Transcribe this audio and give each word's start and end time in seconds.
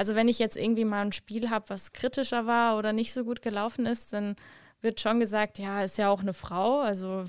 Also 0.00 0.14
wenn 0.14 0.28
ich 0.28 0.38
jetzt 0.38 0.56
irgendwie 0.56 0.86
mal 0.86 1.04
ein 1.04 1.12
Spiel 1.12 1.50
habe, 1.50 1.68
was 1.68 1.92
kritischer 1.92 2.46
war 2.46 2.78
oder 2.78 2.94
nicht 2.94 3.12
so 3.12 3.22
gut 3.22 3.42
gelaufen 3.42 3.84
ist, 3.84 4.14
dann 4.14 4.34
wird 4.80 4.98
schon 4.98 5.20
gesagt, 5.20 5.58
ja, 5.58 5.82
ist 5.82 5.98
ja 5.98 6.08
auch 6.08 6.20
eine 6.20 6.32
Frau, 6.32 6.80
also 6.80 7.24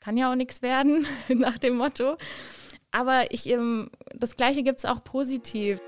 kann 0.00 0.16
ja 0.16 0.32
auch 0.32 0.34
nichts 0.34 0.62
werden, 0.62 1.06
nach 1.28 1.58
dem 1.58 1.76
Motto. 1.76 2.16
Aber 2.90 3.30
ich, 3.32 3.46
ähm, 3.50 3.90
das 4.14 4.38
Gleiche 4.38 4.62
gibt 4.62 4.78
es 4.78 4.86
auch 4.86 5.04
positiv. 5.04 5.78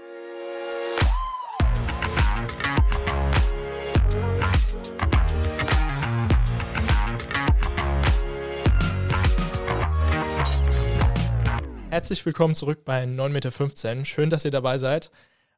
Herzlich 11.88 12.26
willkommen 12.26 12.54
zurück 12.54 12.84
bei 12.84 13.04
9,15 13.04 13.30
Meter. 13.30 14.04
Schön, 14.04 14.28
dass 14.28 14.44
ihr 14.44 14.50
dabei 14.50 14.76
seid. 14.76 15.10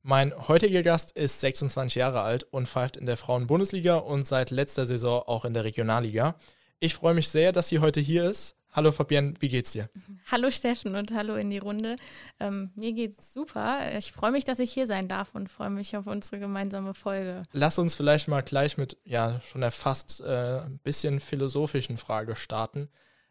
Mein 0.02 0.32
heutiger 0.48 0.82
Gast 0.82 1.12
ist 1.12 1.40
26 1.42 1.96
Jahre 1.96 2.22
alt 2.22 2.44
und 2.44 2.66
pfeift 2.66 2.96
in 2.96 3.04
der 3.04 3.18
Frauen-Bundesliga 3.18 3.96
und 3.96 4.26
seit 4.26 4.50
letzter 4.50 4.86
Saison 4.86 5.22
auch 5.26 5.44
in 5.44 5.52
der 5.52 5.64
Regionalliga. 5.64 6.36
Ich 6.78 6.94
freue 6.94 7.12
mich 7.12 7.28
sehr, 7.28 7.52
dass 7.52 7.68
sie 7.68 7.80
heute 7.80 8.00
hier 8.00 8.24
ist. 8.24 8.56
Hallo 8.72 8.92
Fabienne, 8.92 9.34
wie 9.40 9.50
geht's 9.50 9.72
dir? 9.72 9.90
Hallo 10.30 10.50
Steffen 10.50 10.94
und 10.94 11.12
hallo 11.12 11.34
in 11.34 11.50
die 11.50 11.58
Runde. 11.58 11.96
Ähm, 12.38 12.70
mir 12.76 12.92
geht's 12.92 13.34
super. 13.34 13.94
Ich 13.98 14.12
freue 14.12 14.30
mich, 14.30 14.44
dass 14.44 14.58
ich 14.58 14.72
hier 14.72 14.86
sein 14.86 15.06
darf 15.06 15.34
und 15.34 15.50
freue 15.50 15.70
mich 15.70 15.94
auf 15.96 16.06
unsere 16.06 16.38
gemeinsame 16.38 16.94
Folge. 16.94 17.42
Lass 17.52 17.78
uns 17.78 17.94
vielleicht 17.94 18.26
mal 18.26 18.42
gleich 18.42 18.78
mit 18.78 18.96
ja 19.04 19.40
schon 19.42 19.60
der 19.60 19.70
fast 19.70 20.22
äh, 20.22 20.60
ein 20.60 20.78
bisschen 20.82 21.20
philosophischen 21.20 21.98
Frage 21.98 22.36
starten. 22.36 22.88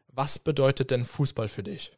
Was 0.09 0.37
bedeutet 0.37 0.91
denn 0.91 1.05
Fußball 1.05 1.47
für 1.47 1.63
dich? 1.63 1.93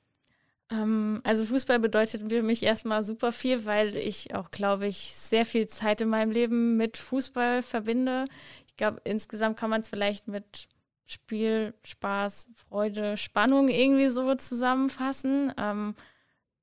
Ähm, 0.71 1.21
also 1.23 1.45
Fußball 1.45 1.79
bedeutet 1.79 2.29
für 2.29 2.43
mich 2.43 2.63
erstmal 2.63 3.03
super 3.03 3.31
viel, 3.31 3.65
weil 3.65 3.95
ich 3.95 4.33
auch, 4.33 4.51
glaube 4.51 4.87
ich, 4.87 5.13
sehr 5.13 5.45
viel 5.45 5.67
Zeit 5.67 6.01
in 6.01 6.09
meinem 6.09 6.31
Leben 6.31 6.77
mit 6.77 6.97
Fußball 6.97 7.61
verbinde. 7.61 8.25
Ich 8.67 8.77
glaube, 8.77 9.01
insgesamt 9.03 9.57
kann 9.57 9.69
man 9.69 9.81
es 9.81 9.89
vielleicht 9.89 10.27
mit 10.27 10.69
Spiel, 11.05 11.73
Spaß, 11.83 12.49
Freude, 12.55 13.17
Spannung 13.17 13.67
irgendwie 13.67 14.07
so 14.07 14.33
zusammenfassen. 14.35 15.53
Ähm, 15.57 15.93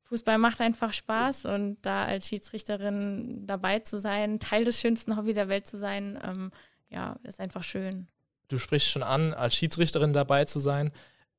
Fußball 0.05 0.38
macht 0.38 0.62
einfach 0.62 0.94
Spaß 0.94 1.44
und 1.44 1.77
da 1.83 2.06
als 2.06 2.28
Schiedsrichterin 2.28 3.46
dabei 3.46 3.80
zu 3.80 3.98
sein, 3.98 4.40
Teil 4.40 4.64
des 4.64 4.80
schönsten 4.80 5.18
Hobby 5.18 5.34
der 5.34 5.48
Welt 5.48 5.66
zu 5.66 5.77
sein, 5.77 6.18
ähm, 6.24 6.50
ja, 6.88 7.18
ist 7.24 7.40
einfach 7.40 7.62
schön. 7.62 8.08
Du 8.48 8.56
sprichst 8.56 8.88
schon 8.88 9.02
an, 9.02 9.34
als 9.34 9.55
Schiedsrichterin 9.55 10.14
dabei 10.14 10.46
zu 10.46 10.61
sein. 10.61 10.92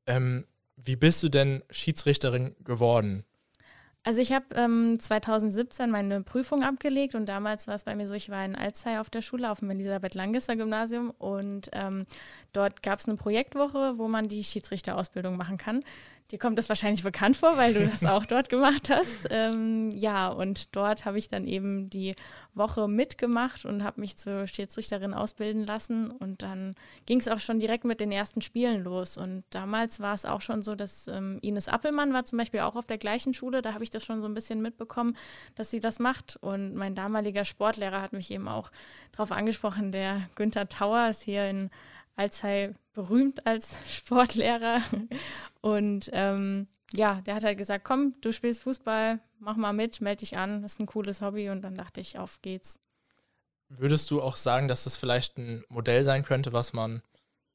Ähm, 0.05 0.45
wie 0.83 0.95
bist 0.95 1.23
du 1.23 1.29
denn 1.29 1.63
Schiedsrichterin 1.69 2.55
geworden? 2.63 3.25
Also 4.03 4.21
ich 4.21 4.31
habe 4.31 4.45
ähm, 4.55 4.97
2017 4.97 5.91
meine 5.91 6.21
Prüfung 6.21 6.63
abgelegt 6.63 7.15
und 7.15 7.27
damals 7.27 7.67
war 7.67 7.75
es 7.75 7.83
bei 7.83 7.95
mir 7.95 8.07
so, 8.07 8.13
ich 8.13 8.29
war 8.29 8.45
in 8.45 8.55
Alzey 8.55 8.97
auf 8.97 9.09
der 9.09 9.21
Schule, 9.21 9.51
auf 9.51 9.59
dem 9.59 9.69
Elisabeth 9.71 10.15
Langisser 10.15 10.55
Gymnasium 10.55 11.11
und 11.11 11.69
ähm, 11.73 12.05
dort 12.53 12.81
gab 12.81 12.99
es 12.99 13.07
eine 13.07 13.17
Projektwoche, 13.17 13.97
wo 13.97 14.07
man 14.07 14.29
die 14.29 14.43
Schiedsrichterausbildung 14.43 15.35
machen 15.35 15.57
kann. 15.57 15.83
Dir 16.31 16.37
kommt 16.37 16.59
das 16.59 16.69
wahrscheinlich 16.69 17.01
bekannt 17.01 17.37
vor, 17.37 17.57
weil 17.57 17.73
du 17.73 17.87
das 17.87 18.05
auch 18.05 18.25
dort 18.25 18.49
gemacht 18.49 18.89
hast. 18.91 19.27
Ähm, 19.31 19.89
ja, 19.89 20.27
und 20.27 20.75
dort 20.75 21.05
habe 21.05 21.17
ich 21.17 21.27
dann 21.27 21.47
eben 21.47 21.89
die 21.89 22.13
Woche 22.53 22.87
mitgemacht 22.87 23.65
und 23.65 23.83
habe 23.83 23.99
mich 23.99 24.15
zur 24.15 24.45
Schiedsrichterin 24.45 25.15
ausbilden 25.15 25.65
lassen. 25.65 26.11
Und 26.11 26.43
dann 26.43 26.75
ging 27.07 27.19
es 27.19 27.27
auch 27.27 27.39
schon 27.39 27.59
direkt 27.59 27.83
mit 27.83 27.99
den 27.99 28.11
ersten 28.11 28.41
Spielen 28.41 28.83
los. 28.83 29.17
Und 29.17 29.43
damals 29.49 30.01
war 30.01 30.13
es 30.13 30.25
auch 30.25 30.41
schon 30.41 30.61
so, 30.61 30.75
dass 30.75 31.07
ähm, 31.07 31.39
Ines 31.41 31.67
Appelmann 31.67 32.13
war 32.13 32.25
zum 32.25 32.37
Beispiel 32.37 32.59
auch 32.59 32.75
auf 32.75 32.85
der 32.85 32.99
gleichen 32.99 33.33
Schule. 33.33 33.63
Da 33.63 33.73
habe 33.73 33.83
ich 33.83 33.89
das 33.89 34.05
schon 34.05 34.21
so 34.21 34.27
ein 34.27 34.35
bisschen 34.35 34.61
mitbekommen, 34.61 35.17
dass 35.55 35.71
sie 35.71 35.79
das 35.79 35.97
macht. 35.97 36.37
Und 36.41 36.75
mein 36.75 36.93
damaliger 36.93 37.43
Sportlehrer 37.43 38.03
hat 38.03 38.13
mich 38.13 38.29
eben 38.29 38.47
auch 38.47 38.69
darauf 39.13 39.31
angesprochen. 39.31 39.91
Der 39.91 40.29
Günther 40.35 40.69
Tauer 40.69 41.09
ist 41.09 41.23
hier 41.23 41.47
in 41.47 41.71
Alzey 42.19 42.73
berühmt 42.93 43.45
als 43.47 43.71
Sportlehrer. 43.89 44.81
Und 45.61 46.09
ähm, 46.13 46.67
ja, 46.93 47.21
der 47.21 47.35
hat 47.35 47.43
halt 47.43 47.57
gesagt, 47.57 47.85
komm, 47.85 48.15
du 48.21 48.31
spielst 48.31 48.63
Fußball, 48.63 49.19
mach 49.39 49.55
mal 49.55 49.73
mit, 49.73 50.01
melde 50.01 50.19
dich 50.19 50.37
an, 50.37 50.61
das 50.61 50.73
ist 50.73 50.79
ein 50.79 50.85
cooles 50.85 51.21
Hobby. 51.21 51.49
Und 51.49 51.61
dann 51.61 51.75
dachte 51.75 52.01
ich, 52.01 52.17
auf 52.17 52.41
geht's. 52.41 52.79
Würdest 53.69 54.09
du 54.11 54.21
auch 54.21 54.35
sagen, 54.35 54.67
dass 54.67 54.83
das 54.83 54.97
vielleicht 54.97 55.37
ein 55.37 55.63
Modell 55.69 56.03
sein 56.03 56.23
könnte, 56.23 56.53
was 56.53 56.73
man, 56.73 57.03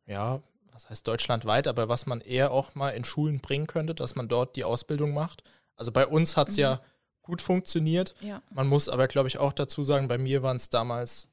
ja, 0.07 0.41
was 0.73 0.89
heißt 0.89 1.07
deutschlandweit, 1.07 1.67
aber 1.69 1.89
was 1.89 2.07
man 2.07 2.21
eher 2.21 2.51
auch 2.51 2.75
mal 2.75 2.91
in 2.91 3.05
Schulen 3.05 3.41
bringen 3.41 3.67
könnte, 3.67 3.95
dass 3.95 4.15
man 4.15 4.29
dort 4.29 4.57
die 4.57 4.65
Ausbildung 4.65 5.13
macht? 5.13 5.43
Also 5.77 5.93
bei 5.93 6.07
uns 6.07 6.37
hat 6.37 6.49
es 6.49 6.57
mhm. 6.57 6.63
ja 6.63 6.81
gut 7.23 7.43
funktioniert. 7.43 8.15
Ja. 8.21 8.43
Man 8.51 8.69
muss 8.69 8.89
aber, 8.89 9.09
glaube 9.09 9.29
ich, 9.29 9.39
auch 9.39 9.53
dazu 9.53 9.83
sagen, 9.83 10.09
bei 10.09 10.19
mir 10.19 10.43
waren 10.43 10.57
es 10.57 10.69
damals 10.69 11.27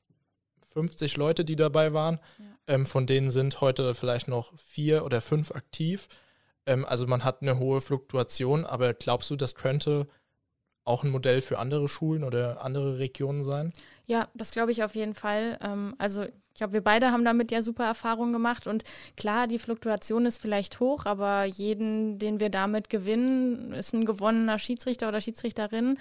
50 0.74 1.18
Leute, 1.18 1.46
die 1.46 1.56
dabei 1.56 1.94
waren. 1.94 2.20
Ja. 2.40 2.46
Ähm, 2.67 2.85
von 2.85 3.07
denen 3.07 3.31
sind 3.31 3.61
heute 3.61 3.95
vielleicht 3.95 4.27
noch 4.27 4.57
vier 4.57 5.03
oder 5.05 5.22
fünf 5.22 5.51
aktiv. 5.51 6.07
Ähm, 6.66 6.85
also 6.85 7.07
man 7.07 7.23
hat 7.23 7.41
eine 7.41 7.59
hohe 7.59 7.81
Fluktuation, 7.81 8.66
aber 8.66 8.94
glaubst 8.94 9.29
du, 9.29 9.35
das 9.35 9.55
könnte 9.55 10.07
auch 10.83 11.03
ein 11.03 11.09
Modell 11.11 11.41
für 11.41 11.59
andere 11.59 11.88
Schulen 11.88 12.23
oder 12.23 12.63
andere 12.63 12.97
Regionen 12.97 13.44
sein? 13.44 13.72
Ja, 14.05 14.29
das 14.33 14.51
glaube 14.51 14.72
ich 14.72 14.83
auf 14.83 14.95
jeden 14.95 15.13
Fall. 15.13 15.57
Ähm, 15.61 15.95
also 15.97 16.23
ich 16.23 16.57
glaube, 16.57 16.73
wir 16.73 16.83
beide 16.83 17.11
haben 17.11 17.23
damit 17.23 17.51
ja 17.51 17.61
super 17.61 17.85
Erfahrungen 17.85 18.33
gemacht 18.33 18.67
und 18.67 18.83
klar, 19.16 19.47
die 19.47 19.59
Fluktuation 19.59 20.25
ist 20.25 20.41
vielleicht 20.41 20.79
hoch, 20.79 21.05
aber 21.05 21.45
jeden, 21.45 22.19
den 22.19 22.39
wir 22.39 22.49
damit 22.49 22.89
gewinnen, 22.89 23.72
ist 23.72 23.93
ein 23.93 24.05
gewonnener 24.05 24.59
Schiedsrichter 24.59 25.07
oder 25.07 25.22
Schiedsrichterin. 25.22 25.97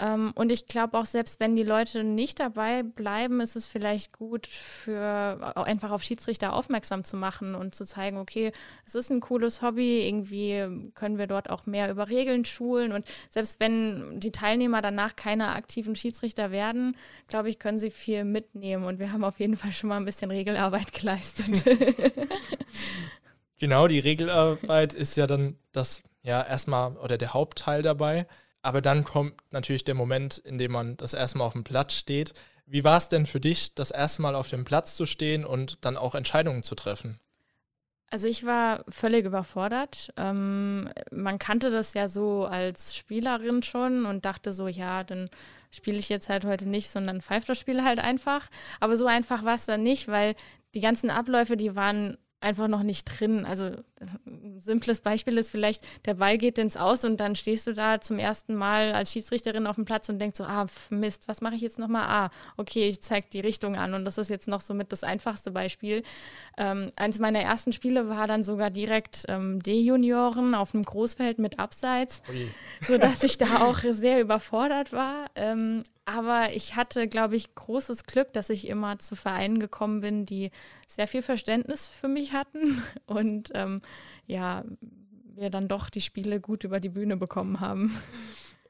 Ähm, 0.00 0.32
und 0.36 0.52
ich 0.52 0.66
glaube 0.66 0.96
auch, 0.96 1.04
selbst 1.04 1.40
wenn 1.40 1.56
die 1.56 1.64
Leute 1.64 2.04
nicht 2.04 2.38
dabei 2.38 2.84
bleiben, 2.84 3.40
ist 3.40 3.56
es 3.56 3.66
vielleicht 3.66 4.12
gut, 4.12 4.46
für 4.46 5.56
einfach 5.56 5.90
auf 5.90 6.04
Schiedsrichter 6.04 6.52
aufmerksam 6.52 7.02
zu 7.02 7.16
machen 7.16 7.56
und 7.56 7.74
zu 7.74 7.84
zeigen, 7.84 8.16
okay, 8.18 8.52
es 8.86 8.94
ist 8.94 9.10
ein 9.10 9.20
cooles 9.20 9.60
Hobby, 9.60 10.06
irgendwie 10.06 10.90
können 10.94 11.18
wir 11.18 11.26
dort 11.26 11.50
auch 11.50 11.66
mehr 11.66 11.90
über 11.90 12.08
Regeln 12.08 12.44
schulen. 12.44 12.92
Und 12.92 13.06
selbst 13.30 13.58
wenn 13.58 14.20
die 14.20 14.30
Teilnehmer 14.30 14.82
danach 14.82 15.16
keine 15.16 15.48
aktiven 15.48 15.96
Schiedsrichter 15.96 16.52
werden, 16.52 16.96
glaube 17.26 17.48
ich, 17.48 17.58
können 17.58 17.80
sie 17.80 17.90
viel 17.90 18.24
mitnehmen. 18.24 18.84
Und 18.84 19.00
wir 19.00 19.12
haben 19.12 19.24
auf 19.24 19.40
jeden 19.40 19.56
Fall 19.56 19.72
schon 19.72 19.88
mal 19.88 19.96
ein 19.96 20.04
bisschen 20.04 20.30
Regelarbeit 20.30 20.92
geleistet. 20.98 21.64
genau, 23.58 23.88
die 23.88 23.98
Regelarbeit 23.98 24.94
ist 24.94 25.16
ja 25.16 25.26
dann 25.26 25.58
das, 25.72 26.02
ja, 26.22 26.40
erstmal 26.40 26.96
oder 26.98 27.18
der 27.18 27.34
Hauptteil 27.34 27.82
dabei. 27.82 28.28
Aber 28.68 28.82
dann 28.82 29.02
kommt 29.02 29.32
natürlich 29.50 29.84
der 29.84 29.94
Moment, 29.94 30.36
in 30.36 30.58
dem 30.58 30.72
man 30.72 30.98
das 30.98 31.14
erste 31.14 31.38
Mal 31.38 31.46
auf 31.46 31.54
dem 31.54 31.64
Platz 31.64 31.94
steht. 31.94 32.34
Wie 32.66 32.84
war 32.84 32.98
es 32.98 33.08
denn 33.08 33.24
für 33.24 33.40
dich, 33.40 33.74
das 33.74 33.90
erste 33.90 34.20
Mal 34.20 34.34
auf 34.34 34.50
dem 34.50 34.66
Platz 34.66 34.94
zu 34.94 35.06
stehen 35.06 35.46
und 35.46 35.78
dann 35.86 35.96
auch 35.96 36.14
Entscheidungen 36.14 36.62
zu 36.62 36.74
treffen? 36.74 37.18
Also 38.10 38.28
ich 38.28 38.44
war 38.44 38.84
völlig 38.90 39.24
überfordert. 39.24 40.12
Ähm, 40.18 40.90
man 41.10 41.38
kannte 41.38 41.70
das 41.70 41.94
ja 41.94 42.08
so 42.08 42.44
als 42.44 42.94
Spielerin 42.94 43.62
schon 43.62 44.04
und 44.04 44.26
dachte 44.26 44.52
so, 44.52 44.68
ja, 44.68 45.02
dann 45.02 45.30
spiele 45.70 45.96
ich 45.96 46.10
jetzt 46.10 46.28
halt 46.28 46.44
heute 46.44 46.68
nicht, 46.68 46.90
sondern 46.90 47.22
pfeift 47.22 47.48
das 47.48 47.58
Spiel 47.58 47.82
halt 47.82 48.00
einfach. 48.00 48.50
Aber 48.80 48.96
so 48.96 49.06
einfach 49.06 49.44
war 49.44 49.54
es 49.54 49.64
dann 49.64 49.82
nicht, 49.82 50.08
weil 50.08 50.34
die 50.74 50.80
ganzen 50.80 51.08
Abläufe, 51.08 51.56
die 51.56 51.74
waren 51.74 52.18
einfach 52.40 52.68
noch 52.68 52.82
nicht 52.82 53.04
drin. 53.04 53.44
Also 53.44 53.64
ein 54.26 54.60
simples 54.60 55.00
Beispiel 55.00 55.38
ist 55.38 55.50
vielleicht, 55.50 55.84
der 56.06 56.14
Ball 56.14 56.38
geht 56.38 56.58
ins 56.58 56.76
Aus 56.76 57.04
und 57.04 57.18
dann 57.18 57.34
stehst 57.34 57.66
du 57.66 57.74
da 57.74 58.00
zum 58.00 58.18
ersten 58.18 58.54
Mal 58.54 58.92
als 58.92 59.12
Schiedsrichterin 59.12 59.66
auf 59.66 59.74
dem 59.74 59.84
Platz 59.84 60.08
und 60.08 60.20
denkst 60.20 60.36
so, 60.36 60.44
ah, 60.44 60.66
Mist, 60.90 61.26
was 61.26 61.40
mache 61.40 61.56
ich 61.56 61.62
jetzt 61.62 61.78
nochmal? 61.78 62.06
Ah, 62.06 62.30
okay, 62.56 62.88
ich 62.88 63.02
zeige 63.02 63.26
die 63.32 63.40
Richtung 63.40 63.76
an 63.76 63.94
und 63.94 64.04
das 64.04 64.18
ist 64.18 64.30
jetzt 64.30 64.46
noch 64.46 64.60
so 64.60 64.72
mit 64.72 64.92
das 64.92 65.02
einfachste 65.02 65.50
Beispiel. 65.50 66.02
Ähm, 66.56 66.90
eins 66.96 67.18
meiner 67.18 67.40
ersten 67.40 67.72
Spiele 67.72 68.08
war 68.08 68.26
dann 68.26 68.44
sogar 68.44 68.70
direkt 68.70 69.24
ähm, 69.28 69.60
D-Junioren 69.60 70.54
auf 70.54 70.74
einem 70.74 70.84
Großfeld 70.84 71.38
mit 71.38 71.58
Abseits, 71.58 72.22
okay. 72.28 72.48
sodass 72.86 73.22
ich 73.24 73.38
da 73.38 73.62
auch 73.62 73.78
sehr 73.90 74.20
überfordert 74.20 74.92
war. 74.92 75.26
Ähm, 75.34 75.82
aber 76.08 76.54
ich 76.54 76.74
hatte, 76.74 77.06
glaube 77.06 77.36
ich, 77.36 77.54
großes 77.54 78.04
Glück, 78.04 78.32
dass 78.32 78.48
ich 78.48 78.66
immer 78.66 78.98
zu 78.98 79.14
Vereinen 79.14 79.60
gekommen 79.60 80.00
bin, 80.00 80.24
die 80.24 80.50
sehr 80.86 81.06
viel 81.06 81.20
Verständnis 81.20 81.86
für 81.86 82.08
mich 82.08 82.32
hatten 82.32 82.82
und 83.06 83.50
ähm, 83.52 83.82
ja, 84.26 84.64
wir 85.34 85.50
dann 85.50 85.68
doch 85.68 85.90
die 85.90 86.00
Spiele 86.00 86.40
gut 86.40 86.64
über 86.64 86.80
die 86.80 86.88
Bühne 86.88 87.18
bekommen 87.18 87.60
haben. 87.60 87.94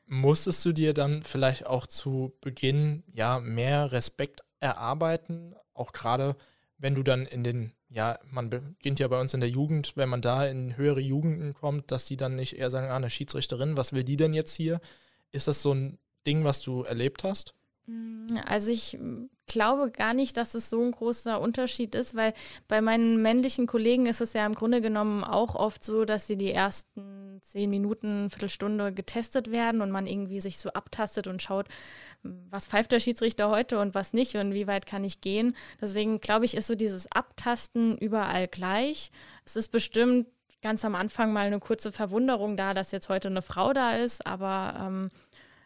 Musstest 0.07 0.65
du 0.65 0.73
dir 0.73 0.95
dann 0.95 1.23
vielleicht 1.23 1.65
auch 1.65 1.87
zu 1.87 2.33
Beginn 2.41 3.05
ja 3.13 3.39
mehr 3.39 3.93
Respekt 3.93 4.41
erarbeiten, 4.59 5.55
auch 5.75 5.93
gerade 5.93 6.35
wenn 6.77 6.97
du 6.97 7.05
dann 7.05 7.25
in 7.25 7.45
den, 7.45 7.73
ja, 7.89 8.19
man 8.33 8.51
beginnt 8.51 8.99
ja 8.99 9.07
bei 9.07 9.21
uns 9.21 9.33
in 9.33 9.41
der 9.41 9.49
Jugend, 9.49 9.97
wenn 9.97 10.09
man 10.09 10.23
da 10.23 10.45
in 10.45 10.77
höhere 10.77 11.01
Jugenden 11.01 11.55
kommt, 11.55 11.93
dass 11.93 12.05
die 12.05 12.17
dann 12.17 12.35
nicht 12.35 12.59
eher 12.59 12.71
sagen, 12.71 12.89
ah, 12.89 12.97
eine 12.97 13.11
Schiedsrichterin, 13.11 13.77
was 13.77 13.93
will 13.93 14.03
die 14.03 14.17
denn 14.17 14.35
jetzt 14.35 14.57
hier? 14.57 14.81
Ist 15.31 15.47
das 15.47 15.63
so 15.63 15.73
ein 15.73 15.99
Ding, 16.27 16.45
was 16.45 16.61
du 16.61 16.83
erlebt 16.83 17.25
hast? 17.25 17.55
Mm, 17.87 18.37
also 18.47 18.71
ich 18.71 18.99
glaube 19.47 19.91
gar 19.91 20.15
nicht, 20.15 20.37
dass 20.37 20.55
es 20.55 20.71
so 20.71 20.83
ein 20.83 20.93
großer 20.93 21.41
Unterschied 21.41 21.95
ist, 21.95 22.15
weil 22.15 22.35
bei 22.69 22.81
meinen 22.81 23.23
männlichen 23.23 23.67
Kollegen 23.67 24.07
ist 24.07 24.21
es 24.21 24.35
ja 24.35 24.45
im 24.47 24.55
Grunde 24.55 24.81
genommen 24.81 25.25
auch 25.25 25.55
oft 25.55 25.83
so, 25.83 26.05
dass 26.05 26.27
sie 26.27 26.37
die 26.37 26.53
ersten 26.53 27.41
zehn 27.43 27.71
Minuten, 27.71 28.31
Viertelstunde 28.31 28.93
getestet 28.93 29.51
werden 29.51 29.81
und 29.81 29.91
man 29.91 30.07
irgendwie 30.07 30.41
sich 30.41 30.59
so 30.59 30.71
abtastet 30.71 31.27
und 31.27 31.43
schaut, 31.43 31.67
was 32.23 32.67
pfeift 32.67 32.93
der 32.93 33.01
Schiedsrichter 33.01 33.49
heute 33.49 33.79
und 33.79 33.95
was 33.95 34.13
nicht 34.13 34.35
und 34.37 34.53
wie 34.53 34.67
weit 34.67 34.87
kann 34.87 35.05
ich 35.05 35.21
gehen. 35.21 35.57
Deswegen 35.81 36.21
glaube 36.21 36.45
ich, 36.45 36.57
ist 36.57 36.67
so 36.67 36.75
dieses 36.75 37.11
Abtasten 37.11 37.97
überall 37.97 38.49
gleich. 38.49 39.11
Es 39.47 39.57
ist 39.57 39.69
bestimmt 39.69 40.27
ganz 40.61 40.85
am 40.85 40.95
Anfang 40.95 41.33
mal 41.33 41.47
eine 41.47 41.61
kurze 41.61 41.93
Verwunderung 41.93 42.57
da, 42.57 42.75
dass 42.75 42.91
jetzt 42.91 43.09
heute 43.09 43.29
eine 43.29 43.43
Frau 43.43 43.73
da 43.73 43.97
ist, 43.97 44.27
aber 44.27 44.75
ähm, 44.81 45.11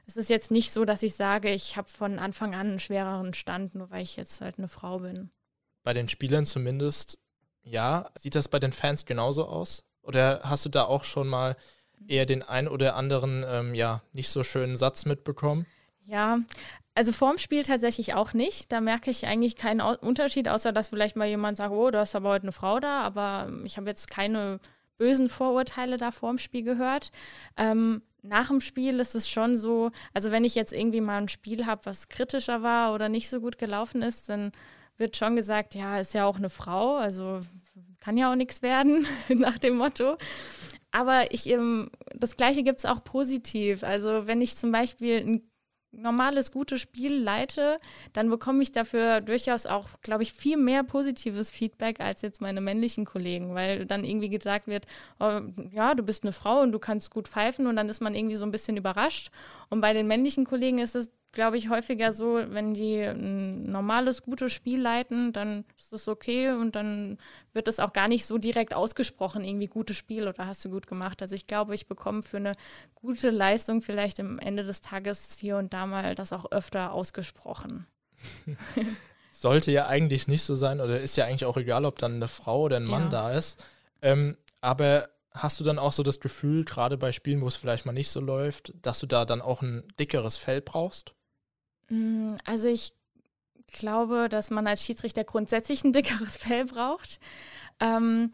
es 0.06 0.16
ist 0.16 0.30
jetzt 0.30 0.50
nicht 0.50 0.72
so, 0.72 0.84
dass 0.84 1.02
ich 1.02 1.14
sage, 1.14 1.50
ich 1.50 1.76
habe 1.76 1.88
von 1.88 2.18
Anfang 2.18 2.54
an 2.54 2.68
einen 2.68 2.78
schwereren 2.78 3.34
Stand, 3.34 3.74
nur 3.74 3.90
weil 3.90 4.02
ich 4.02 4.16
jetzt 4.16 4.40
halt 4.40 4.58
eine 4.58 4.68
Frau 4.68 4.98
bin. 4.98 5.30
Bei 5.82 5.92
den 5.92 6.08
Spielern 6.08 6.46
zumindest, 6.46 7.18
ja. 7.62 8.10
Sieht 8.18 8.34
das 8.34 8.48
bei 8.48 8.58
den 8.58 8.72
Fans 8.72 9.06
genauso 9.06 9.46
aus? 9.46 9.84
Oder 10.02 10.40
hast 10.44 10.64
du 10.64 10.68
da 10.68 10.84
auch 10.84 11.04
schon 11.04 11.28
mal 11.28 11.56
eher 12.08 12.26
den 12.26 12.42
ein 12.42 12.68
oder 12.68 12.96
anderen, 12.96 13.44
ähm, 13.46 13.74
ja, 13.74 14.02
nicht 14.12 14.30
so 14.30 14.42
schönen 14.42 14.76
Satz 14.76 15.06
mitbekommen? 15.06 15.66
Ja, 16.04 16.40
also 16.94 17.12
vorm 17.12 17.38
Spiel 17.38 17.62
tatsächlich 17.62 18.14
auch 18.14 18.32
nicht. 18.32 18.72
Da 18.72 18.80
merke 18.80 19.10
ich 19.10 19.26
eigentlich 19.26 19.56
keinen 19.56 19.80
Unterschied, 19.80 20.48
außer 20.48 20.72
dass 20.72 20.88
vielleicht 20.88 21.16
mal 21.16 21.28
jemand 21.28 21.56
sagt, 21.56 21.70
oh, 21.70 21.90
du 21.90 21.98
hast 21.98 22.14
aber 22.14 22.30
heute 22.30 22.44
eine 22.44 22.52
Frau 22.52 22.80
da, 22.80 23.02
aber 23.02 23.50
ich 23.64 23.76
habe 23.76 23.88
jetzt 23.88 24.10
keine 24.10 24.60
bösen 24.98 25.28
Vorurteile 25.28 25.96
da 25.96 26.10
vorm 26.10 26.38
Spiel 26.38 26.62
gehört. 26.62 27.12
Ähm, 27.56 28.02
nach 28.22 28.48
dem 28.48 28.60
Spiel 28.60 29.00
ist 29.00 29.14
es 29.14 29.28
schon 29.28 29.56
so, 29.56 29.90
also 30.14 30.30
wenn 30.30 30.44
ich 30.44 30.54
jetzt 30.54 30.72
irgendwie 30.72 31.00
mal 31.00 31.20
ein 31.20 31.28
Spiel 31.28 31.66
habe, 31.66 31.84
was 31.84 32.08
kritischer 32.08 32.62
war 32.62 32.94
oder 32.94 33.08
nicht 33.08 33.28
so 33.28 33.40
gut 33.40 33.58
gelaufen 33.58 34.02
ist, 34.02 34.28
dann 34.28 34.52
wird 34.96 35.16
schon 35.16 35.36
gesagt, 35.36 35.74
ja, 35.74 35.98
ist 35.98 36.14
ja 36.14 36.26
auch 36.26 36.36
eine 36.36 36.50
Frau, 36.50 36.96
also 36.96 37.40
kann 38.00 38.16
ja 38.16 38.30
auch 38.30 38.36
nichts 38.36 38.62
werden, 38.62 39.06
nach 39.28 39.58
dem 39.58 39.76
Motto. 39.76 40.16
Aber 40.90 41.32
ich, 41.32 41.48
ähm, 41.48 41.90
das 42.14 42.36
Gleiche 42.36 42.62
gibt 42.62 42.78
es 42.78 42.84
auch 42.84 43.02
positiv. 43.02 43.82
Also 43.82 44.26
wenn 44.26 44.42
ich 44.42 44.56
zum 44.56 44.72
Beispiel 44.72 45.16
ein 45.16 45.51
normales, 45.92 46.50
gutes 46.50 46.80
Spiel 46.80 47.14
leite, 47.14 47.78
dann 48.12 48.30
bekomme 48.30 48.62
ich 48.62 48.72
dafür 48.72 49.20
durchaus 49.20 49.66
auch, 49.66 49.88
glaube 50.02 50.22
ich, 50.22 50.32
viel 50.32 50.56
mehr 50.56 50.82
positives 50.82 51.50
Feedback 51.50 52.00
als 52.00 52.22
jetzt 52.22 52.40
meine 52.40 52.60
männlichen 52.60 53.04
Kollegen, 53.04 53.54
weil 53.54 53.86
dann 53.86 54.04
irgendwie 54.04 54.30
gesagt 54.30 54.66
wird, 54.66 54.86
oh, 55.20 55.40
ja, 55.70 55.94
du 55.94 56.02
bist 56.02 56.24
eine 56.24 56.32
Frau 56.32 56.60
und 56.60 56.72
du 56.72 56.78
kannst 56.78 57.10
gut 57.10 57.28
pfeifen 57.28 57.66
und 57.66 57.76
dann 57.76 57.88
ist 57.88 58.00
man 58.00 58.14
irgendwie 58.14 58.36
so 58.36 58.44
ein 58.44 58.50
bisschen 58.50 58.76
überrascht. 58.76 59.30
Und 59.68 59.80
bei 59.80 59.92
den 59.92 60.06
männlichen 60.06 60.44
Kollegen 60.44 60.78
ist 60.78 60.96
es 60.96 61.10
glaube 61.32 61.56
ich, 61.56 61.70
häufiger 61.70 62.12
so, 62.12 62.40
wenn 62.48 62.74
die 62.74 63.00
ein 63.00 63.70
normales, 63.70 64.22
gutes 64.22 64.52
Spiel 64.52 64.80
leiten, 64.80 65.32
dann 65.32 65.64
ist 65.76 65.92
das 65.92 66.06
okay 66.06 66.50
und 66.50 66.76
dann 66.76 67.18
wird 67.54 67.68
es 67.68 67.80
auch 67.80 67.92
gar 67.92 68.06
nicht 68.06 68.26
so 68.26 68.38
direkt 68.38 68.74
ausgesprochen, 68.74 69.42
irgendwie 69.42 69.66
gutes 69.66 69.96
Spiel 69.96 70.28
oder 70.28 70.46
hast 70.46 70.64
du 70.64 70.70
gut 70.70 70.86
gemacht. 70.86 71.22
Also 71.22 71.34
ich 71.34 71.46
glaube, 71.46 71.74
ich 71.74 71.86
bekomme 71.86 72.22
für 72.22 72.36
eine 72.36 72.54
gute 72.94 73.30
Leistung 73.30 73.82
vielleicht 73.82 74.20
am 74.20 74.38
Ende 74.38 74.62
des 74.62 74.82
Tages 74.82 75.38
hier 75.38 75.56
und 75.56 75.72
da 75.72 75.86
mal 75.86 76.14
das 76.14 76.32
auch 76.32 76.52
öfter 76.52 76.92
ausgesprochen. 76.92 77.86
Sollte 79.32 79.72
ja 79.72 79.86
eigentlich 79.86 80.28
nicht 80.28 80.42
so 80.42 80.54
sein 80.54 80.80
oder 80.80 81.00
ist 81.00 81.16
ja 81.16 81.24
eigentlich 81.24 81.46
auch 81.46 81.56
egal, 81.56 81.86
ob 81.86 81.98
dann 81.98 82.14
eine 82.14 82.28
Frau 82.28 82.62
oder 82.62 82.76
ein 82.76 82.84
Mann 82.84 83.04
ja. 83.04 83.08
da 83.08 83.32
ist. 83.32 83.64
Ähm, 84.02 84.36
aber 84.60 85.08
hast 85.32 85.58
du 85.58 85.64
dann 85.64 85.78
auch 85.78 85.92
so 85.92 86.02
das 86.02 86.20
Gefühl, 86.20 86.64
gerade 86.64 86.98
bei 86.98 87.10
Spielen, 87.10 87.40
wo 87.40 87.46
es 87.46 87.56
vielleicht 87.56 87.86
mal 87.86 87.92
nicht 87.92 88.10
so 88.10 88.20
läuft, 88.20 88.74
dass 88.82 89.00
du 89.00 89.06
da 89.06 89.24
dann 89.24 89.40
auch 89.40 89.62
ein 89.62 89.82
dickeres 89.98 90.36
Fell 90.36 90.60
brauchst? 90.60 91.14
Mm, 91.92 92.36
also 92.46 92.68
ich 92.68 92.94
glaube, 93.66 94.28
dass 94.30 94.50
man 94.50 94.66
als 94.66 94.84
Schiedsrichter 94.84 95.24
grundsätzlich 95.24 95.84
ein 95.84 95.92
dickeres 95.92 96.36
Fell 96.38 96.64
braucht. 96.64 97.20
Ähm, 97.80 98.30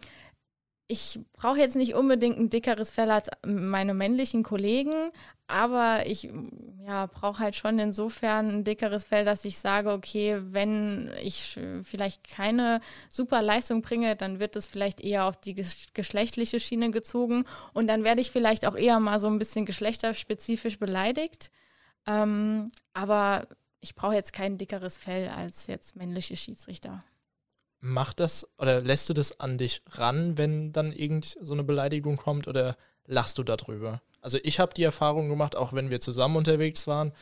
ich 0.90 1.20
brauche 1.34 1.58
jetzt 1.58 1.76
nicht 1.76 1.94
unbedingt 1.94 2.38
ein 2.38 2.49
dickeres 2.49 2.90
Fell 2.90 3.10
als 3.10 3.28
meine 3.44 3.93
männlichen 3.93 4.43
Kollegen, 4.43 5.10
aber 5.46 6.06
ich 6.06 6.31
ja, 6.87 7.06
brauche 7.06 7.40
halt 7.40 7.56
schon 7.56 7.78
insofern 7.78 8.49
ein 8.49 8.64
dickeres 8.64 9.05
Fell, 9.05 9.26
dass 9.26 9.44
ich 9.44 9.58
sage, 9.58 9.90
okay, 9.93 10.38
wenn 10.40 11.12
ich 11.22 11.58
vielleicht 11.82 12.26
keine 12.26 12.81
super 13.10 13.43
Leistung 13.43 13.82
bringe, 13.82 14.16
dann 14.16 14.40
wird 14.40 14.56
es 14.56 14.66
vielleicht 14.66 15.02
eher 15.02 15.26
auf 15.26 15.37
die 15.37 15.55
geschlechtliche 15.93 16.58
Schiene 16.58 16.90
gezogen 16.90 17.44
und 17.75 17.87
dann 17.87 18.02
werde 18.05 18.22
ich 18.22 18.31
vielleicht 18.31 18.64
auch 18.64 18.76
eher 18.76 18.99
mal 18.99 19.19
so 19.19 19.26
ein 19.26 19.38
bisschen 19.38 19.66
geschlechterspezifisch 19.66 20.78
beleidigt. 20.78 21.50
Ähm, 22.08 22.72
aber 22.94 23.46
ich 23.81 23.94
brauche 23.94 24.14
jetzt 24.14 24.32
kein 24.32 24.58
dickeres 24.58 24.96
Fell 24.96 25.28
als 25.28 25.66
jetzt 25.66 25.94
männliche 25.94 26.37
Schiedsrichter. 26.37 27.00
Macht 27.81 28.19
das 28.19 28.49
oder 28.58 28.81
lässt 28.81 29.08
du 29.08 29.14
das 29.14 29.38
an 29.38 29.58
dich 29.58 29.82
ran, 29.90 30.37
wenn 30.37 30.72
dann 30.72 30.93
irgend 30.93 31.37
so 31.40 31.55
eine 31.55 31.62
Beleidigung 31.62 32.16
kommt 32.16 32.49
oder 32.49 32.76
lachst 33.06 33.38
du 33.38 33.44
darüber? 33.44 34.02
Also 34.20 34.38
ich 34.43 34.58
habe 34.58 34.75
die 34.75 34.82
Erfahrung 34.82 35.28
gemacht, 35.28 35.55
auch 35.55 35.72
wenn 35.72 35.90
wir 35.90 36.00
zusammen 36.00 36.37
unterwegs 36.37 36.88
waren, 36.88 37.12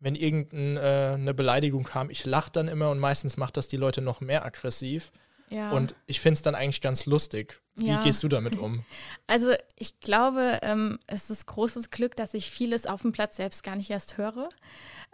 wenn 0.00 0.16
irgendeine 0.16 1.30
äh, 1.30 1.32
Beleidigung 1.32 1.84
kam, 1.84 2.10
ich 2.10 2.26
lache 2.26 2.50
dann 2.52 2.68
immer 2.68 2.90
und 2.90 2.98
meistens 2.98 3.36
macht 3.36 3.56
das 3.56 3.68
die 3.68 3.76
Leute 3.76 4.02
noch 4.02 4.20
mehr 4.20 4.44
aggressiv. 4.44 5.12
Ja. 5.52 5.70
Und 5.70 5.94
ich 6.06 6.20
finde 6.20 6.34
es 6.34 6.42
dann 6.42 6.54
eigentlich 6.54 6.80
ganz 6.80 7.06
lustig. 7.06 7.60
Wie 7.74 7.88
ja. 7.88 8.02
gehst 8.02 8.22
du 8.22 8.28
damit 8.28 8.58
um? 8.58 8.84
Also 9.26 9.54
ich 9.76 10.00
glaube, 10.00 10.58
ähm, 10.62 10.98
es 11.06 11.30
ist 11.30 11.46
großes 11.46 11.90
Glück, 11.90 12.16
dass 12.16 12.34
ich 12.34 12.50
vieles 12.50 12.86
auf 12.86 13.02
dem 13.02 13.12
Platz 13.12 13.36
selbst 13.36 13.62
gar 13.62 13.76
nicht 13.76 13.88
erst 13.90 14.18
höre. 14.18 14.50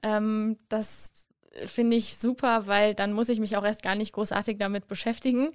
Ähm, 0.02 0.58
das 0.68 1.28
finde 1.66 1.96
ich 1.96 2.16
super, 2.16 2.66
weil 2.66 2.94
dann 2.94 3.12
muss 3.12 3.28
ich 3.28 3.40
mich 3.40 3.56
auch 3.56 3.64
erst 3.64 3.82
gar 3.82 3.94
nicht 3.94 4.12
großartig 4.12 4.58
damit 4.58 4.86
beschäftigen. 4.88 5.50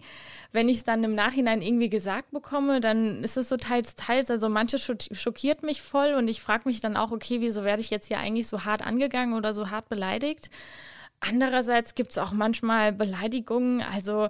Wenn 0.51 0.69
ich 0.69 0.77
es 0.77 0.83
dann 0.83 1.03
im 1.03 1.15
Nachhinein 1.15 1.61
irgendwie 1.61 1.89
gesagt 1.89 2.31
bekomme, 2.31 2.81
dann 2.81 3.23
ist 3.23 3.37
es 3.37 3.49
so 3.49 3.57
teils, 3.57 3.95
teils. 3.95 4.29
Also 4.29 4.49
manche 4.49 4.77
schockiert 4.79 5.63
mich 5.63 5.81
voll 5.81 6.13
und 6.13 6.27
ich 6.27 6.41
frage 6.41 6.63
mich 6.65 6.81
dann 6.81 6.97
auch, 6.97 7.11
okay, 7.11 7.41
wieso 7.41 7.63
werde 7.63 7.81
ich 7.81 7.89
jetzt 7.89 8.07
hier 8.07 8.19
eigentlich 8.19 8.47
so 8.47 8.65
hart 8.65 8.81
angegangen 8.81 9.35
oder 9.35 9.53
so 9.53 9.69
hart 9.69 9.89
beleidigt? 9.89 10.49
Andererseits 11.19 11.95
gibt 11.95 12.11
es 12.11 12.17
auch 12.17 12.33
manchmal 12.33 12.91
Beleidigungen, 12.91 13.81
also 13.81 14.29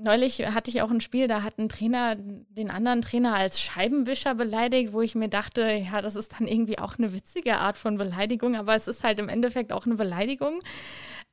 Neulich 0.00 0.46
hatte 0.46 0.70
ich 0.70 0.80
auch 0.80 0.92
ein 0.92 1.00
Spiel, 1.00 1.26
da 1.26 1.42
hat 1.42 1.58
ein 1.58 1.68
Trainer 1.68 2.14
den 2.16 2.70
anderen 2.70 3.02
Trainer 3.02 3.34
als 3.34 3.60
Scheibenwischer 3.60 4.36
beleidigt, 4.36 4.92
wo 4.92 5.02
ich 5.02 5.16
mir 5.16 5.28
dachte, 5.28 5.62
ja, 5.72 6.00
das 6.00 6.14
ist 6.14 6.38
dann 6.38 6.46
irgendwie 6.46 6.78
auch 6.78 6.98
eine 6.98 7.12
witzige 7.12 7.58
Art 7.58 7.76
von 7.76 7.98
Beleidigung, 7.98 8.54
aber 8.54 8.76
es 8.76 8.86
ist 8.86 9.02
halt 9.02 9.18
im 9.18 9.28
Endeffekt 9.28 9.72
auch 9.72 9.86
eine 9.86 9.96
Beleidigung. 9.96 10.60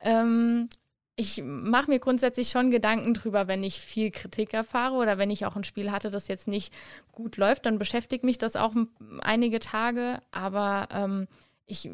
Ähm, 0.00 0.68
ich 1.14 1.42
mache 1.44 1.92
mir 1.92 2.00
grundsätzlich 2.00 2.48
schon 2.48 2.72
Gedanken 2.72 3.14
drüber, 3.14 3.46
wenn 3.46 3.62
ich 3.62 3.80
viel 3.80 4.10
Kritik 4.10 4.52
erfahre 4.52 4.96
oder 4.96 5.16
wenn 5.16 5.30
ich 5.30 5.46
auch 5.46 5.54
ein 5.54 5.64
Spiel 5.64 5.92
hatte, 5.92 6.10
das 6.10 6.26
jetzt 6.26 6.48
nicht 6.48 6.74
gut 7.12 7.36
läuft, 7.36 7.66
dann 7.66 7.78
beschäftigt 7.78 8.24
mich 8.24 8.36
das 8.36 8.56
auch 8.56 8.74
einige 9.20 9.60
Tage, 9.60 10.20
aber 10.32 10.88
ähm, 10.90 11.28
ich 11.66 11.88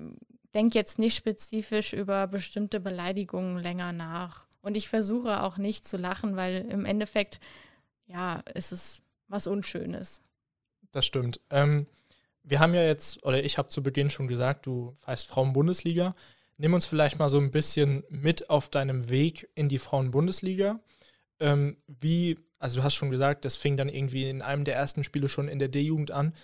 denke 0.55 0.79
jetzt 0.79 0.99
nicht 0.99 1.17
spezifisch 1.17 1.93
über 1.93 2.27
bestimmte 2.29 2.81
Beleidigungen 2.81 3.59
länger 3.59 3.93
nach. 3.93 4.47
Und 4.63 4.77
ich 4.77 4.89
versuche 4.89 5.43
auch 5.43 5.59
nicht 5.59 5.87
zu 5.87 5.97
lachen, 5.97 6.37
weil 6.37 6.65
im 6.71 6.87
Endeffekt, 6.87 7.41
ja, 8.07 8.43
ist 8.55 8.73
es 8.73 9.03
was 9.29 9.47
Unschönes. 9.47 10.23
Das 10.93 11.05
stimmt. 11.05 11.41
Ähm, 11.51 11.87
wir 12.45 12.61
haben 12.61 12.75
ja 12.75 12.85
jetzt, 12.85 13.23
oder 13.25 13.43
ich 13.43 13.59
habe 13.59 13.69
zu 13.69 13.83
Beginn 13.83 14.11
schon 14.11 14.29
gesagt, 14.29 14.67
du 14.67 14.97
feist 15.01 15.29
Frauenbundesliga. 15.29 16.15
Nimm 16.59 16.75
uns 16.75 16.87
vielleicht 16.87 17.19
mal 17.19 17.29
so 17.29 17.39
ein 17.39 17.51
bisschen 17.51 18.05
mit 18.09 18.51
auf 18.51 18.69
deinem 18.69 19.09
Weg 19.09 19.49
in 19.55 19.69
die 19.69 19.79
Frauenbundesliga. 19.79 20.81
Ähm, 21.41 21.77
wie, 21.87 22.39
also 22.59 22.81
du 22.81 22.85
hast 22.85 22.95
schon 22.95 23.11
gesagt, 23.11 23.45
das 23.45 23.57
fing 23.57 23.77
dann 23.77 23.89
irgendwie 23.89 24.29
in 24.29 24.43
einem 24.43 24.65
der 24.65 24.77
ersten 24.77 25.03
Spiele 25.03 25.29
schon 25.29 25.49
in 25.49 25.59
der 25.59 25.69
D-Jugend 25.69 26.11
an. 26.13 26.35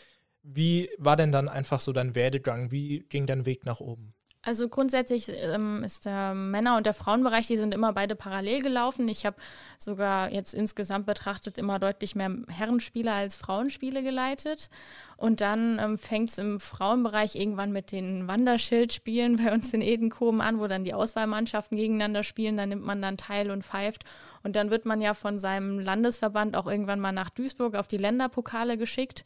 Wie 0.42 0.90
war 0.98 1.16
denn 1.16 1.30
dann 1.30 1.48
einfach 1.48 1.80
so 1.80 1.92
dein 1.92 2.14
Werdegang? 2.14 2.70
Wie 2.70 3.00
ging 3.08 3.26
dein 3.26 3.46
Weg 3.46 3.64
nach 3.64 3.80
oben? 3.80 4.14
Also 4.42 4.68
grundsätzlich 4.68 5.28
ähm, 5.28 5.83
ist 5.83 6.07
der 6.07 6.33
Männer- 6.33 6.76
und 6.76 6.87
der 6.87 6.95
Frauenbereich, 6.95 7.49
die 7.49 7.57
sind 7.57 7.75
immer 7.75 7.92
beide 7.92 8.14
parallel 8.14 8.62
gelaufen. 8.62 9.09
Ich 9.09 9.26
habe 9.26 9.37
sogar 9.78 10.30
jetzt 10.30 10.54
insgesamt 10.54 11.07
betrachtet 11.07 11.59
immer 11.59 11.80
deutlich 11.80 12.14
mehr 12.14 12.30
Herrenspiele 12.49 13.12
als 13.12 13.37
Frauenspiele 13.37 14.02
geleitet. 14.02 14.71
Und 15.16 15.40
dann 15.40 15.80
ähm, 15.80 15.99
fängt 15.99 16.30
es 16.30 16.38
im 16.38 16.61
Frauenbereich 16.61 17.35
irgendwann 17.35 17.73
mit 17.73 17.90
den 17.90 18.28
Wanderschildspielen 18.28 19.37
bei 19.45 19.52
uns 19.52 19.75
in 19.75 19.83
Edenkoben 19.83 20.40
an, 20.40 20.61
wo 20.61 20.68
dann 20.68 20.85
die 20.85 20.95
Auswahlmannschaften 20.95 21.76
gegeneinander 21.76 22.23
spielen. 22.23 22.57
Da 22.57 22.64
nimmt 22.64 22.85
man 22.85 23.02
dann 23.02 23.16
teil 23.16 23.50
und 23.50 23.64
pfeift. 23.64 24.04
Und 24.45 24.54
dann 24.54 24.71
wird 24.71 24.87
man 24.87 25.00
ja 25.00 25.14
von 25.14 25.37
seinem 25.37 25.80
Landesverband 25.80 26.57
auch 26.57 26.68
irgendwann 26.68 27.00
mal 27.00 27.12
nach 27.12 27.30
Duisburg 27.30 27.75
auf 27.75 27.88
die 27.88 27.97
Länderpokale 27.97 28.78
geschickt. 28.78 29.25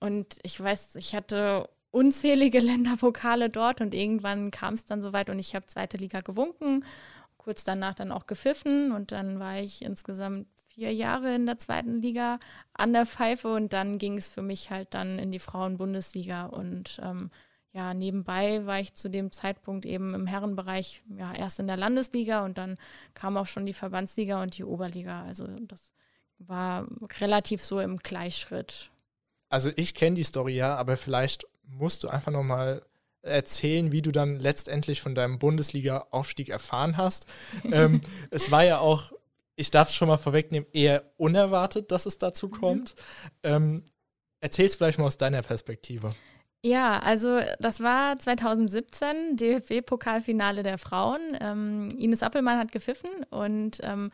Und 0.00 0.36
ich 0.42 0.60
weiß, 0.60 0.96
ich 0.96 1.14
hatte 1.14 1.68
unzählige 1.90 2.58
Länderpokale 2.60 3.48
dort 3.48 3.80
und 3.80 3.94
irgendwann 3.94 4.50
kam 4.50 4.74
es 4.74 4.84
dann 4.84 5.02
soweit 5.02 5.30
und 5.30 5.38
ich 5.38 5.54
habe 5.54 5.66
zweite 5.66 5.96
Liga 5.96 6.20
gewunken, 6.20 6.84
kurz 7.36 7.64
danach 7.64 7.94
dann 7.94 8.12
auch 8.12 8.26
gepfiffen 8.26 8.92
und 8.92 9.12
dann 9.12 9.40
war 9.40 9.58
ich 9.58 9.82
insgesamt 9.82 10.46
vier 10.68 10.92
Jahre 10.92 11.34
in 11.34 11.46
der 11.46 11.58
zweiten 11.58 12.00
Liga 12.00 12.38
an 12.72 12.92
der 12.92 13.06
Pfeife 13.06 13.52
und 13.52 13.72
dann 13.72 13.98
ging 13.98 14.16
es 14.16 14.28
für 14.28 14.42
mich 14.42 14.70
halt 14.70 14.94
dann 14.94 15.18
in 15.18 15.32
die 15.32 15.38
Frauenbundesliga 15.38 16.46
und 16.46 17.00
ähm, 17.02 17.30
ja, 17.72 17.94
nebenbei 17.94 18.64
war 18.66 18.80
ich 18.80 18.94
zu 18.94 19.08
dem 19.08 19.30
Zeitpunkt 19.30 19.84
eben 19.86 20.14
im 20.14 20.26
Herrenbereich 20.26 21.02
ja 21.16 21.34
erst 21.34 21.60
in 21.60 21.66
der 21.66 21.76
Landesliga 21.76 22.44
und 22.44 22.58
dann 22.58 22.78
kam 23.14 23.36
auch 23.36 23.46
schon 23.46 23.66
die 23.66 23.72
Verbandsliga 23.72 24.42
und 24.42 24.56
die 24.56 24.64
Oberliga. 24.64 25.22
Also 25.24 25.46
das 25.46 25.92
war 26.38 26.86
relativ 27.20 27.62
so 27.62 27.80
im 27.80 27.98
Gleichschritt. 27.98 28.90
Also 29.50 29.70
ich 29.76 29.94
kenne 29.94 30.16
die 30.16 30.24
Story 30.24 30.54
ja, 30.54 30.76
aber 30.76 30.96
vielleicht 30.96 31.46
musst 31.68 32.04
du 32.04 32.08
einfach 32.08 32.32
noch 32.32 32.42
mal 32.42 32.82
erzählen, 33.22 33.92
wie 33.92 34.02
du 34.02 34.12
dann 34.12 34.36
letztendlich 34.36 35.00
von 35.00 35.14
deinem 35.14 35.38
Bundesliga-Aufstieg 35.38 36.48
erfahren 36.48 36.96
hast. 36.96 37.26
ähm, 37.72 38.00
es 38.30 38.50
war 38.50 38.64
ja 38.64 38.78
auch, 38.78 39.12
ich 39.56 39.70
darf 39.70 39.88
es 39.88 39.94
schon 39.94 40.08
mal 40.08 40.18
vorwegnehmen, 40.18 40.68
eher 40.72 41.04
unerwartet, 41.16 41.90
dass 41.92 42.06
es 42.06 42.18
dazu 42.18 42.48
mhm. 42.48 42.52
kommt. 42.52 42.94
Mhm. 42.96 43.40
Ähm, 43.42 43.84
Erzähl 44.40 44.66
es 44.66 44.76
vielleicht 44.76 44.98
mal 44.98 45.06
aus 45.06 45.16
deiner 45.16 45.42
Perspektive. 45.42 46.12
Ja, 46.62 46.98
also 46.98 47.40
das 47.60 47.80
war 47.80 48.18
2017, 48.18 49.36
DFB-Pokalfinale 49.36 50.62
der 50.62 50.78
Frauen. 50.78 51.20
Ähm, 51.40 51.88
Ines 51.96 52.22
Appelmann 52.22 52.58
hat 52.58 52.72
gepfiffen 52.72 53.10
und 53.30 53.78
ähm, 53.82 54.10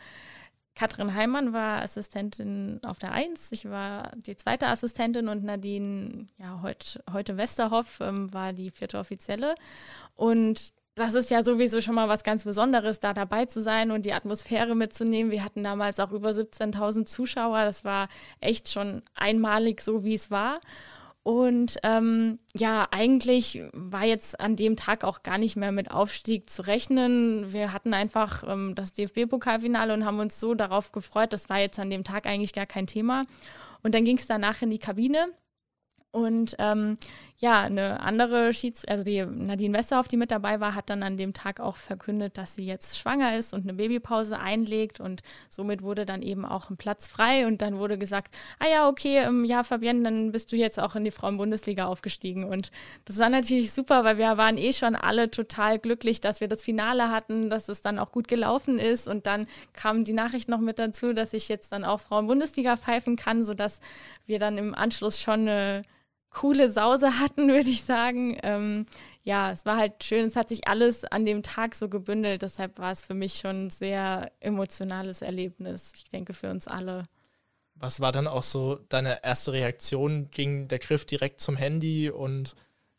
Katrin 0.74 1.14
Heimann 1.14 1.52
war 1.52 1.82
Assistentin 1.82 2.80
auf 2.84 2.98
der 2.98 3.12
Eins. 3.12 3.52
Ich 3.52 3.68
war 3.70 4.10
die 4.16 4.36
zweite 4.36 4.66
Assistentin 4.66 5.28
und 5.28 5.44
Nadine, 5.44 6.26
ja, 6.38 6.60
heut, 6.62 7.00
heute 7.12 7.36
Westerhoff 7.36 8.00
ähm, 8.00 8.32
war 8.34 8.52
die 8.52 8.70
vierte 8.70 8.98
Offizielle. 8.98 9.54
Und 10.16 10.72
das 10.96 11.14
ist 11.14 11.30
ja 11.30 11.42
sowieso 11.42 11.80
schon 11.80 11.94
mal 11.94 12.08
was 12.08 12.22
ganz 12.22 12.44
Besonderes, 12.44 13.00
da 13.00 13.12
dabei 13.14 13.46
zu 13.46 13.62
sein 13.62 13.90
und 13.90 14.06
die 14.06 14.12
Atmosphäre 14.12 14.74
mitzunehmen. 14.74 15.32
Wir 15.32 15.44
hatten 15.44 15.64
damals 15.64 15.98
auch 15.98 16.12
über 16.12 16.30
17.000 16.30 17.04
Zuschauer. 17.04 17.64
Das 17.64 17.84
war 17.84 18.08
echt 18.40 18.70
schon 18.70 19.02
einmalig 19.14 19.80
so, 19.80 20.04
wie 20.04 20.14
es 20.14 20.30
war. 20.30 20.60
Und 21.24 21.78
ähm, 21.82 22.38
ja, 22.54 22.86
eigentlich 22.90 23.62
war 23.72 24.04
jetzt 24.04 24.38
an 24.38 24.56
dem 24.56 24.76
Tag 24.76 25.04
auch 25.04 25.22
gar 25.22 25.38
nicht 25.38 25.56
mehr 25.56 25.72
mit 25.72 25.90
Aufstieg 25.90 26.50
zu 26.50 26.66
rechnen. 26.66 27.50
Wir 27.50 27.72
hatten 27.72 27.94
einfach 27.94 28.44
ähm, 28.46 28.74
das 28.74 28.92
DFB-Pokalfinale 28.92 29.94
und 29.94 30.04
haben 30.04 30.20
uns 30.20 30.38
so 30.38 30.54
darauf 30.54 30.92
gefreut. 30.92 31.32
Das 31.32 31.48
war 31.48 31.58
jetzt 31.60 31.78
an 31.78 31.88
dem 31.88 32.04
Tag 32.04 32.26
eigentlich 32.26 32.52
gar 32.52 32.66
kein 32.66 32.86
Thema. 32.86 33.22
Und 33.82 33.94
dann 33.94 34.04
ging 34.04 34.18
es 34.18 34.26
danach 34.26 34.60
in 34.60 34.70
die 34.70 34.78
Kabine. 34.78 35.28
Und 36.10 36.56
ähm, 36.58 36.98
ja, 37.38 37.62
eine 37.62 38.00
andere 38.00 38.52
Schieds-, 38.52 38.84
also 38.84 39.02
die 39.02 39.24
Nadine 39.26 39.76
Westerhoff, 39.76 40.06
die 40.06 40.16
mit 40.16 40.30
dabei 40.30 40.60
war, 40.60 40.74
hat 40.74 40.88
dann 40.88 41.02
an 41.02 41.16
dem 41.16 41.34
Tag 41.34 41.58
auch 41.58 41.76
verkündet, 41.76 42.38
dass 42.38 42.54
sie 42.54 42.64
jetzt 42.64 42.96
schwanger 42.96 43.36
ist 43.36 43.52
und 43.52 43.62
eine 43.62 43.74
Babypause 43.74 44.38
einlegt 44.38 45.00
und 45.00 45.22
somit 45.48 45.82
wurde 45.82 46.06
dann 46.06 46.22
eben 46.22 46.44
auch 46.44 46.70
ein 46.70 46.76
Platz 46.76 47.08
frei 47.08 47.46
und 47.46 47.60
dann 47.60 47.78
wurde 47.78 47.98
gesagt, 47.98 48.34
ah 48.60 48.68
ja, 48.68 48.88
okay, 48.88 49.18
ähm, 49.18 49.44
ja, 49.44 49.64
Fabienne, 49.64 50.04
dann 50.04 50.30
bist 50.30 50.52
du 50.52 50.56
jetzt 50.56 50.78
auch 50.80 50.94
in 50.94 51.04
die 51.04 51.10
Frauen-Bundesliga 51.10 51.86
aufgestiegen. 51.86 52.44
Und 52.44 52.70
das 53.04 53.18
war 53.18 53.28
natürlich 53.28 53.72
super, 53.72 54.04
weil 54.04 54.16
wir 54.16 54.36
waren 54.36 54.56
eh 54.56 54.72
schon 54.72 54.94
alle 54.94 55.30
total 55.30 55.80
glücklich, 55.80 56.20
dass 56.20 56.40
wir 56.40 56.48
das 56.48 56.62
Finale 56.62 57.10
hatten, 57.10 57.50
dass 57.50 57.68
es 57.68 57.80
dann 57.80 57.98
auch 57.98 58.12
gut 58.12 58.28
gelaufen 58.28 58.78
ist. 58.78 59.08
Und 59.08 59.26
dann 59.26 59.46
kam 59.72 60.04
die 60.04 60.12
Nachricht 60.12 60.48
noch 60.48 60.60
mit 60.60 60.78
dazu, 60.78 61.12
dass 61.12 61.32
ich 61.32 61.48
jetzt 61.48 61.72
dann 61.72 61.84
auch 61.84 62.00
Frauen-Bundesliga 62.00 62.76
pfeifen 62.76 63.16
kann, 63.16 63.42
sodass 63.42 63.80
wir 64.26 64.38
dann 64.38 64.56
im 64.56 64.74
Anschluss 64.74 65.20
schon 65.20 65.40
eine 65.40 65.82
coole 66.34 66.68
Sause 66.70 67.18
hatten, 67.18 67.48
würde 67.48 67.70
ich 67.70 67.84
sagen. 67.84 68.38
Ähm, 68.42 68.86
ja, 69.22 69.50
es 69.50 69.64
war 69.64 69.78
halt 69.78 70.04
schön, 70.04 70.26
es 70.26 70.36
hat 70.36 70.50
sich 70.50 70.68
alles 70.68 71.04
an 71.04 71.24
dem 71.24 71.42
Tag 71.42 71.74
so 71.74 71.88
gebündelt, 71.88 72.42
deshalb 72.42 72.78
war 72.78 72.92
es 72.92 73.02
für 73.02 73.14
mich 73.14 73.36
schon 73.36 73.66
ein 73.66 73.70
sehr 73.70 74.30
emotionales 74.40 75.22
Erlebnis, 75.22 75.92
ich 75.96 76.04
denke 76.04 76.34
für 76.34 76.50
uns 76.50 76.68
alle. 76.68 77.06
Was 77.76 78.00
war 78.00 78.12
dann 78.12 78.26
auch 78.26 78.42
so 78.42 78.76
deine 78.88 79.24
erste 79.24 79.52
Reaktion? 79.52 80.30
Ging 80.30 80.68
der 80.68 80.78
Griff 80.78 81.06
direkt 81.06 81.40
zum 81.40 81.56
Handy 81.56 82.10
und 82.10 82.54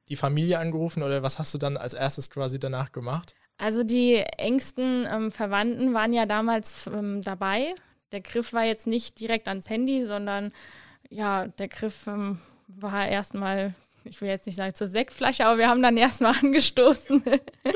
die 0.09 0.15
Familie 0.15 0.59
angerufen 0.59 1.03
oder 1.03 1.23
was 1.23 1.39
hast 1.39 1.53
du 1.53 1.57
dann 1.57 1.77
als 1.77 1.93
erstes 1.93 2.29
quasi 2.29 2.59
danach 2.59 2.91
gemacht? 2.91 3.35
Also 3.57 3.83
die 3.83 4.15
engsten 4.15 5.07
ähm, 5.09 5.31
Verwandten 5.31 5.93
waren 5.93 6.11
ja 6.11 6.25
damals 6.25 6.87
ähm, 6.87 7.21
dabei. 7.21 7.73
Der 8.11 8.21
Griff 8.21 8.51
war 8.51 8.65
jetzt 8.65 8.85
nicht 8.85 9.19
direkt 9.19 9.47
ans 9.47 9.69
Handy, 9.69 10.03
sondern 10.03 10.51
ja, 11.09 11.47
der 11.47 11.69
Griff 11.69 12.07
ähm, 12.07 12.39
war 12.67 13.07
erstmal, 13.07 13.73
ich 14.03 14.21
will 14.21 14.29
jetzt 14.29 14.45
nicht 14.45 14.55
sagen 14.55 14.75
zur 14.75 14.87
Sektflasche, 14.87 15.45
aber 15.45 15.57
wir 15.57 15.69
haben 15.69 15.81
dann 15.81 15.97
erstmal 15.97 16.35
angestoßen. 16.37 17.23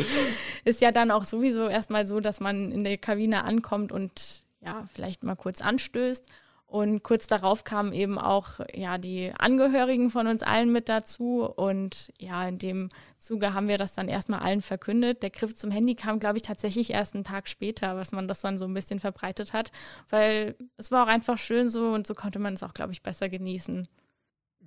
ist 0.65 0.81
ja 0.81 0.91
dann 0.91 1.11
auch 1.11 1.23
sowieso 1.23 1.67
erstmal 1.67 2.07
so, 2.07 2.19
dass 2.19 2.39
man 2.39 2.71
in 2.71 2.83
der 2.83 2.97
Kabine 2.97 3.43
ankommt 3.43 3.91
und 3.91 4.43
ja, 4.61 4.87
vielleicht 4.93 5.23
mal 5.23 5.35
kurz 5.35 5.61
anstößt. 5.61 6.25
Und 6.65 7.01
kurz 7.01 7.25
darauf 7.25 7.63
kamen 7.63 7.93
eben 7.93 8.19
auch 8.19 8.59
ja, 8.75 8.99
die 8.99 9.33
Angehörigen 9.35 10.11
von 10.11 10.27
uns 10.27 10.43
allen 10.43 10.71
mit 10.71 10.87
dazu. 10.87 11.41
Und 11.43 12.13
ja, 12.19 12.47
in 12.47 12.59
dem 12.59 12.89
Zuge 13.17 13.55
haben 13.55 13.67
wir 13.67 13.79
das 13.79 13.95
dann 13.95 14.07
erstmal 14.07 14.41
allen 14.41 14.61
verkündet. 14.61 15.23
Der 15.23 15.31
Griff 15.31 15.55
zum 15.55 15.71
Handy 15.71 15.95
kam, 15.95 16.19
glaube 16.19 16.37
ich, 16.37 16.43
tatsächlich 16.43 16.91
erst 16.91 17.15
einen 17.15 17.23
Tag 17.23 17.47
später, 17.47 17.95
was 17.95 18.11
man 18.11 18.27
das 18.27 18.41
dann 18.41 18.59
so 18.59 18.65
ein 18.65 18.73
bisschen 18.75 18.99
verbreitet 18.99 19.51
hat. 19.51 19.71
Weil 20.11 20.55
es 20.77 20.91
war 20.91 21.05
auch 21.05 21.07
einfach 21.07 21.39
schön 21.39 21.71
so 21.71 21.89
und 21.89 22.05
so 22.05 22.13
konnte 22.13 22.37
man 22.37 22.53
es 22.53 22.61
auch, 22.61 22.75
glaube 22.75 22.91
ich, 22.93 23.01
besser 23.01 23.29
genießen 23.29 23.87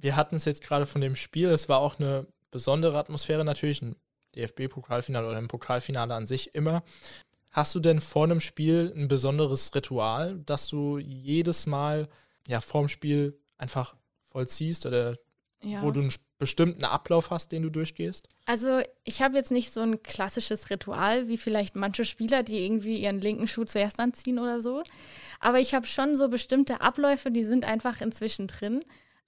wir 0.02 0.16
hatten 0.16 0.36
es 0.36 0.44
jetzt 0.44 0.62
gerade 0.62 0.84
von 0.84 1.00
dem 1.00 1.16
Spiel, 1.16 1.48
es 1.48 1.68
war 1.68 1.78
auch 1.78 1.98
eine 1.98 2.26
besondere 2.50 2.98
Atmosphäre 2.98 3.44
natürlich, 3.44 3.80
ein 3.82 3.96
DFB-Pokalfinale 4.36 5.26
oder 5.26 5.38
ein 5.38 5.48
Pokalfinale 5.48 6.14
an 6.14 6.26
sich 6.26 6.54
immer. 6.54 6.82
Hast 7.50 7.74
du 7.74 7.80
denn 7.80 8.00
vor 8.00 8.24
einem 8.24 8.40
Spiel 8.40 8.92
ein 8.96 9.08
besonderes 9.08 9.74
Ritual, 9.74 10.40
das 10.44 10.68
du 10.68 10.98
jedes 10.98 11.66
Mal 11.66 12.08
ja 12.48 12.60
vorm 12.60 12.88
Spiel 12.88 13.38
einfach 13.58 13.94
vollziehst 14.24 14.86
oder 14.86 15.16
ja. 15.62 15.82
wo 15.82 15.90
du 15.90 16.00
einen 16.00 16.12
bestimmten 16.38 16.84
Ablauf 16.84 17.30
hast, 17.30 17.52
den 17.52 17.62
du 17.62 17.70
durchgehst? 17.70 18.28
Also 18.46 18.80
ich 19.04 19.22
habe 19.22 19.36
jetzt 19.36 19.52
nicht 19.52 19.72
so 19.72 19.80
ein 19.80 20.02
klassisches 20.02 20.70
Ritual 20.70 21.28
wie 21.28 21.36
vielleicht 21.36 21.76
manche 21.76 22.04
Spieler, 22.04 22.42
die 22.42 22.64
irgendwie 22.64 22.98
ihren 22.98 23.20
linken 23.20 23.46
Schuh 23.46 23.64
zuerst 23.64 24.00
anziehen 24.00 24.40
oder 24.40 24.60
so. 24.60 24.82
Aber 25.38 25.60
ich 25.60 25.74
habe 25.74 25.86
schon 25.86 26.16
so 26.16 26.28
bestimmte 26.28 26.80
Abläufe, 26.80 27.30
die 27.30 27.44
sind 27.44 27.64
einfach 27.64 28.00
inzwischen 28.00 28.48
drin. 28.48 28.82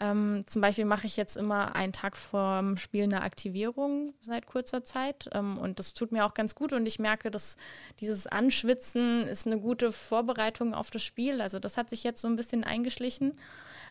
Ähm, 0.05 0.45
zum 0.47 0.61
Beispiel 0.61 0.85
mache 0.85 1.07
ich 1.07 1.17
jetzt 1.17 1.37
immer 1.37 1.75
einen 1.75 1.93
Tag 1.93 2.17
vor 2.17 2.59
dem 2.59 2.77
Spiel 2.77 3.05
eine 3.05 3.23
Aktivierung 3.23 4.13
seit 4.21 4.47
kurzer 4.47 4.85
Zeit 4.85 5.31
ähm, 5.33 5.57
und 5.57 5.79
das 5.79 5.95
tut 5.95 6.13
mir 6.13 6.27
auch 6.27 6.35
ganz 6.35 6.55
gut 6.55 6.75
und 6.75 6.85
ich 6.85 6.99
merke, 6.99 7.31
dass 7.31 7.57
dieses 8.01 8.27
Anschwitzen 8.27 9.27
ist 9.27 9.47
eine 9.47 9.59
gute 9.59 9.93
Vorbereitung 9.93 10.75
auf 10.75 10.91
das 10.91 11.03
Spiel. 11.03 11.41
Also 11.41 11.59
das 11.59 11.79
hat 11.79 11.89
sich 11.89 12.05
jetzt 12.05 12.21
so 12.21 12.29
ein 12.29 12.37
bisschen 12.37 12.65
eingeschlichen. 12.65 13.39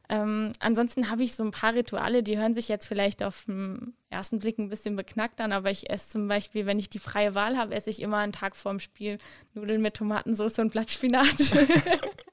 Ähm, 0.09 0.51
ansonsten 0.59 1.09
habe 1.09 1.23
ich 1.23 1.33
so 1.33 1.43
ein 1.43 1.51
paar 1.51 1.73
Rituale, 1.73 2.21
die 2.21 2.37
hören 2.37 2.53
sich 2.53 2.67
jetzt 2.67 2.85
vielleicht 2.85 3.23
auf 3.23 3.45
den 3.47 3.95
ersten 4.09 4.39
Blick 4.39 4.59
ein 4.59 4.69
bisschen 4.69 4.95
beknackt 4.95 5.39
an, 5.41 5.51
aber 5.51 5.71
ich 5.71 5.89
esse 5.89 6.11
zum 6.11 6.27
Beispiel, 6.27 6.65
wenn 6.65 6.77
ich 6.77 6.89
die 6.89 6.99
freie 6.99 7.33
Wahl 7.33 7.57
habe, 7.57 7.73
esse 7.73 7.89
ich 7.89 8.01
immer 8.01 8.17
einen 8.17 8.33
Tag 8.33 8.55
vorm 8.55 8.79
Spiel 8.79 9.17
Nudeln 9.53 9.81
mit 9.81 9.95
Tomatensauce 9.95 10.59
und 10.59 10.71
Blattspinat. 10.71 11.37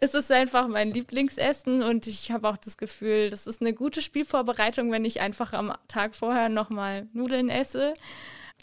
es 0.00 0.14
ist 0.14 0.30
einfach 0.30 0.68
mein 0.68 0.90
Lieblingsessen 0.92 1.82
und 1.82 2.06
ich 2.06 2.30
habe 2.30 2.48
auch 2.48 2.56
das 2.56 2.76
Gefühl, 2.76 3.30
das 3.30 3.46
ist 3.46 3.60
eine 3.60 3.72
gute 3.72 4.02
Spielvorbereitung, 4.02 4.90
wenn 4.90 5.04
ich 5.04 5.20
einfach 5.20 5.52
am 5.52 5.74
Tag 5.88 6.14
vorher 6.14 6.48
nochmal 6.48 7.08
Nudeln 7.12 7.48
esse. 7.48 7.94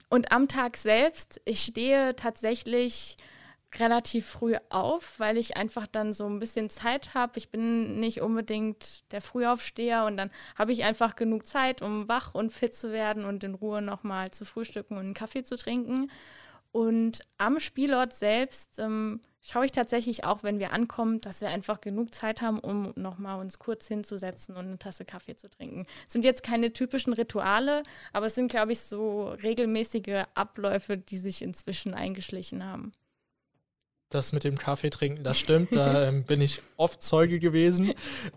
Und 0.09 0.31
am 0.31 0.47
Tag 0.47 0.77
selbst, 0.77 1.39
ich 1.45 1.61
stehe 1.61 2.15
tatsächlich 2.15 3.17
relativ 3.75 4.25
früh 4.25 4.55
auf, 4.69 5.19
weil 5.19 5.37
ich 5.37 5.55
einfach 5.55 5.85
dann 5.85 6.13
so 6.13 6.25
ein 6.25 6.39
bisschen 6.39 6.69
Zeit 6.69 7.13
habe. 7.13 7.37
Ich 7.37 7.49
bin 7.49 7.99
nicht 7.99 8.21
unbedingt 8.21 9.03
der 9.11 9.21
Frühaufsteher 9.21 10.05
und 10.05 10.17
dann 10.17 10.31
habe 10.57 10.71
ich 10.71 10.83
einfach 10.83 11.15
genug 11.15 11.45
Zeit, 11.45 11.81
um 11.81 12.07
wach 12.07 12.33
und 12.33 12.51
fit 12.51 12.73
zu 12.73 12.91
werden 12.91 13.25
und 13.25 13.43
in 13.43 13.53
Ruhe 13.53 13.81
nochmal 13.81 14.31
zu 14.31 14.45
frühstücken 14.45 14.95
und 14.95 15.01
einen 15.01 15.13
Kaffee 15.13 15.43
zu 15.43 15.55
trinken. 15.55 16.09
Und 16.71 17.21
am 17.37 17.59
Spielort 17.59 18.13
selbst 18.13 18.77
ähm, 18.77 19.21
schaue 19.41 19.65
ich 19.65 19.71
tatsächlich 19.71 20.23
auch, 20.23 20.43
wenn 20.43 20.59
wir 20.59 20.71
ankommen, 20.71 21.19
dass 21.21 21.41
wir 21.41 21.49
einfach 21.49 21.81
genug 21.81 22.13
Zeit 22.13 22.41
haben, 22.41 22.59
um 22.59 22.93
nochmal 22.95 23.39
uns 23.39 23.57
kurz 23.57 23.87
hinzusetzen 23.87 24.55
und 24.55 24.65
eine 24.65 24.77
Tasse 24.77 25.05
Kaffee 25.05 25.35
zu 25.35 25.49
trinken. 25.49 25.85
Es 26.05 26.13
sind 26.13 26.23
jetzt 26.23 26.43
keine 26.43 26.71
typischen 26.71 27.13
Rituale, 27.13 27.83
aber 28.13 28.27
es 28.27 28.35
sind, 28.35 28.51
glaube 28.51 28.71
ich, 28.71 28.81
so 28.81 29.29
regelmäßige 29.29 30.25
Abläufe, 30.35 30.97
die 30.97 31.17
sich 31.17 31.41
inzwischen 31.41 31.93
eingeschlichen 31.93 32.63
haben. 32.63 32.91
Das 34.09 34.31
mit 34.31 34.43
dem 34.43 34.57
Kaffee 34.57 34.89
trinken, 34.89 35.23
das 35.23 35.39
stimmt. 35.39 35.75
Da 35.75 36.03
ähm, 36.07 36.23
bin 36.23 36.41
ich 36.41 36.61
oft 36.77 37.01
Zeuge 37.01 37.39
gewesen. 37.39 37.93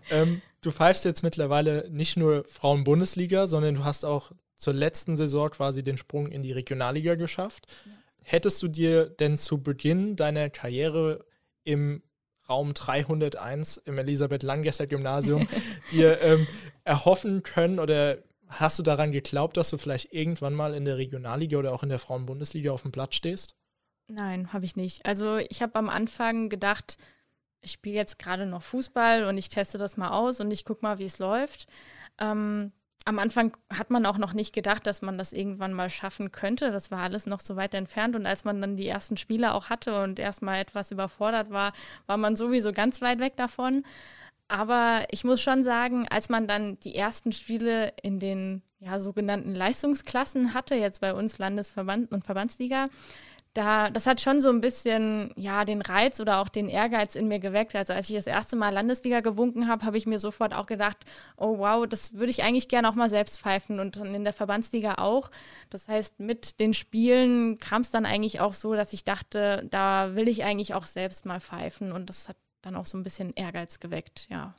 Ähm, 0.09 0.41
du 0.61 0.71
pfeifst 0.71 1.05
jetzt 1.05 1.23
mittlerweile 1.23 1.89
nicht 1.89 2.17
nur 2.17 2.45
Frauen-Bundesliga, 2.45 3.47
sondern 3.47 3.75
du 3.75 3.83
hast 3.83 4.05
auch 4.05 4.31
zur 4.55 4.73
letzten 4.73 5.15
Saison 5.15 5.49
quasi 5.49 5.83
den 5.83 5.97
Sprung 5.97 6.27
in 6.27 6.43
die 6.43 6.51
Regionalliga 6.51 7.15
geschafft. 7.15 7.65
Ja. 7.85 7.91
Hättest 8.23 8.61
du 8.63 8.67
dir 8.67 9.09
denn 9.09 9.37
zu 9.37 9.61
Beginn 9.61 10.15
deiner 10.15 10.49
Karriere 10.49 11.25
im 11.63 12.03
Raum 12.49 12.73
301 12.73 13.77
im 13.77 13.97
Elisabeth 13.97 14.43
Langgesser 14.43 14.87
Gymnasium 14.87 15.47
dir 15.91 16.21
ähm, 16.21 16.47
erhoffen 16.83 17.43
können 17.43 17.79
oder 17.79 18.17
hast 18.47 18.79
du 18.79 18.83
daran 18.83 19.11
geglaubt, 19.11 19.57
dass 19.57 19.69
du 19.69 19.77
vielleicht 19.77 20.13
irgendwann 20.13 20.53
mal 20.53 20.73
in 20.73 20.85
der 20.85 20.97
Regionalliga 20.97 21.57
oder 21.57 21.73
auch 21.73 21.83
in 21.83 21.89
der 21.89 21.99
Frauenbundesliga 21.99 22.71
auf 22.71 22.81
dem 22.81 22.91
Platz 22.91 23.15
stehst? 23.15 23.55
Nein, 24.07 24.51
habe 24.51 24.65
ich 24.65 24.75
nicht. 24.75 25.05
Also 25.05 25.37
ich 25.37 25.61
habe 25.61 25.75
am 25.75 25.89
Anfang 25.89 26.49
gedacht, 26.49 26.97
ich 27.61 27.71
spiele 27.71 27.95
jetzt 27.95 28.19
gerade 28.19 28.45
noch 28.45 28.61
Fußball 28.61 29.23
und 29.23 29.37
ich 29.37 29.49
teste 29.49 29.77
das 29.77 29.97
mal 29.97 30.09
aus 30.09 30.39
und 30.41 30.51
ich 30.51 30.65
gucke 30.65 30.83
mal, 30.83 30.99
wie 30.99 31.05
es 31.05 31.19
läuft. 31.19 31.67
Ähm, 32.19 32.73
am 33.05 33.19
Anfang 33.19 33.55
hat 33.69 33.89
man 33.89 34.05
auch 34.05 34.17
noch 34.17 34.33
nicht 34.33 34.53
gedacht, 34.53 34.87
dass 34.87 35.01
man 35.01 35.17
das 35.17 35.33
irgendwann 35.33 35.73
mal 35.73 35.89
schaffen 35.89 36.31
könnte. 36.31 36.71
Das 36.71 36.89
war 36.91 36.99
alles 36.99 37.25
noch 37.25 37.41
so 37.41 37.55
weit 37.55 37.73
entfernt. 37.73 38.15
Und 38.15 38.25
als 38.25 38.45
man 38.45 38.61
dann 38.61 38.77
die 38.77 38.87
ersten 38.87 39.17
Spiele 39.17 39.53
auch 39.53 39.69
hatte 39.69 40.01
und 40.01 40.19
erstmal 40.19 40.59
etwas 40.59 40.91
überfordert 40.91 41.49
war, 41.49 41.73
war 42.05 42.17
man 42.17 42.35
sowieso 42.35 42.71
ganz 42.71 43.01
weit 43.01 43.19
weg 43.19 43.35
davon. 43.35 43.83
Aber 44.47 45.05
ich 45.11 45.23
muss 45.23 45.41
schon 45.41 45.63
sagen, 45.63 46.07
als 46.09 46.29
man 46.29 46.47
dann 46.47 46.79
die 46.81 46.95
ersten 46.95 47.31
Spiele 47.31 47.93
in 48.01 48.19
den 48.19 48.61
ja, 48.79 48.99
sogenannten 48.99 49.55
Leistungsklassen 49.55 50.53
hatte, 50.53 50.75
jetzt 50.75 51.01
bei 51.01 51.13
uns 51.13 51.37
Landesverband 51.37 52.11
und 52.11 52.25
Verbandsliga, 52.25 52.85
da, 53.53 53.91
das 53.91 54.07
hat 54.07 54.19
schon 54.19 54.41
so 54.41 54.49
ein 54.49 54.61
bisschen, 54.61 55.31
ja, 55.35 55.63
den 55.63 55.81
Reiz 55.81 56.19
oder 56.19 56.39
auch 56.39 56.49
den 56.49 56.69
Ehrgeiz 56.69 57.15
in 57.15 57.27
mir 57.27 57.39
geweckt. 57.39 57.75
Also 57.75 57.93
als 57.93 58.09
ich 58.09 58.15
das 58.15 58.25
erste 58.25 58.55
Mal 58.55 58.73
Landesliga 58.73 59.19
gewunken 59.19 59.67
habe, 59.67 59.85
habe 59.85 59.97
ich 59.97 60.07
mir 60.07 60.17
sofort 60.17 60.53
auch 60.53 60.65
gedacht, 60.65 60.97
oh 61.37 61.59
wow, 61.59 61.85
das 61.87 62.15
würde 62.15 62.31
ich 62.31 62.43
eigentlich 62.43 62.67
gerne 62.67 62.89
auch 62.89 62.95
mal 62.95 63.11
selbst 63.11 63.39
pfeifen 63.39 63.79
und 63.79 63.97
dann 63.97 64.15
in 64.15 64.23
der 64.23 64.33
Verbandsliga 64.33 64.95
auch. 64.95 65.29
Das 65.69 65.87
heißt, 65.87 66.19
mit 66.19 66.59
den 66.59 66.73
Spielen 66.73 67.59
kam 67.59 67.81
es 67.81 67.91
dann 67.91 68.07
eigentlich 68.07 68.39
auch 68.39 68.55
so, 68.55 68.73
dass 68.73 68.91
ich 68.91 69.03
dachte, 69.03 69.67
da 69.69 70.15
will 70.15 70.27
ich 70.27 70.43
eigentlich 70.43 70.73
auch 70.73 70.85
selbst 70.85 71.25
mal 71.25 71.39
pfeifen 71.39 71.91
und 71.91 72.09
das 72.09 72.29
hat 72.29 72.37
dann 72.63 72.75
auch 72.75 72.87
so 72.87 72.97
ein 72.97 73.03
bisschen 73.03 73.33
Ehrgeiz 73.35 73.79
geweckt, 73.79 74.27
ja. 74.29 74.55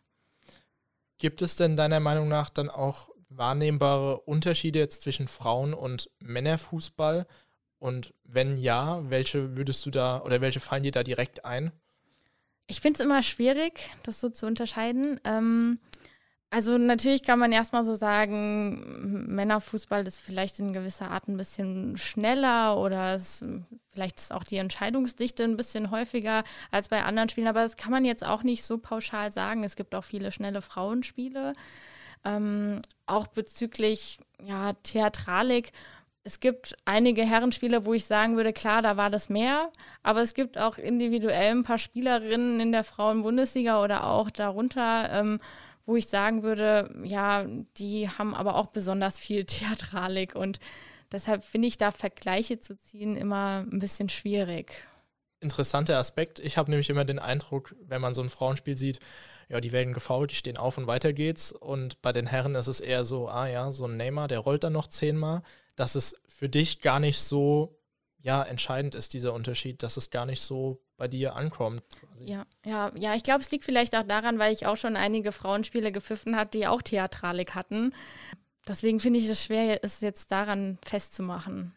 Gibt 1.18 1.42
es 1.42 1.56
denn 1.56 1.76
deiner 1.76 2.00
Meinung 2.00 2.28
nach 2.28 2.50
dann 2.50 2.68
auch 2.68 3.08
wahrnehmbare 3.28 4.20
Unterschiede 4.20 4.78
jetzt 4.78 5.02
zwischen 5.02 5.26
Frauen- 5.26 5.74
und 5.74 6.10
Männerfußball? 6.20 7.26
Und 7.84 8.14
wenn 8.24 8.56
ja, 8.56 9.02
welche 9.10 9.58
würdest 9.58 9.84
du 9.84 9.90
da 9.90 10.22
oder 10.22 10.40
welche 10.40 10.58
fallen 10.58 10.84
dir 10.84 10.90
da 10.90 11.02
direkt 11.02 11.44
ein? 11.44 11.70
Ich 12.66 12.80
finde 12.80 12.98
es 12.98 13.04
immer 13.04 13.22
schwierig, 13.22 13.90
das 14.04 14.20
so 14.20 14.30
zu 14.30 14.46
unterscheiden. 14.46 15.20
Ähm, 15.22 15.78
also 16.48 16.78
natürlich 16.78 17.22
kann 17.24 17.38
man 17.38 17.52
erstmal 17.52 17.84
so 17.84 17.92
sagen, 17.92 19.26
Männerfußball 19.28 20.06
ist 20.06 20.18
vielleicht 20.18 20.60
in 20.60 20.72
gewisser 20.72 21.10
Art 21.10 21.28
ein 21.28 21.36
bisschen 21.36 21.98
schneller 21.98 22.78
oder 22.78 23.12
es, 23.12 23.44
vielleicht 23.92 24.18
ist 24.18 24.32
auch 24.32 24.44
die 24.44 24.56
Entscheidungsdichte 24.56 25.44
ein 25.44 25.58
bisschen 25.58 25.90
häufiger 25.90 26.42
als 26.70 26.88
bei 26.88 27.02
anderen 27.02 27.28
Spielen, 27.28 27.48
aber 27.48 27.64
das 27.64 27.76
kann 27.76 27.92
man 27.92 28.06
jetzt 28.06 28.24
auch 28.24 28.44
nicht 28.44 28.64
so 28.64 28.78
pauschal 28.78 29.30
sagen. 29.30 29.62
Es 29.62 29.76
gibt 29.76 29.94
auch 29.94 30.04
viele 30.04 30.32
schnelle 30.32 30.62
Frauenspiele. 30.62 31.52
Ähm, 32.24 32.80
auch 33.04 33.26
bezüglich 33.26 34.18
ja, 34.42 34.72
Theatralik 34.82 35.72
es 36.24 36.40
gibt 36.40 36.74
einige 36.86 37.22
Herrenspiele, 37.22 37.84
wo 37.84 37.92
ich 37.92 38.06
sagen 38.06 38.36
würde, 38.36 38.54
klar, 38.54 38.80
da 38.80 38.96
war 38.96 39.10
das 39.10 39.28
mehr, 39.28 39.70
aber 40.02 40.22
es 40.22 40.32
gibt 40.32 40.56
auch 40.56 40.78
individuell 40.78 41.50
ein 41.50 41.62
paar 41.64 41.76
Spielerinnen 41.76 42.60
in 42.60 42.72
der 42.72 42.82
Frauenbundesliga 42.82 43.82
oder 43.82 44.06
auch 44.06 44.30
darunter, 44.30 45.10
ähm, 45.12 45.38
wo 45.84 45.96
ich 45.96 46.08
sagen 46.08 46.42
würde, 46.42 46.90
ja, 47.04 47.44
die 47.76 48.08
haben 48.08 48.34
aber 48.34 48.56
auch 48.56 48.68
besonders 48.68 49.18
viel 49.18 49.44
Theatralik 49.44 50.34
und 50.34 50.60
deshalb 51.12 51.44
finde 51.44 51.68
ich 51.68 51.76
da 51.76 51.90
Vergleiche 51.90 52.58
zu 52.58 52.78
ziehen 52.78 53.16
immer 53.16 53.66
ein 53.70 53.78
bisschen 53.78 54.08
schwierig. 54.08 54.72
Interessanter 55.40 55.98
Aspekt. 55.98 56.38
Ich 56.38 56.56
habe 56.56 56.70
nämlich 56.70 56.88
immer 56.88 57.04
den 57.04 57.18
Eindruck, 57.18 57.76
wenn 57.86 58.00
man 58.00 58.14
so 58.14 58.22
ein 58.22 58.30
Frauenspiel 58.30 58.76
sieht, 58.76 58.98
ja, 59.50 59.60
die 59.60 59.72
werden 59.72 59.92
gefault, 59.92 60.30
die 60.30 60.36
stehen 60.36 60.56
auf 60.56 60.78
und 60.78 60.86
weiter 60.86 61.12
geht's. 61.12 61.52
Und 61.52 62.00
bei 62.00 62.14
den 62.14 62.26
Herren 62.26 62.54
ist 62.54 62.66
es 62.66 62.80
eher 62.80 63.04
so, 63.04 63.28
ah 63.28 63.46
ja, 63.46 63.70
so 63.70 63.84
ein 63.84 63.98
Neymar, 63.98 64.26
der 64.26 64.38
rollt 64.38 64.64
dann 64.64 64.72
noch 64.72 64.86
zehnmal 64.86 65.42
dass 65.76 65.94
es 65.94 66.20
für 66.26 66.48
dich 66.48 66.80
gar 66.80 67.00
nicht 67.00 67.20
so 67.20 67.78
ja, 68.24 68.42
entscheidend 68.42 68.94
ist, 68.94 69.12
dieser 69.12 69.34
Unterschied, 69.34 69.82
dass 69.82 69.98
es 69.98 70.10
gar 70.10 70.24
nicht 70.24 70.40
so 70.40 70.82
bei 70.96 71.08
dir 71.08 71.36
ankommt. 71.36 71.82
Quasi. 72.00 72.24
Ja, 72.24 72.46
ja, 72.64 72.90
ja, 72.96 73.14
ich 73.14 73.22
glaube, 73.22 73.40
es 73.40 73.50
liegt 73.50 73.64
vielleicht 73.64 73.94
auch 73.94 74.02
daran, 74.02 74.38
weil 74.38 74.52
ich 74.52 74.66
auch 74.66 74.76
schon 74.76 74.96
einige 74.96 75.30
Frauenspiele 75.30 75.92
gepfiffen 75.92 76.34
habe, 76.34 76.50
die 76.50 76.66
auch 76.66 76.80
Theatralik 76.80 77.54
hatten. 77.54 77.94
Deswegen 78.66 78.98
finde 78.98 79.18
ich 79.18 79.28
es 79.28 79.44
schwer, 79.44 79.84
es 79.84 80.00
jetzt 80.00 80.32
daran 80.32 80.78
festzumachen. 80.84 81.76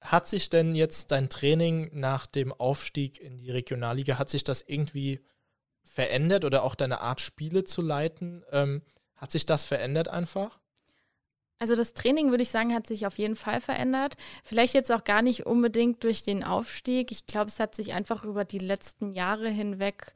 Hat 0.00 0.26
sich 0.26 0.48
denn 0.48 0.74
jetzt 0.74 1.10
dein 1.10 1.28
Training 1.28 1.90
nach 1.92 2.26
dem 2.26 2.52
Aufstieg 2.52 3.20
in 3.20 3.36
die 3.36 3.50
Regionalliga, 3.50 4.18
hat 4.18 4.30
sich 4.30 4.44
das 4.44 4.62
irgendwie 4.62 5.20
verändert 5.84 6.44
oder 6.44 6.62
auch 6.62 6.74
deine 6.74 7.00
Art, 7.00 7.20
Spiele 7.20 7.64
zu 7.64 7.82
leiten? 7.82 8.44
Ähm, 8.50 8.82
hat 9.16 9.32
sich 9.32 9.44
das 9.44 9.64
verändert 9.64 10.08
einfach? 10.08 10.58
Also 11.58 11.74
das 11.74 11.94
Training, 11.94 12.30
würde 12.30 12.42
ich 12.42 12.50
sagen, 12.50 12.74
hat 12.74 12.86
sich 12.86 13.06
auf 13.06 13.16
jeden 13.18 13.36
Fall 13.36 13.60
verändert. 13.60 14.16
Vielleicht 14.44 14.74
jetzt 14.74 14.92
auch 14.92 15.04
gar 15.04 15.22
nicht 15.22 15.46
unbedingt 15.46 16.04
durch 16.04 16.22
den 16.22 16.44
Aufstieg. 16.44 17.10
Ich 17.10 17.26
glaube, 17.26 17.46
es 17.46 17.58
hat 17.58 17.74
sich 17.74 17.94
einfach 17.94 18.24
über 18.24 18.44
die 18.44 18.58
letzten 18.58 19.10
Jahre 19.14 19.48
hinweg 19.48 20.12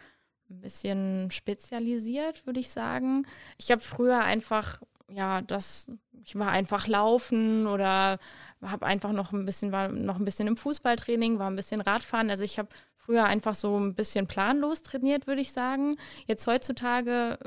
ein 0.50 0.60
bisschen 0.60 1.30
spezialisiert, 1.30 2.44
würde 2.46 2.60
ich 2.60 2.70
sagen. 2.70 3.26
Ich 3.56 3.70
habe 3.70 3.80
früher 3.80 4.20
einfach, 4.20 4.80
ja, 5.08 5.40
das, 5.40 5.90
ich 6.24 6.38
war 6.38 6.50
einfach 6.50 6.86
laufen 6.86 7.66
oder 7.66 8.18
habe 8.60 8.84
einfach 8.84 9.12
noch 9.12 9.32
ein 9.32 9.46
bisschen, 9.46 9.72
war 9.72 9.88
noch 9.88 10.18
ein 10.18 10.24
bisschen 10.24 10.48
im 10.48 10.56
Fußballtraining, 10.58 11.38
war 11.38 11.48
ein 11.48 11.56
bisschen 11.56 11.80
Radfahren. 11.80 12.28
Also 12.28 12.44
ich 12.44 12.58
habe 12.58 12.68
früher 12.96 13.24
einfach 13.24 13.54
so 13.54 13.78
ein 13.78 13.94
bisschen 13.94 14.26
planlos 14.26 14.82
trainiert, 14.82 15.26
würde 15.26 15.40
ich 15.40 15.52
sagen. 15.52 15.96
Jetzt 16.26 16.46
heutzutage 16.46 17.38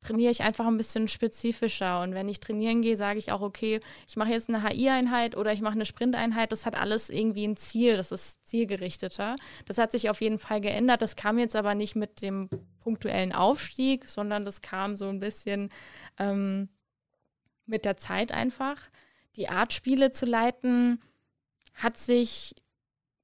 trainiere 0.00 0.30
ich 0.30 0.42
einfach 0.42 0.66
ein 0.66 0.76
bisschen 0.76 1.08
spezifischer. 1.08 2.00
Und 2.00 2.14
wenn 2.14 2.28
ich 2.28 2.40
trainieren 2.40 2.82
gehe, 2.82 2.96
sage 2.96 3.18
ich 3.18 3.32
auch, 3.32 3.42
okay, 3.42 3.80
ich 4.08 4.16
mache 4.16 4.30
jetzt 4.30 4.48
eine 4.48 4.62
HI-Einheit 4.62 5.36
oder 5.36 5.52
ich 5.52 5.60
mache 5.60 5.74
eine 5.74 5.84
Sprinteinheit. 5.84 6.52
Das 6.52 6.66
hat 6.66 6.74
alles 6.74 7.10
irgendwie 7.10 7.46
ein 7.46 7.56
Ziel, 7.56 7.96
das 7.96 8.10
ist 8.10 8.46
zielgerichteter. 8.46 9.36
Das 9.66 9.78
hat 9.78 9.92
sich 9.92 10.08
auf 10.08 10.20
jeden 10.20 10.38
Fall 10.38 10.60
geändert. 10.60 11.02
Das 11.02 11.16
kam 11.16 11.38
jetzt 11.38 11.56
aber 11.56 11.74
nicht 11.74 11.96
mit 11.96 12.22
dem 12.22 12.48
punktuellen 12.80 13.32
Aufstieg, 13.32 14.08
sondern 14.08 14.44
das 14.44 14.62
kam 14.62 14.96
so 14.96 15.08
ein 15.08 15.20
bisschen 15.20 15.70
ähm, 16.18 16.68
mit 17.66 17.84
der 17.84 17.96
Zeit 17.98 18.32
einfach. 18.32 18.78
Die 19.36 19.48
Art, 19.48 19.72
Spiele 19.72 20.10
zu 20.10 20.26
leiten, 20.26 21.00
hat 21.74 21.96
sich 21.96 22.54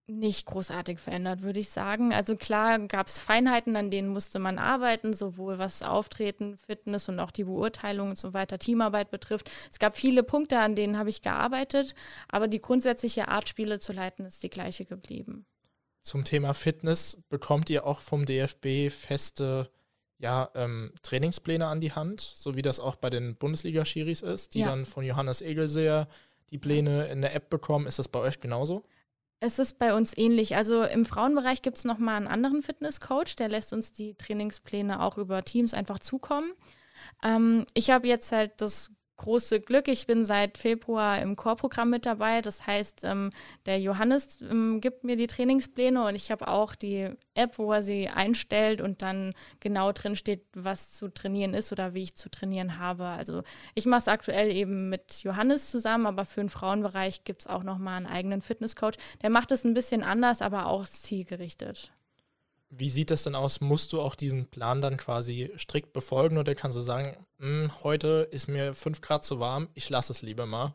nicht 0.09 0.47
großartig 0.47 1.01
verändert, 1.01 1.43
würde 1.43 1.59
ich 1.59 1.71
sagen. 1.71 2.13
Also 2.13 2.37
klar 2.37 2.79
gab 2.79 3.09
es 3.09 3.19
Feinheiten, 3.19 3.77
an 3.77 3.91
denen 3.91 4.09
musste 4.09 4.39
man 4.39 4.59
arbeiten, 4.59 5.13
sowohl 5.13 5.59
was 5.59 5.83
Auftreten, 5.83 6.57
Fitness 6.59 7.09
und 7.09 7.19
auch 7.19 7.33
die 7.33 7.45
Beurteilung 7.45 8.11
und 8.11 8.19
so 8.19 8.33
weiter, 8.33 8.59
Teamarbeit 8.59 9.11
betrifft. 9.11 9.51
Es 9.71 9.79
gab 9.79 9.97
viele 9.97 10.23
Punkte, 10.23 10.61
an 10.61 10.77
denen 10.77 10.97
habe 10.97 11.11
ich 11.11 11.23
gearbeitet, 11.23 11.95
aber 12.29 12.47
die 12.47 12.61
grundsätzliche 12.61 13.29
Art, 13.29 13.49
Spiele 13.49 13.81
zu 13.81 13.93
leiten, 13.93 14.25
ist 14.25 14.43
die 14.43 14.51
gleiche 14.51 14.85
geblieben. 14.85 15.45
Zum 16.03 16.25
Thema 16.25 16.55
Fitness 16.55 17.19
bekommt 17.29 17.69
ihr 17.69 17.85
auch 17.85 18.01
vom 18.01 18.27
DFB 18.27 18.91
feste 18.91 19.69
ja, 20.19 20.51
ähm, 20.55 20.93
Trainingspläne 21.03 21.67
an 21.67 21.81
die 21.81 21.93
Hand, 21.93 22.21
so 22.21 22.55
wie 22.55 22.63
das 22.63 22.79
auch 22.79 22.95
bei 22.95 23.11
den 23.11 23.37
Bundesliga-Schiris 23.37 24.23
ist, 24.23 24.55
die 24.55 24.61
ja. 24.61 24.69
dann 24.69 24.87
von 24.87 25.05
Johannes 25.05 25.43
Egelseer 25.43 26.09
die 26.51 26.59
Pläne 26.59 27.07
in 27.07 27.23
der 27.23 27.35
App 27.35 27.51
bekommen. 27.51 27.87
Ist 27.87 27.99
das 27.99 28.09
bei 28.09 28.21
euch 28.21 28.41
genauso? 28.41 28.85
Es 29.39 29.59
ist 29.59 29.79
bei 29.79 29.95
uns 29.95 30.17
ähnlich. 30.17 30.57
Also 30.57 30.83
im 30.83 31.05
Frauenbereich 31.05 31.63
gibt 31.63 31.77
es 31.77 31.85
nochmal 31.85 32.17
einen 32.17 32.27
anderen 32.27 32.63
Fitnesscoach, 32.63 33.37
der 33.39 33.49
lässt 33.49 33.73
uns 33.73 33.93
die 33.93 34.15
Trainingspläne 34.15 35.03
auch 35.03 35.19
über 35.19 35.45
Teams 35.45 35.75
einfach 35.75 35.99
zukommen. 35.99 36.53
Ähm, 37.23 37.67
ich 37.75 37.91
habe 37.91 38.09
jetzt 38.09 38.33
halt 38.33 38.53
das 38.61 38.93
große 39.17 39.61
Glück. 39.61 39.89
Ich 39.89 40.07
bin 40.07 40.25
seit 40.25 40.59
Februar 40.59 41.21
im 41.21 41.37
Chorprogramm 41.37 41.91
mit 41.91 42.07
dabei. 42.07 42.43
Das 42.43 42.67
heißt, 42.67 43.05
ähm, 43.05 43.31
der 43.65 43.81
Johannes 43.81 44.41
ähm, 44.43 44.81
gibt 44.81 45.05
mir 45.05 45.17
die 45.17 45.27
Trainingspläne 45.27 46.05
und 46.05 46.15
ich 46.15 46.31
habe 46.31 46.49
auch 46.49 46.75
die 46.75 47.11
App, 47.35 47.59
wo 47.59 47.73
er 47.73 47.83
sie 47.83 48.09
einstellt 48.09 48.81
und 48.81 49.03
dann 49.03 49.33
genau 49.61 49.93
drin 49.93 50.17
steht, 50.17 50.45
was 50.55 50.93
zu 50.93 51.09
trainieren 51.09 51.55
ist 51.55 51.73
oder 51.73 51.95
wie 51.95 52.03
ich 52.03 52.17
zu 52.17 52.31
trainieren 52.31 52.79
habe. 52.79 53.05
Also 53.05 53.43
ich 53.75 53.87
mache 53.87 54.01
es 54.01 54.09
aktuell 54.09 54.51
eben 54.51 54.89
mit 54.89 55.23
Johannes 55.23 55.71
zusammen, 55.71 56.07
aber 56.07 56.25
für 56.25 56.41
den 56.41 56.49
Frauenbereich 56.49 57.25
gibt 57.25 57.43
es 57.43 57.47
auch 57.47 57.63
nochmal 57.63 57.97
einen 57.97 58.07
eigenen 58.07 58.43
Fitnesscoach. 58.43 58.95
Der 59.23 59.31
macht 59.31 59.51
es 59.51 59.65
ein 59.65 59.75
bisschen 59.75 60.03
anders, 60.03 60.43
aber 60.43 60.67
auch 60.67 60.87
zielgerichtet. 60.87 61.93
Wie 62.79 62.91
sieht 62.91 63.11
das 63.11 63.25
denn 63.25 63.35
aus? 63.35 63.61
Musst 63.61 63.93
du 63.93 64.01
auch 64.01 64.15
diesen 64.15 64.47
Plan 64.47 64.81
dann 64.81 64.97
quasi 64.97 65.51
strikt 65.57 65.93
befolgen 65.93 66.37
oder 66.37 66.55
kannst 66.55 66.77
du 66.77 66.83
sagen, 66.83 67.17
hm, 67.39 67.71
heute 67.83 68.29
ist 68.31 68.49
mir 68.49 68.75
5 68.75 69.01
Grad 69.01 69.25
zu 69.25 69.41
warm, 69.41 69.69
ich 69.75 69.89
lasse 69.89 70.13
es 70.13 70.23
lieber 70.23 70.47
mal? 70.47 70.75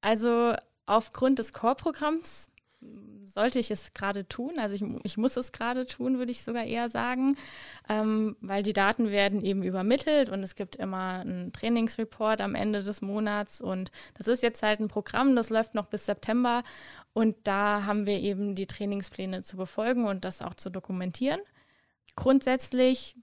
Also 0.00 0.54
aufgrund 0.86 1.38
des 1.38 1.52
Core-Programms 1.52 2.50
sollte 2.80 3.58
ich 3.58 3.70
es 3.70 3.92
gerade 3.92 4.26
tun. 4.26 4.58
Also 4.58 4.74
ich, 4.74 4.84
ich 5.04 5.16
muss 5.16 5.36
es 5.36 5.52
gerade 5.52 5.86
tun, 5.86 6.18
würde 6.18 6.30
ich 6.30 6.42
sogar 6.42 6.64
eher 6.64 6.88
sagen, 6.88 7.36
ähm, 7.88 8.36
weil 8.40 8.62
die 8.62 8.72
Daten 8.72 9.10
werden 9.10 9.44
eben 9.44 9.62
übermittelt 9.62 10.28
und 10.28 10.42
es 10.42 10.54
gibt 10.54 10.76
immer 10.76 11.20
einen 11.20 11.52
Trainingsreport 11.52 12.40
am 12.40 12.54
Ende 12.54 12.82
des 12.82 13.02
Monats 13.02 13.60
und 13.60 13.90
das 14.14 14.28
ist 14.28 14.42
jetzt 14.42 14.62
halt 14.62 14.80
ein 14.80 14.88
Programm, 14.88 15.36
das 15.36 15.50
läuft 15.50 15.74
noch 15.74 15.86
bis 15.86 16.06
September 16.06 16.62
und 17.12 17.36
da 17.44 17.84
haben 17.84 18.06
wir 18.06 18.18
eben 18.18 18.54
die 18.54 18.66
Trainingspläne 18.66 19.42
zu 19.42 19.56
befolgen 19.56 20.06
und 20.06 20.24
das 20.24 20.42
auch 20.42 20.54
zu 20.54 20.70
dokumentieren. 20.70 21.40
Grundsätzlich 22.16 23.16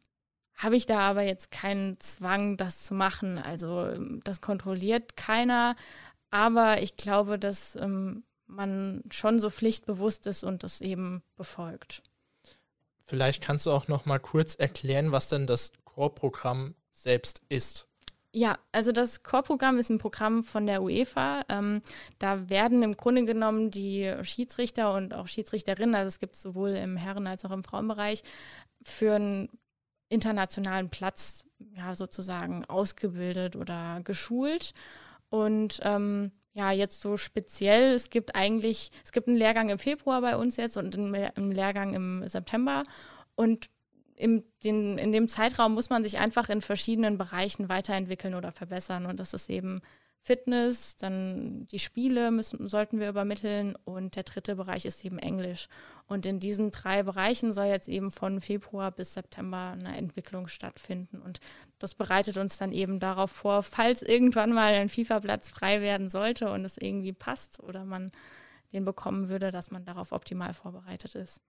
habe 0.56 0.78
ich 0.78 0.86
da 0.86 1.00
aber 1.00 1.24
jetzt 1.24 1.52
keinen 1.52 2.00
Zwang, 2.00 2.56
das 2.56 2.84
zu 2.84 2.94
machen. 2.94 3.38
Also 3.38 3.94
das 4.24 4.40
kontrolliert 4.40 5.18
keiner. 5.18 5.76
Aber 6.32 6.82
ich 6.82 6.96
glaube, 6.96 7.38
dass 7.38 7.76
ähm, 7.76 8.24
man 8.48 9.04
schon 9.12 9.40
so 9.40 9.50
pflichtbewusst 9.50 10.28
ist 10.28 10.44
und 10.44 10.64
das 10.64 10.82
eben 10.82 11.24
befolgt. 11.36 12.04
Vielleicht 13.04 13.44
kannst 13.44 13.66
du 13.66 13.72
auch 13.72 13.88
noch 13.88 14.06
mal 14.06 14.20
kurz 14.20 14.56
erklären, 14.56 15.12
was 15.12 15.28
denn 15.28 15.46
das 15.46 15.72
Core-Programm 15.84 16.76
selbst 16.92 17.42
ist. 17.50 17.88
Ja, 18.32 18.58
also 18.72 18.92
das 18.92 19.24
Core-Programm 19.24 19.78
ist 19.78 19.90
ein 19.90 19.98
Programm 19.98 20.44
von 20.44 20.66
der 20.66 20.82
UEFA. 20.82 21.46
Ähm, 21.48 21.82
da 22.20 22.50
werden 22.50 22.84
im 22.84 22.98
Grunde 22.98 23.24
genommen 23.24 23.72
die 23.72 24.14
Schiedsrichter 24.24 24.94
und 24.94 25.14
auch 25.14 25.28
Schiedsrichterinnen, 25.28 25.96
also 25.96 26.08
es 26.08 26.20
gibt 26.20 26.36
sowohl 26.36 26.72
im 26.72 26.98
Herren- 26.98 27.28
als 27.28 27.46
auch 27.46 27.52
im 27.52 27.64
Frauenbereich, 27.64 28.24
für 28.84 29.16
ein 29.16 29.50
internationalen 30.10 30.90
Platz 30.90 31.46
ja 31.76 31.96
sozusagen 31.96 32.66
ausgebildet 32.66 33.56
oder 33.56 34.02
geschult. 34.04 34.74
Und 35.30 35.80
ähm, 35.84 36.32
ja, 36.56 36.72
jetzt 36.72 37.02
so 37.02 37.18
speziell, 37.18 37.94
es 37.94 38.10
gibt 38.10 38.34
eigentlich, 38.34 38.90
es 39.04 39.12
gibt 39.12 39.28
einen 39.28 39.36
Lehrgang 39.36 39.70
im 39.70 39.78
Februar 39.78 40.22
bei 40.22 40.38
uns 40.38 40.56
jetzt 40.56 40.78
und 40.78 40.96
einen 40.98 41.52
Lehrgang 41.52 41.94
im 41.94 42.28
September. 42.28 42.84
Und 43.36 43.70
im, 44.16 44.46
den, 44.64 44.98
in 44.98 45.12
dem 45.12 45.28
Zeitraum 45.28 45.74
muss 45.74 45.90
man 45.90 46.04
sich 46.06 46.18
einfach 46.18 46.48
in 46.48 46.62
verschiedenen 46.62 47.18
Bereichen 47.18 47.68
weiterentwickeln 47.68 48.36
oder 48.36 48.54
verbessern. 48.54 49.06
Und 49.06 49.20
das 49.20 49.34
ist 49.34 49.50
eben 49.50 49.82
Fitness, 50.26 50.98
dann 50.98 51.68
die 51.68 51.78
Spiele 51.78 52.32
müssen, 52.32 52.68
sollten 52.68 53.00
wir 53.00 53.10
übermitteln 53.10 53.76
und 53.86 54.16
der 54.16 54.24
dritte 54.24 54.56
Bereich 54.56 54.86
ist 54.86 55.06
eben 55.06 55.20
Englisch. 55.20 55.68
Und 56.08 56.26
in 56.26 56.40
diesen 56.40 56.72
drei 56.72 57.04
Bereichen 57.04 57.54
soll 57.54 57.68
jetzt 57.68 57.88
eben 57.88 58.10
von 58.10 58.42
Februar 58.42 58.92
bis 58.92 59.14
September 59.14 59.76
eine 59.78 59.96
Entwicklung 59.96 60.48
stattfinden. 60.48 61.22
Und 61.22 61.42
das 61.78 61.94
bereitet 61.94 62.38
uns 62.38 62.58
dann 62.58 62.72
eben 62.72 63.00
darauf 63.00 63.30
vor, 63.30 63.62
falls 63.62 64.02
irgendwann 64.02 64.52
mal 64.52 64.74
ein 64.74 64.90
FIFA-Platz 64.90 65.52
frei 65.52 65.82
werden 65.82 66.10
sollte 66.10 66.52
und 66.52 66.66
es 66.66 66.78
irgendwie 66.78 67.14
passt 67.14 67.60
oder 67.60 67.86
man 67.86 68.12
den 68.74 68.84
bekommen 68.84 69.30
würde, 69.30 69.52
dass 69.52 69.70
man 69.70 69.86
darauf 69.86 70.12
optimal 70.12 70.56
vorbereitet 70.56 71.14
ist. 71.14 71.40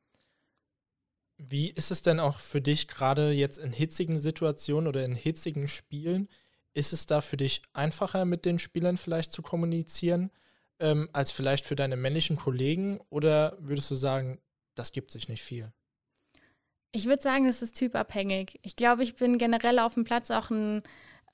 Wie 1.38 1.70
ist 1.70 1.90
es 1.90 2.02
denn 2.02 2.20
auch 2.20 2.40
für 2.40 2.60
dich 2.60 2.88
gerade 2.88 3.30
jetzt 3.30 3.56
in 3.56 3.72
hitzigen 3.72 4.18
Situationen 4.18 4.86
oder 4.86 5.02
in 5.02 5.14
hitzigen 5.14 5.66
Spielen? 5.66 6.28
Ist 6.76 6.92
es 6.92 7.06
da 7.06 7.22
für 7.22 7.38
dich 7.38 7.62
einfacher, 7.72 8.26
mit 8.26 8.44
den 8.44 8.58
Spielern 8.58 8.98
vielleicht 8.98 9.32
zu 9.32 9.40
kommunizieren, 9.40 10.30
ähm, 10.78 11.08
als 11.14 11.30
vielleicht 11.30 11.64
für 11.64 11.74
deine 11.74 11.96
männlichen 11.96 12.36
Kollegen? 12.36 13.00
Oder 13.08 13.56
würdest 13.58 13.90
du 13.90 13.94
sagen, 13.94 14.42
das 14.74 14.92
gibt 14.92 15.10
sich 15.10 15.26
nicht 15.30 15.42
viel? 15.42 15.72
Ich 16.92 17.06
würde 17.06 17.22
sagen, 17.22 17.46
es 17.46 17.62
ist 17.62 17.78
typabhängig. 17.78 18.60
Ich 18.60 18.76
glaube, 18.76 19.04
ich 19.04 19.16
bin 19.16 19.38
generell 19.38 19.78
auf 19.78 19.94
dem 19.94 20.04
Platz 20.04 20.30
auch 20.30 20.50
ein 20.50 20.82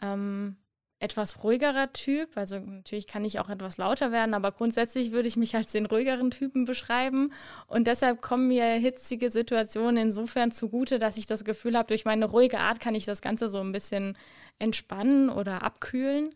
ähm, 0.00 0.59
etwas 1.03 1.43
ruhigerer 1.43 1.93
Typ. 1.93 2.37
Also 2.37 2.61
natürlich 2.61 3.09
kann 3.09 3.25
ich 3.25 3.41
auch 3.41 3.51
etwas 3.51 3.77
lauter 3.77 4.12
werden, 4.12 4.35
aber 4.35 4.53
grundsätzlich 4.53 5.11
würde 5.11 5.27
ich 5.27 5.37
mich 5.37 5.57
als 5.57 5.73
den 5.73 5.87
ruhigeren 5.87 6.31
Typen 6.31 6.65
beschreiben. 6.65 7.33
Und 7.67 7.88
deshalb 7.88 8.23
kommen 8.23 8.47
mir 8.49 8.67
hitzige 8.67 9.29
Situationen 9.29 9.97
insofern 9.97 10.53
zugute, 10.53 11.01
dass 11.01 11.17
ich 11.17 11.27
das 11.27 11.45
Gefühl 11.45 11.77
habe, 11.77 11.88
durch 11.88 12.05
meine 12.05 12.27
ruhige 12.27 12.61
Art 12.61 12.79
kann 12.79 12.95
ich 12.95 13.05
das 13.05 13.21
Ganze 13.21 13.49
so 13.49 13.59
ein 13.59 13.73
bisschen 13.73 14.17
entspannen 14.61 15.29
oder 15.29 15.62
abkühlen. 15.65 16.35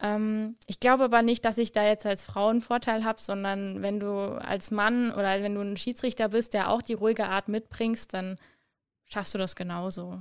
Ähm, 0.00 0.56
ich 0.66 0.80
glaube 0.80 1.04
aber 1.04 1.22
nicht, 1.22 1.44
dass 1.44 1.56
ich 1.58 1.70
da 1.70 1.86
jetzt 1.86 2.04
als 2.04 2.24
Frau 2.24 2.48
einen 2.48 2.62
Vorteil 2.62 3.04
habe, 3.04 3.20
sondern 3.20 3.80
wenn 3.80 4.00
du 4.00 4.10
als 4.10 4.72
Mann 4.72 5.12
oder 5.12 5.40
wenn 5.40 5.54
du 5.54 5.60
ein 5.60 5.76
Schiedsrichter 5.76 6.30
bist, 6.30 6.52
der 6.52 6.70
auch 6.70 6.82
die 6.82 6.94
ruhige 6.94 7.26
Art 7.26 7.46
mitbringst, 7.46 8.12
dann 8.12 8.38
schaffst 9.04 9.34
du 9.34 9.38
das 9.38 9.54
genauso. 9.54 10.18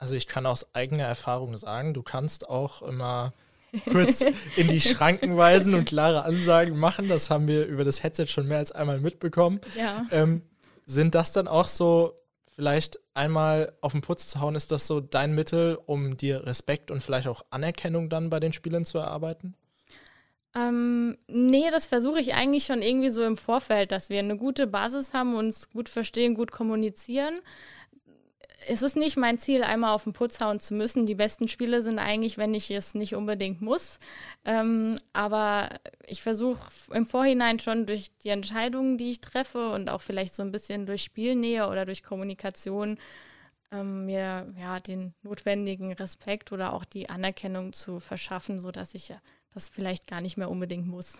Also 0.00 0.14
ich 0.14 0.26
kann 0.26 0.46
aus 0.46 0.74
eigener 0.74 1.04
Erfahrung 1.04 1.56
sagen, 1.58 1.92
du 1.92 2.02
kannst 2.02 2.48
auch 2.48 2.80
immer 2.82 3.34
kurz 3.92 4.24
in 4.56 4.66
die 4.66 4.80
Schranken 4.80 5.36
weisen 5.36 5.74
und 5.74 5.84
klare 5.84 6.24
Ansagen 6.24 6.76
machen. 6.76 7.06
Das 7.06 7.30
haben 7.30 7.46
wir 7.46 7.66
über 7.66 7.84
das 7.84 8.02
Headset 8.02 8.26
schon 8.26 8.48
mehr 8.48 8.58
als 8.58 8.72
einmal 8.72 8.98
mitbekommen. 8.98 9.60
Ja. 9.76 10.06
Ähm, 10.10 10.42
sind 10.86 11.14
das 11.14 11.32
dann 11.32 11.46
auch 11.46 11.68
so, 11.68 12.14
vielleicht 12.56 12.98
einmal 13.14 13.72
auf 13.82 13.92
den 13.92 14.00
Putz 14.00 14.26
zu 14.28 14.40
hauen, 14.40 14.54
ist 14.54 14.72
das 14.72 14.86
so 14.86 15.00
dein 15.00 15.34
Mittel, 15.34 15.78
um 15.86 16.16
dir 16.16 16.46
Respekt 16.46 16.90
und 16.90 17.02
vielleicht 17.02 17.28
auch 17.28 17.44
Anerkennung 17.50 18.08
dann 18.08 18.30
bei 18.30 18.40
den 18.40 18.54
Spielern 18.54 18.86
zu 18.86 18.98
erarbeiten? 18.98 19.54
Ähm, 20.54 21.16
nee, 21.28 21.70
das 21.70 21.86
versuche 21.86 22.20
ich 22.20 22.34
eigentlich 22.34 22.64
schon 22.64 22.82
irgendwie 22.82 23.10
so 23.10 23.22
im 23.22 23.36
Vorfeld, 23.36 23.92
dass 23.92 24.08
wir 24.08 24.18
eine 24.18 24.36
gute 24.36 24.66
Basis 24.66 25.12
haben, 25.14 25.36
uns 25.36 25.70
gut 25.70 25.88
verstehen, 25.88 26.34
gut 26.34 26.50
kommunizieren 26.50 27.38
es 28.66 28.82
ist 28.82 28.96
nicht 28.96 29.16
mein 29.16 29.38
Ziel, 29.38 29.62
einmal 29.62 29.94
auf 29.94 30.04
den 30.04 30.12
Putz 30.12 30.40
hauen 30.40 30.60
zu 30.60 30.74
müssen. 30.74 31.06
Die 31.06 31.14
besten 31.14 31.48
Spiele 31.48 31.82
sind 31.82 31.98
eigentlich, 31.98 32.38
wenn 32.38 32.54
ich 32.54 32.70
es 32.70 32.94
nicht 32.94 33.14
unbedingt 33.14 33.60
muss. 33.60 33.98
Ähm, 34.44 34.96
aber 35.12 35.70
ich 36.06 36.22
versuche 36.22 36.60
im 36.92 37.06
Vorhinein 37.06 37.58
schon 37.58 37.86
durch 37.86 38.10
die 38.22 38.28
Entscheidungen, 38.28 38.98
die 38.98 39.12
ich 39.12 39.20
treffe 39.20 39.70
und 39.72 39.88
auch 39.88 40.00
vielleicht 40.00 40.34
so 40.34 40.42
ein 40.42 40.52
bisschen 40.52 40.86
durch 40.86 41.02
Spielnähe 41.02 41.68
oder 41.68 41.86
durch 41.86 42.02
Kommunikation 42.02 42.98
ähm, 43.72 44.06
mir 44.06 44.52
ja 44.58 44.80
den 44.80 45.14
notwendigen 45.22 45.92
Respekt 45.92 46.52
oder 46.52 46.72
auch 46.72 46.84
die 46.84 47.08
Anerkennung 47.08 47.72
zu 47.72 48.00
verschaffen, 48.00 48.60
sodass 48.60 48.94
ich 48.94 49.14
das 49.54 49.68
vielleicht 49.68 50.06
gar 50.06 50.20
nicht 50.20 50.36
mehr 50.36 50.50
unbedingt 50.50 50.86
muss. 50.86 51.18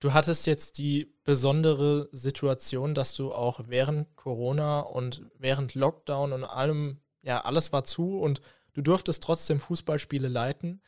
Du 0.00 0.12
hattest 0.12 0.46
jetzt 0.46 0.78
die 0.78 1.12
besondere 1.24 2.08
Situation, 2.12 2.94
dass 2.94 3.14
du 3.14 3.32
auch 3.32 3.60
während 3.66 4.14
Corona 4.14 4.80
und 4.80 5.22
während 5.38 5.74
Lockdown 5.74 6.32
und 6.32 6.44
allem, 6.44 7.00
ja, 7.22 7.40
alles 7.44 7.72
war 7.72 7.84
zu 7.84 8.20
und 8.20 8.40
du 8.74 8.82
durftest 8.82 9.22
trotzdem 9.22 9.58
Fußballspiele 9.58 10.28
leiten. 10.28 10.80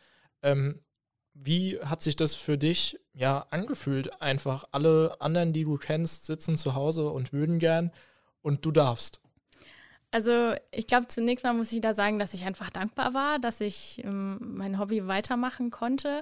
Ähm, 0.42 0.80
wie 1.34 1.80
hat 1.80 2.02
sich 2.02 2.14
das 2.14 2.36
für 2.36 2.56
dich 2.56 3.00
ja 3.12 3.46
angefühlt? 3.50 4.20
Einfach 4.22 4.64
alle 4.70 5.16
anderen, 5.20 5.52
die 5.52 5.64
du 5.64 5.76
kennst, 5.76 6.26
sitzen 6.26 6.56
zu 6.56 6.74
Hause 6.74 7.10
und 7.10 7.32
würden 7.32 7.58
gern 7.58 7.90
und 8.42 8.64
du 8.64 8.70
darfst. 8.70 9.20
Also 10.12 10.54
ich 10.72 10.86
glaube, 10.86 11.06
zunächst 11.06 11.44
mal 11.44 11.54
muss 11.54 11.72
ich 11.72 11.80
da 11.80 11.94
sagen, 11.94 12.18
dass 12.18 12.34
ich 12.34 12.44
einfach 12.44 12.70
dankbar 12.70 13.14
war, 13.14 13.38
dass 13.38 13.60
ich 13.60 14.02
ähm, 14.04 14.38
mein 14.40 14.78
Hobby 14.78 15.06
weitermachen 15.06 15.70
konnte. 15.70 16.20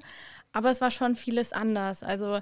Aber 0.53 0.71
es 0.71 0.81
war 0.81 0.91
schon 0.91 1.17
vieles 1.17 1.53
anders. 1.53 2.03
Also 2.03 2.41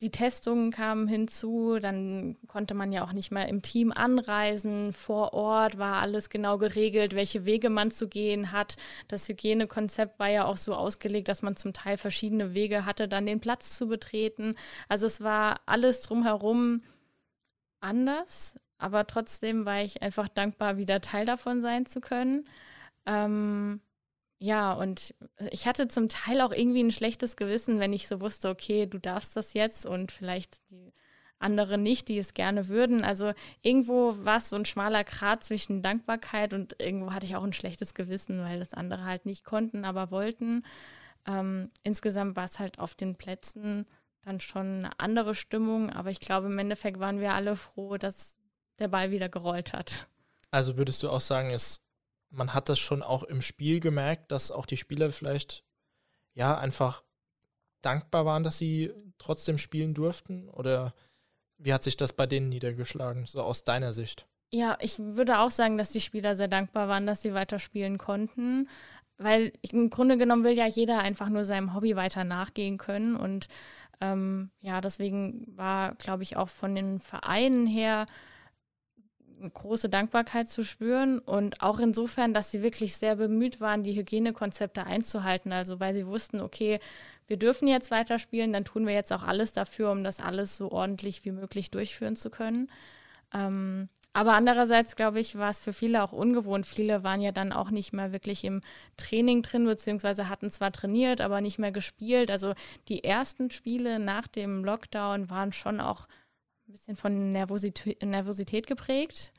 die 0.00 0.10
Testungen 0.10 0.70
kamen 0.70 1.06
hinzu, 1.06 1.78
dann 1.80 2.36
konnte 2.46 2.74
man 2.74 2.92
ja 2.92 3.04
auch 3.04 3.12
nicht 3.12 3.30
mehr 3.30 3.48
im 3.48 3.62
Team 3.62 3.92
anreisen. 3.92 4.92
Vor 4.92 5.32
Ort 5.32 5.78
war 5.78 6.02
alles 6.02 6.28
genau 6.28 6.58
geregelt, 6.58 7.14
welche 7.14 7.44
Wege 7.44 7.70
man 7.70 7.90
zu 7.90 8.08
gehen 8.08 8.52
hat. 8.52 8.76
Das 9.08 9.28
Hygienekonzept 9.28 10.18
war 10.18 10.28
ja 10.28 10.44
auch 10.44 10.56
so 10.56 10.74
ausgelegt, 10.74 11.28
dass 11.28 11.42
man 11.42 11.56
zum 11.56 11.72
Teil 11.72 11.96
verschiedene 11.96 12.54
Wege 12.54 12.84
hatte, 12.84 13.08
dann 13.08 13.26
den 13.26 13.40
Platz 13.40 13.76
zu 13.76 13.86
betreten. 13.86 14.56
Also 14.88 15.06
es 15.06 15.22
war 15.22 15.60
alles 15.66 16.02
drumherum 16.02 16.82
anders, 17.80 18.56
aber 18.78 19.06
trotzdem 19.06 19.64
war 19.64 19.80
ich 19.80 20.02
einfach 20.02 20.28
dankbar, 20.28 20.76
wieder 20.76 21.00
Teil 21.00 21.24
davon 21.24 21.60
sein 21.60 21.86
zu 21.86 22.00
können. 22.00 22.46
Ähm, 23.06 23.80
ja, 24.44 24.74
und 24.74 25.14
ich 25.50 25.66
hatte 25.66 25.88
zum 25.88 26.10
Teil 26.10 26.42
auch 26.42 26.52
irgendwie 26.52 26.82
ein 26.82 26.92
schlechtes 26.92 27.36
Gewissen, 27.36 27.80
wenn 27.80 27.94
ich 27.94 28.06
so 28.08 28.20
wusste, 28.20 28.50
okay, 28.50 28.84
du 28.84 28.98
darfst 28.98 29.36
das 29.36 29.54
jetzt 29.54 29.86
und 29.86 30.12
vielleicht 30.12 30.58
die 30.70 30.92
andere 31.38 31.78
nicht, 31.78 32.08
die 32.08 32.18
es 32.18 32.34
gerne 32.34 32.68
würden. 32.68 33.04
Also 33.04 33.32
irgendwo 33.62 34.16
war 34.18 34.36
es 34.36 34.50
so 34.50 34.56
ein 34.56 34.66
schmaler 34.66 35.02
Grat 35.02 35.44
zwischen 35.44 35.80
Dankbarkeit 35.80 36.52
und 36.52 36.76
irgendwo 36.78 37.12
hatte 37.12 37.24
ich 37.24 37.36
auch 37.36 37.42
ein 37.42 37.54
schlechtes 37.54 37.94
Gewissen, 37.94 38.40
weil 38.40 38.58
das 38.58 38.74
andere 38.74 39.04
halt 39.04 39.24
nicht 39.24 39.44
konnten, 39.44 39.86
aber 39.86 40.10
wollten. 40.10 40.62
Ähm, 41.26 41.70
insgesamt 41.82 42.36
war 42.36 42.44
es 42.44 42.58
halt 42.58 42.78
auf 42.78 42.94
den 42.94 43.16
Plätzen 43.16 43.86
dann 44.22 44.40
schon 44.40 44.84
eine 44.84 45.00
andere 45.00 45.34
Stimmung, 45.34 45.88
aber 45.90 46.10
ich 46.10 46.20
glaube, 46.20 46.48
im 46.48 46.58
Endeffekt 46.58 46.98
waren 46.98 47.18
wir 47.18 47.32
alle 47.32 47.56
froh, 47.56 47.96
dass 47.96 48.38
der 48.78 48.88
Ball 48.88 49.10
wieder 49.10 49.30
gerollt 49.30 49.72
hat. 49.72 50.06
Also 50.50 50.76
würdest 50.76 51.02
du 51.02 51.08
auch 51.08 51.22
sagen, 51.22 51.50
es 51.50 51.83
man 52.34 52.54
hat 52.54 52.68
das 52.68 52.78
schon 52.78 53.02
auch 53.02 53.22
im 53.22 53.42
Spiel 53.42 53.80
gemerkt, 53.80 54.32
dass 54.32 54.50
auch 54.50 54.66
die 54.66 54.76
Spieler 54.76 55.10
vielleicht 55.10 55.64
ja 56.34 56.56
einfach 56.56 57.02
dankbar 57.82 58.24
waren, 58.26 58.44
dass 58.44 58.58
sie 58.58 58.92
trotzdem 59.18 59.58
spielen 59.58 59.94
durften? 59.94 60.48
Oder 60.48 60.94
wie 61.58 61.72
hat 61.72 61.84
sich 61.84 61.96
das 61.96 62.12
bei 62.12 62.26
denen 62.26 62.48
niedergeschlagen, 62.48 63.26
so 63.26 63.42
aus 63.42 63.64
deiner 63.64 63.92
Sicht? 63.92 64.26
Ja, 64.52 64.76
ich 64.80 64.98
würde 64.98 65.40
auch 65.40 65.50
sagen, 65.50 65.78
dass 65.78 65.90
die 65.90 66.00
Spieler 66.00 66.34
sehr 66.34 66.48
dankbar 66.48 66.88
waren, 66.88 67.06
dass 67.06 67.22
sie 67.22 67.34
weiter 67.34 67.58
spielen 67.58 67.98
konnten. 67.98 68.68
Weil 69.16 69.52
im 69.62 69.90
Grunde 69.90 70.18
genommen 70.18 70.42
will 70.44 70.56
ja 70.56 70.66
jeder 70.66 70.98
einfach 70.98 71.28
nur 71.28 71.44
seinem 71.44 71.74
Hobby 71.74 71.94
weiter 71.94 72.24
nachgehen 72.24 72.78
können. 72.78 73.14
Und 73.14 73.48
ähm, 74.00 74.50
ja, 74.60 74.80
deswegen 74.80 75.44
war, 75.56 75.94
glaube 75.94 76.24
ich, 76.24 76.36
auch 76.36 76.48
von 76.48 76.74
den 76.74 76.98
Vereinen 76.98 77.66
her 77.66 78.06
große 79.52 79.88
Dankbarkeit 79.88 80.48
zu 80.48 80.64
spüren 80.64 81.18
und 81.18 81.60
auch 81.62 81.78
insofern, 81.78 82.34
dass 82.34 82.50
sie 82.50 82.62
wirklich 82.62 82.96
sehr 82.96 83.16
bemüht 83.16 83.60
waren, 83.60 83.82
die 83.82 83.94
Hygienekonzepte 83.94 84.84
einzuhalten. 84.84 85.52
Also 85.52 85.80
weil 85.80 85.94
sie 85.94 86.06
wussten, 86.06 86.40
okay, 86.40 86.80
wir 87.26 87.36
dürfen 87.36 87.68
jetzt 87.68 87.90
weiterspielen, 87.90 88.52
dann 88.52 88.64
tun 88.64 88.86
wir 88.86 88.94
jetzt 88.94 89.12
auch 89.12 89.22
alles 89.22 89.52
dafür, 89.52 89.90
um 89.90 90.04
das 90.04 90.20
alles 90.20 90.56
so 90.56 90.70
ordentlich 90.70 91.24
wie 91.24 91.32
möglich 91.32 91.70
durchführen 91.70 92.16
zu 92.16 92.30
können. 92.30 92.70
Ähm, 93.32 93.88
aber 94.16 94.34
andererseits, 94.34 94.94
glaube 94.94 95.18
ich, 95.18 95.36
war 95.36 95.50
es 95.50 95.58
für 95.58 95.72
viele 95.72 96.04
auch 96.04 96.12
ungewohnt. 96.12 96.66
Viele 96.66 97.02
waren 97.02 97.20
ja 97.20 97.32
dann 97.32 97.52
auch 97.52 97.72
nicht 97.72 97.92
mehr 97.92 98.12
wirklich 98.12 98.44
im 98.44 98.60
Training 98.96 99.42
drin, 99.42 99.64
beziehungsweise 99.64 100.28
hatten 100.28 100.50
zwar 100.50 100.70
trainiert, 100.70 101.20
aber 101.20 101.40
nicht 101.40 101.58
mehr 101.58 101.72
gespielt. 101.72 102.30
Also 102.30 102.54
die 102.88 103.02
ersten 103.02 103.50
Spiele 103.50 103.98
nach 103.98 104.28
dem 104.28 104.64
Lockdown 104.64 105.30
waren 105.30 105.52
schon 105.52 105.80
auch 105.80 106.06
ein 106.68 106.72
bisschen 106.72 106.94
von 106.96 107.32
Nervosität, 107.32 108.02
Nervosität 108.04 108.68
geprägt. 108.68 109.32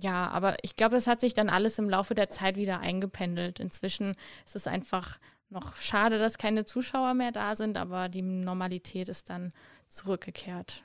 Ja, 0.00 0.28
aber 0.28 0.56
ich 0.62 0.76
glaube, 0.76 0.96
es 0.96 1.06
hat 1.06 1.20
sich 1.20 1.34
dann 1.34 1.50
alles 1.50 1.78
im 1.78 1.90
Laufe 1.90 2.14
der 2.14 2.30
Zeit 2.30 2.56
wieder 2.56 2.80
eingependelt. 2.80 3.60
Inzwischen 3.60 4.14
ist 4.46 4.56
es 4.56 4.66
einfach 4.66 5.18
noch 5.50 5.76
schade, 5.76 6.18
dass 6.18 6.38
keine 6.38 6.64
Zuschauer 6.64 7.14
mehr 7.14 7.32
da 7.32 7.56
sind, 7.56 7.76
aber 7.76 8.08
die 8.08 8.22
Normalität 8.22 9.08
ist 9.08 9.28
dann 9.28 9.52
zurückgekehrt. 9.88 10.84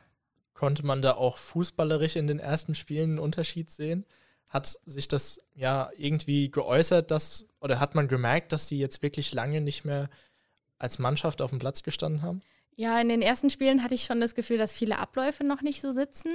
Konnte 0.53 0.85
man 0.85 1.01
da 1.01 1.13
auch 1.13 1.37
fußballerisch 1.37 2.15
in 2.15 2.27
den 2.27 2.39
ersten 2.39 2.73
Spielen 2.73 3.11
einen 3.11 3.19
Unterschied 3.19 3.69
sehen? 3.69 4.05
hat 4.53 4.77
sich 4.85 5.07
das 5.07 5.41
ja 5.55 5.89
irgendwie 5.97 6.51
geäußert, 6.51 7.09
dass, 7.09 7.47
oder 7.59 7.79
hat 7.79 7.95
man 7.95 8.07
gemerkt, 8.07 8.51
dass 8.51 8.67
die 8.67 8.77
jetzt 8.77 9.01
wirklich 9.01 9.33
lange 9.33 9.61
nicht 9.61 9.83
mehr 9.83 10.09
als 10.77 10.99
Mannschaft 10.99 11.41
auf 11.41 11.49
dem 11.49 11.57
Platz 11.57 11.81
gestanden 11.81 12.21
haben? 12.21 12.43
Ja, 12.75 13.01
in 13.01 13.09
den 13.09 13.23
ersten 13.23 13.49
Spielen 13.49 13.83
hatte 13.83 13.95
ich 13.95 14.03
schon 14.03 14.21
das 14.21 14.35
Gefühl, 14.35 14.59
dass 14.59 14.77
viele 14.77 14.99
Abläufe 14.99 15.43
noch 15.43 15.61
nicht 15.61 15.81
so 15.81 15.91
sitzen. 15.91 16.29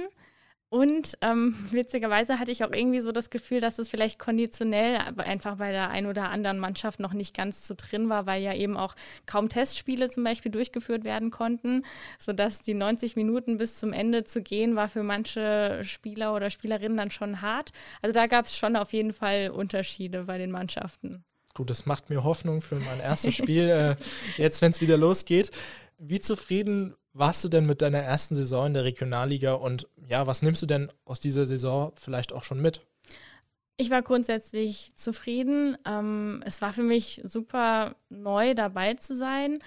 Und 0.69 1.17
ähm, 1.21 1.55
witzigerweise 1.71 2.39
hatte 2.39 2.51
ich 2.51 2.63
auch 2.63 2.71
irgendwie 2.71 3.01
so 3.01 3.11
das 3.11 3.29
Gefühl, 3.29 3.59
dass 3.59 3.79
es 3.79 3.89
vielleicht 3.89 4.19
konditionell 4.19 4.99
einfach 5.17 5.57
bei 5.57 5.71
der 5.71 5.89
ein 5.89 6.05
oder 6.05 6.29
anderen 6.29 6.59
Mannschaft 6.59 6.99
noch 6.99 7.13
nicht 7.13 7.35
ganz 7.35 7.67
so 7.67 7.73
drin 7.75 8.09
war, 8.09 8.25
weil 8.25 8.41
ja 8.43 8.53
eben 8.53 8.77
auch 8.77 8.95
kaum 9.25 9.49
Testspiele 9.49 10.09
zum 10.09 10.23
Beispiel 10.23 10.51
durchgeführt 10.51 11.03
werden 11.03 11.31
konnten, 11.31 11.83
sodass 12.19 12.61
die 12.61 12.75
90 12.75 13.15
Minuten 13.15 13.57
bis 13.57 13.79
zum 13.79 13.93
Ende 13.93 14.23
zu 14.23 14.41
gehen 14.41 14.75
war 14.75 14.89
für 14.89 15.03
manche 15.03 15.83
Spieler 15.83 16.35
oder 16.35 16.49
Spielerinnen 16.49 16.97
dann 16.97 17.11
schon 17.11 17.41
hart. 17.41 17.71
Also 18.01 18.13
da 18.13 18.27
gab 18.27 18.45
es 18.45 18.55
schon 18.55 18.75
auf 18.75 18.93
jeden 18.93 19.13
Fall 19.13 19.49
Unterschiede 19.49 20.25
bei 20.25 20.37
den 20.37 20.51
Mannschaften. 20.51 21.23
Gut, 21.55 21.69
das 21.69 21.85
macht 21.87 22.09
mir 22.09 22.23
Hoffnung 22.23 22.61
für 22.61 22.75
mein 22.75 22.99
erstes 22.99 23.35
Spiel, 23.35 23.67
äh, 23.67 23.95
jetzt 24.37 24.61
wenn 24.61 24.71
es 24.71 24.81
wieder 24.81 24.97
losgeht. 24.97 25.51
Wie 25.99 26.19
zufrieden 26.19 26.95
warst 27.13 27.43
du 27.43 27.49
denn 27.49 27.65
mit 27.65 27.81
deiner 27.81 27.99
ersten 27.99 28.35
Saison 28.35 28.67
in 28.67 28.73
der 28.73 28.85
Regionalliga 28.85 29.53
und 29.53 29.87
ja, 30.07 30.25
was 30.27 30.41
nimmst 30.41 30.61
du 30.61 30.65
denn 30.65 30.91
aus 31.05 31.19
dieser 31.19 31.45
Saison 31.45 31.91
vielleicht 31.95 32.31
auch 32.31 32.43
schon 32.43 32.61
mit? 32.61 32.81
Ich 33.75 33.89
war 33.89 34.01
grundsätzlich 34.01 34.91
zufrieden. 34.95 35.77
Ähm, 35.85 36.43
es 36.45 36.61
war 36.61 36.73
für 36.73 36.83
mich 36.83 37.21
super 37.23 37.95
neu 38.09 38.53
dabei 38.53 38.95
zu 38.95 39.15
sein. 39.15 39.59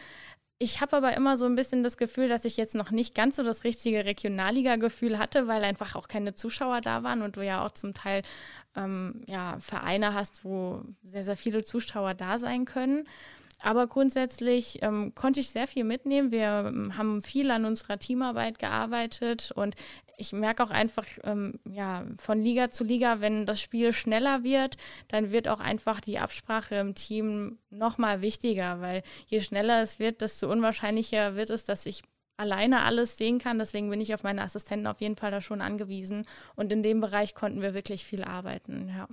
Ich 0.59 0.81
habe 0.81 0.97
aber 0.97 1.17
immer 1.17 1.37
so 1.37 1.45
ein 1.45 1.57
bisschen 1.57 1.83
das 1.83 1.97
Gefühl, 1.97 2.29
dass 2.29 2.45
ich 2.45 2.57
jetzt 2.57 2.75
noch 2.75 2.91
nicht 2.91 3.15
ganz 3.15 3.37
so 3.37 3.43
das 3.43 3.65
richtige 3.65 4.05
Regionalliga-Gefühl 4.05 5.19
hatte, 5.19 5.49
weil 5.49 5.65
einfach 5.65 5.97
auch 5.97 6.09
keine 6.09 6.35
Zuschauer 6.35 6.81
da 6.81 7.03
waren 7.03 7.23
und 7.23 7.37
du 7.37 7.45
ja 7.45 7.65
auch 7.65 7.73
zum 7.73 7.95
Teil 7.95 8.23
ähm, 8.77 9.23
ja, 9.27 9.59
Vereine 9.59 10.15
hast, 10.15 10.45
wo 10.45 10.83
sehr, 11.03 11.25
sehr 11.25 11.37
viele 11.37 11.65
Zuschauer 11.65 12.15
da 12.15 12.39
sein 12.39 12.65
können. 12.65 13.09
Aber 13.63 13.87
grundsätzlich 13.87 14.83
ähm, 14.83 15.15
konnte 15.15 15.41
ich 15.41 15.51
sehr 15.51 15.67
viel 15.67 15.85
mitnehmen. 15.85 16.33
Wir 16.33 16.65
ähm, 16.67 16.97
haben 16.97 17.23
viel 17.23 17.51
an 17.51 17.65
unserer 17.65 17.99
Teamarbeit 17.99 18.59
gearbeitet 18.59 19.53
und 19.55 19.77
ich 20.17 20.33
merke 20.33 20.63
auch 20.63 20.71
einfach, 20.71 21.07
ähm, 21.25 21.59
ja, 21.65 22.05
von 22.19 22.43
Liga 22.43 22.71
zu 22.71 22.85
Liga, 22.85 23.21
wenn 23.21 23.47
das 23.47 23.61
Spiel 23.61 23.93
schneller 23.93 24.43
wird, 24.45 24.77
dann 25.09 25.31
wird 25.31 25.49
auch 25.49 25.61
einfach 25.61 26.01
die 26.01 26.19
Absprache 26.19 26.77
im 26.77 26.95
Team 26.95 27.59
nochmal 27.71 28.21
wichtiger, 28.21 28.81
weil 28.81 29.03
je 29.27 29.41
schneller 29.41 29.83
es 29.83 29.99
wird, 29.99 30.21
desto 30.21 30.51
unwahrscheinlicher 30.51 31.37
wird 31.37 31.51
es, 31.51 31.65
dass 31.65 31.87
ich 31.87 32.03
alleine 32.37 32.83
alles 32.83 33.17
sehen 33.17 33.39
kann. 33.39 33.59
Deswegen 33.59 33.89
bin 33.91 34.01
ich 34.01 34.15
auf 34.15 34.25
meine 34.25 34.43
Assistenten 34.43 34.87
auf 34.87 35.01
jeden 35.01 35.17
Fall 35.17 35.31
da 35.31 35.41
schon 35.41 35.61
angewiesen. 35.61 36.27
Und 36.57 36.73
in 36.73 36.83
dem 36.83 37.01
Bereich 37.01 37.35
konnten 37.35 37.63
wir 37.63 37.75
wirklich 37.75 38.05
viel 38.05 38.25
arbeiten, 38.25 38.89
ja. 38.89 39.09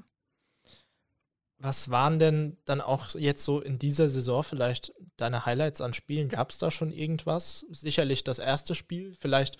Was 1.62 1.91
waren 1.91 2.19
denn 2.19 2.58
dann 2.63 2.80
auch 2.80 3.15
jetzt 3.15 3.43
so 3.43 3.60
in 3.60 3.80
dieser 3.80 4.08
Saison 4.08 4.43
vielleicht 4.43 4.93
deine 5.17 5.45
Highlights 5.45 5.82
an 5.82 5.93
Spielen? 5.93 6.30
Gab 6.30 6.52
es 6.52 6.58
da 6.58 6.72
schon 6.72 6.91
irgendwas? 6.91 7.65
Sicherlich 7.69 8.24
das 8.24 8.39
erste 8.39 8.76
Spiel. 8.76 9.13
Vielleicht, 9.13 9.58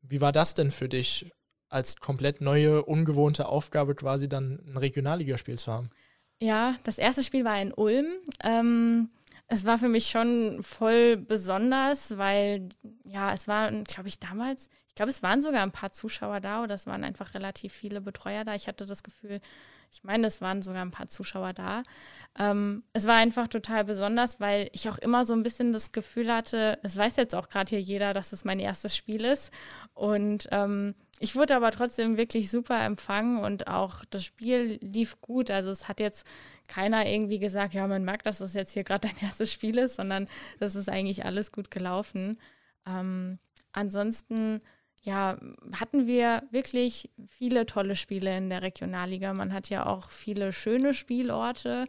wie 0.00 0.22
war 0.22 0.32
das 0.32 0.54
denn 0.54 0.70
für 0.70 0.88
dich 0.88 1.30
als 1.68 1.96
komplett 1.96 2.40
neue, 2.40 2.82
ungewohnte 2.84 3.46
Aufgabe 3.48 3.94
quasi 3.94 4.28
dann 4.28 4.62
ein 4.66 4.76
Regionalligaspiel 4.78 5.58
zu 5.58 5.72
haben? 5.72 5.90
Ja, 6.40 6.76
das 6.84 6.98
erste 6.98 7.22
Spiel 7.22 7.44
war 7.44 7.60
in 7.60 7.72
Ulm. 7.72 8.06
Ähm, 8.42 9.10
es 9.46 9.66
war 9.66 9.78
für 9.78 9.88
mich 9.88 10.06
schon 10.06 10.62
voll 10.62 11.18
besonders, 11.18 12.16
weil 12.16 12.70
ja, 13.04 13.34
es 13.34 13.46
waren, 13.46 13.84
glaube 13.84 14.08
ich, 14.08 14.18
damals, 14.18 14.70
ich 14.88 14.94
glaube, 14.94 15.10
es 15.10 15.22
waren 15.22 15.42
sogar 15.42 15.62
ein 15.62 15.72
paar 15.72 15.92
Zuschauer 15.92 16.40
da 16.40 16.62
oder 16.62 16.74
es 16.74 16.86
waren 16.86 17.04
einfach 17.04 17.34
relativ 17.34 17.74
viele 17.74 18.00
Betreuer 18.00 18.44
da. 18.44 18.54
Ich 18.54 18.68
hatte 18.68 18.86
das 18.86 19.02
Gefühl, 19.02 19.40
ich 19.92 20.02
meine, 20.04 20.26
es 20.26 20.40
waren 20.40 20.62
sogar 20.62 20.82
ein 20.82 20.90
paar 20.90 21.06
Zuschauer 21.06 21.52
da. 21.52 21.82
Ähm, 22.38 22.82
es 22.94 23.06
war 23.06 23.16
einfach 23.16 23.46
total 23.48 23.84
besonders, 23.84 24.40
weil 24.40 24.70
ich 24.72 24.88
auch 24.88 24.98
immer 24.98 25.26
so 25.26 25.34
ein 25.34 25.42
bisschen 25.42 25.72
das 25.72 25.92
Gefühl 25.92 26.32
hatte, 26.32 26.78
es 26.82 26.96
weiß 26.96 27.16
jetzt 27.16 27.34
auch 27.34 27.48
gerade 27.50 27.68
hier 27.70 27.80
jeder, 27.80 28.14
dass 28.14 28.32
es 28.32 28.44
mein 28.44 28.58
erstes 28.58 28.96
Spiel 28.96 29.24
ist. 29.24 29.52
Und 29.92 30.48
ähm, 30.50 30.94
ich 31.20 31.36
wurde 31.36 31.54
aber 31.54 31.70
trotzdem 31.70 32.16
wirklich 32.16 32.50
super 32.50 32.82
empfangen 32.84 33.38
und 33.38 33.68
auch 33.68 34.04
das 34.06 34.24
Spiel 34.24 34.78
lief 34.80 35.20
gut. 35.20 35.50
Also 35.50 35.70
es 35.70 35.88
hat 35.88 36.00
jetzt 36.00 36.26
keiner 36.68 37.06
irgendwie 37.06 37.38
gesagt, 37.38 37.74
ja, 37.74 37.86
man 37.86 38.02
merkt, 38.02 38.24
dass 38.26 38.38
das 38.38 38.54
jetzt 38.54 38.72
hier 38.72 38.84
gerade 38.84 39.08
dein 39.08 39.18
erstes 39.28 39.52
Spiel 39.52 39.76
ist, 39.78 39.96
sondern 39.96 40.26
das 40.58 40.74
ist 40.74 40.88
eigentlich 40.88 41.24
alles 41.24 41.52
gut 41.52 41.70
gelaufen. 41.70 42.40
Ähm, 42.86 43.38
ansonsten 43.72 44.60
ja, 45.04 45.36
hatten 45.72 46.06
wir 46.06 46.44
wirklich 46.52 47.10
viele 47.28 47.66
tolle 47.66 47.96
Spiele 47.96 48.36
in 48.36 48.50
der 48.50 48.62
Regionalliga. 48.62 49.32
Man 49.34 49.52
hat 49.52 49.68
ja 49.68 49.84
auch 49.84 50.12
viele 50.12 50.52
schöne 50.52 50.94
Spielorte. 50.94 51.86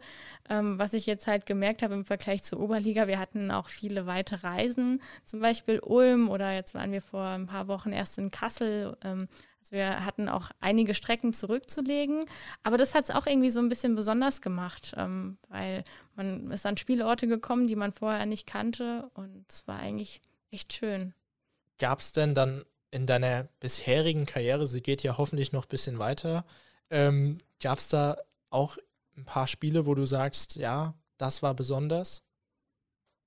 Ähm, 0.50 0.80
was 0.80 0.94
ich 0.94 1.06
jetzt 1.06 1.28
halt 1.28 1.46
gemerkt 1.46 1.82
habe 1.82 1.94
im 1.94 2.04
Vergleich 2.04 2.42
zur 2.42 2.58
Oberliga, 2.58 3.06
wir 3.06 3.20
hatten 3.20 3.52
auch 3.52 3.68
viele 3.68 4.06
weite 4.06 4.42
Reisen, 4.42 5.00
zum 5.24 5.40
Beispiel 5.40 5.78
Ulm 5.78 6.28
oder 6.28 6.52
jetzt 6.52 6.74
waren 6.74 6.90
wir 6.90 7.00
vor 7.00 7.24
ein 7.24 7.46
paar 7.46 7.68
Wochen 7.68 7.92
erst 7.92 8.18
in 8.18 8.32
Kassel. 8.32 8.96
Ähm, 9.04 9.28
also 9.60 9.76
wir 9.76 10.04
hatten 10.04 10.28
auch 10.28 10.50
einige 10.60 10.92
Strecken 10.92 11.32
zurückzulegen, 11.32 12.26
aber 12.64 12.78
das 12.78 12.94
hat 12.96 13.04
es 13.04 13.10
auch 13.10 13.26
irgendwie 13.26 13.50
so 13.50 13.60
ein 13.60 13.68
bisschen 13.68 13.94
besonders 13.94 14.42
gemacht, 14.42 14.92
ähm, 14.98 15.38
weil 15.48 15.84
man 16.16 16.50
ist 16.50 16.66
an 16.66 16.76
Spielorte 16.76 17.28
gekommen, 17.28 17.68
die 17.68 17.76
man 17.76 17.92
vorher 17.92 18.26
nicht 18.26 18.46
kannte 18.46 19.08
und 19.14 19.46
es 19.48 19.66
war 19.68 19.78
eigentlich 19.78 20.20
echt 20.50 20.72
schön. 20.72 21.14
Gab 21.78 22.00
es 22.00 22.12
denn 22.12 22.34
dann 22.34 22.64
in 22.94 23.06
deiner 23.06 23.48
bisherigen 23.58 24.24
Karriere, 24.24 24.66
sie 24.66 24.80
geht 24.80 25.02
ja 25.02 25.18
hoffentlich 25.18 25.50
noch 25.50 25.64
ein 25.64 25.68
bisschen 25.68 25.98
weiter, 25.98 26.44
ähm, 26.90 27.38
gab 27.60 27.78
es 27.78 27.88
da 27.88 28.16
auch 28.50 28.78
ein 29.16 29.24
paar 29.24 29.48
Spiele, 29.48 29.84
wo 29.84 29.96
du 29.96 30.04
sagst, 30.04 30.54
ja, 30.54 30.94
das 31.18 31.42
war 31.42 31.54
besonders? 31.54 32.22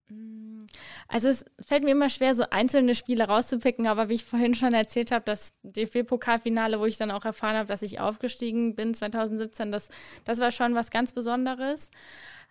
Mm, 0.07 0.67
also 1.09 1.27
es 1.27 1.43
fällt 1.65 1.83
mir 1.83 1.91
immer 1.91 2.09
schwer, 2.09 2.33
so 2.33 2.45
einzelne 2.49 2.95
Spiele 2.95 3.25
rauszupicken, 3.25 3.87
aber 3.87 4.07
wie 4.07 4.13
ich 4.13 4.23
vorhin 4.23 4.55
schon 4.55 4.73
erzählt 4.73 5.11
habe, 5.11 5.25
das 5.25 5.51
DFB-Pokalfinale, 5.63 6.79
wo 6.79 6.85
ich 6.85 6.95
dann 6.95 7.11
auch 7.11 7.25
erfahren 7.25 7.57
habe, 7.57 7.67
dass 7.67 7.81
ich 7.81 7.99
aufgestiegen 7.99 8.73
bin 8.73 8.93
2017, 8.93 9.73
das, 9.73 9.89
das 10.23 10.39
war 10.39 10.51
schon 10.51 10.75
was 10.75 10.91
ganz 10.91 11.11
Besonderes. 11.11 11.91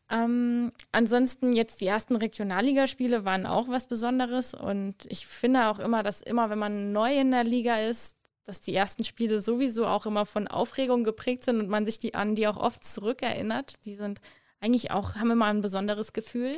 Ähm, 0.09 0.73
ansonsten 0.93 1.53
jetzt 1.53 1.81
die 1.81 1.87
ersten 1.87 2.15
Regionalligaspiele 2.17 3.25
waren 3.25 3.45
auch 3.45 3.69
was 3.69 3.89
Besonderes 3.89 4.55
und 4.55 4.95
ich 5.09 5.27
finde 5.27 5.67
auch 5.67 5.81
immer, 5.81 6.03
dass 6.05 6.21
immer, 6.21 6.49
wenn 6.49 6.61
man 6.61 6.93
neu 6.93 7.19
in 7.19 7.33
der 7.33 7.43
Liga 7.43 7.81
ist, 7.81 8.17
dass 8.45 8.61
die 8.61 8.75
ersten 8.75 9.05
Spiele 9.05 9.41
sowieso 9.41 9.87
auch 9.87 10.07
immer 10.07 10.25
von 10.25 10.47
Aufregung 10.47 11.03
geprägt 11.03 11.43
sind 11.43 11.59
und 11.59 11.69
man 11.69 11.85
sich 11.85 11.99
die 11.99 12.15
an 12.15 12.37
die 12.37 12.47
auch 12.47 12.57
oft 12.57 12.85
zurückerinnert. 12.85 13.85
Die 13.85 13.95
sind 13.95 14.21
eigentlich 14.61 14.93
auch, 14.93 15.17
haben 15.17 15.33
immer 15.33 15.47
ein 15.47 15.63
besonderes 15.63 16.13
Gefühl. 16.13 16.57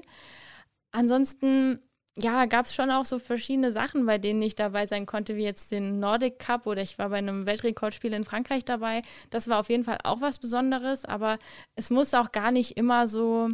Ansonsten 0.91 1.81
ja, 2.20 2.46
gab 2.46 2.66
es 2.66 2.74
schon 2.74 2.90
auch 2.90 3.04
so 3.04 3.18
verschiedene 3.18 3.70
Sachen, 3.72 4.04
bei 4.04 4.18
denen 4.18 4.42
ich 4.42 4.54
dabei 4.54 4.87
sein 4.87 5.07
konnte, 5.07 5.37
wie 5.37 5.44
jetzt 5.44 5.70
den 5.70 6.00
Nordic 6.00 6.38
Cup 6.38 6.66
oder 6.66 6.83
ich 6.83 6.98
war 6.98 7.11
bei 7.11 7.18
einem 7.18 7.46
Weltrekordspiel 7.46 8.12
in 8.12 8.24
Frankreich 8.24 8.64
dabei. 8.64 9.02
Das 9.31 9.48
war 9.48 9.61
auf 9.61 9.68
jeden 9.68 9.85
Fall 9.85 9.98
auch 10.04 10.20
was 10.20 10.38
Besonderes, 10.38 11.04
aber 11.04 11.38
es 11.76 11.90
muss 11.90 12.14
auch 12.14 12.33
gar 12.33 12.50
nicht 12.50 12.76
immer 12.76 13.07
so 13.07 13.50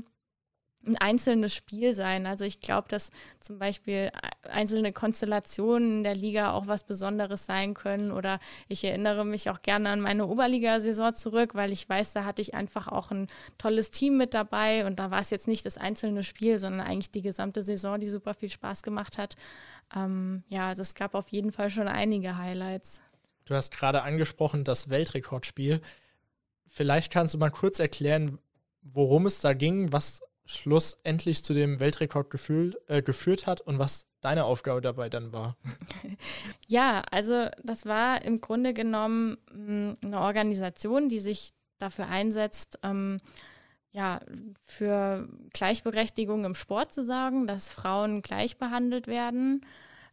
ein 0.86 0.96
einzelnes 0.96 1.54
Spiel 1.54 1.94
sein. 1.94 2.26
Also 2.26 2.44
ich 2.44 2.60
glaube, 2.60 2.88
dass 2.88 3.10
zum 3.40 3.58
Beispiel 3.58 4.10
einzelne 4.42 4.92
Konstellationen 4.92 6.02
der 6.02 6.14
Liga 6.14 6.52
auch 6.52 6.66
was 6.66 6.84
Besonderes 6.84 7.46
sein 7.46 7.74
können. 7.74 8.12
Oder 8.12 8.40
ich 8.68 8.84
erinnere 8.84 9.24
mich 9.24 9.50
auch 9.50 9.62
gerne 9.62 9.90
an 9.90 10.00
meine 10.00 10.26
Oberligasaison 10.26 11.14
zurück, 11.14 11.54
weil 11.54 11.72
ich 11.72 11.88
weiß, 11.88 12.12
da 12.12 12.24
hatte 12.24 12.42
ich 12.42 12.54
einfach 12.54 12.88
auch 12.88 13.10
ein 13.10 13.26
tolles 13.58 13.90
Team 13.90 14.16
mit 14.16 14.34
dabei. 14.34 14.86
Und 14.86 14.98
da 14.98 15.10
war 15.10 15.20
es 15.20 15.30
jetzt 15.30 15.48
nicht 15.48 15.66
das 15.66 15.78
einzelne 15.78 16.22
Spiel, 16.22 16.58
sondern 16.58 16.86
eigentlich 16.86 17.10
die 17.10 17.22
gesamte 17.22 17.62
Saison, 17.62 18.00
die 18.00 18.08
super 18.08 18.34
viel 18.34 18.50
Spaß 18.50 18.82
gemacht 18.82 19.18
hat. 19.18 19.36
Ähm, 19.94 20.44
ja, 20.48 20.68
also 20.68 20.82
es 20.82 20.94
gab 20.94 21.14
auf 21.14 21.28
jeden 21.28 21.52
Fall 21.52 21.70
schon 21.70 21.88
einige 21.88 22.36
Highlights. 22.36 23.00
Du 23.44 23.54
hast 23.54 23.76
gerade 23.76 24.02
angesprochen, 24.02 24.64
das 24.64 24.88
Weltrekordspiel. 24.88 25.80
Vielleicht 26.66 27.12
kannst 27.12 27.34
du 27.34 27.38
mal 27.38 27.50
kurz 27.50 27.78
erklären, 27.78 28.38
worum 28.82 29.26
es 29.26 29.40
da 29.40 29.52
ging, 29.52 29.92
was 29.92 30.22
schlussendlich 30.46 31.42
zu 31.42 31.54
dem 31.54 31.80
Weltrekord 31.80 32.30
gefühl, 32.30 32.78
äh, 32.86 33.02
geführt 33.02 33.46
hat 33.46 33.60
und 33.60 33.78
was 33.78 34.06
deine 34.20 34.44
Aufgabe 34.44 34.80
dabei 34.80 35.08
dann 35.08 35.32
war. 35.32 35.56
Ja, 36.66 37.02
also 37.10 37.48
das 37.62 37.84
war 37.84 38.22
im 38.22 38.40
Grunde 38.40 38.72
genommen 38.72 39.36
hm, 39.50 39.96
eine 40.02 40.20
Organisation, 40.20 41.08
die 41.08 41.18
sich 41.18 41.52
dafür 41.78 42.08
einsetzt, 42.08 42.78
ähm, 42.82 43.20
ja, 43.92 44.20
für 44.64 45.28
Gleichberechtigung 45.52 46.44
im 46.44 46.54
Sport 46.54 46.92
zu 46.92 47.04
sagen, 47.04 47.46
dass 47.46 47.70
Frauen 47.70 48.22
gleich 48.22 48.56
behandelt 48.56 49.06
werden. 49.06 49.64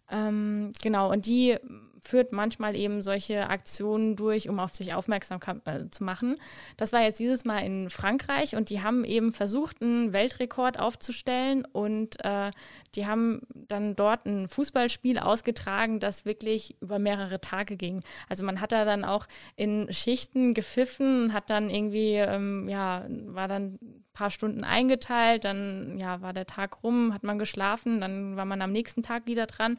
Ähm, 0.10 0.74
genau, 0.82 1.10
und 1.12 1.26
die 1.26 1.58
führt 2.02 2.32
manchmal 2.32 2.76
eben 2.76 3.02
solche 3.04 3.50
Aktionen 3.50 4.16
durch, 4.16 4.50
um 4.50 4.60
auf 4.60 4.74
sich 4.74 4.94
aufmerksam 4.94 5.40
äh, 5.66 5.90
zu 5.92 6.04
machen. 6.04 6.36
Das 6.76 6.92
war 6.92 7.04
jetzt 7.04 7.20
dieses 7.20 7.46
Mal 7.46 7.60
in 7.60 7.90
Frankreich 7.90 8.56
und 8.56 8.70
die 8.70 8.82
haben 8.82 9.06
eben 9.06 9.34
versucht, 9.34 9.82
einen 9.82 10.12
Weltrekord 10.12 10.80
aufzustellen 10.80 11.64
und 11.72 12.24
äh, 12.26 12.52
die 12.96 13.06
haben 13.06 13.42
dann 13.54 13.96
dort 13.96 14.26
ein 14.26 14.50
Fußballspiel 14.50 15.20
ausgetragen, 15.20 16.00
das 16.00 16.26
wirklich 16.26 16.76
über 16.82 16.98
mehrere 16.98 17.40
Tage 17.40 17.78
ging. 17.78 18.04
Also 18.28 18.44
man 18.44 18.60
hat 18.60 18.72
da 18.72 18.84
dann 18.84 19.06
auch 19.06 19.28
in 19.56 19.88
Schichten 19.94 20.56
gepfiffen, 20.56 21.34
hat 21.34 21.50
dann 21.52 21.70
irgendwie, 21.70 22.16
ähm, 22.16 22.68
ja, 22.68 23.06
war 23.10 23.48
dann 23.48 23.78
paar 24.14 24.30
Stunden 24.30 24.64
eingeteilt, 24.64 25.46
dann 25.46 25.98
ja, 25.98 26.22
war 26.22 26.34
der 26.34 26.46
Tag 26.46 26.84
rum, 26.84 27.14
hat 27.14 27.24
man 27.24 27.40
geschlafen, 27.40 28.02
dann 28.02 28.36
war 28.36 28.46
man 28.46 28.62
am 28.62 28.72
nächsten 28.72 29.04
Tag 29.04 29.26
wieder 29.26 29.48
dran. 29.48 29.78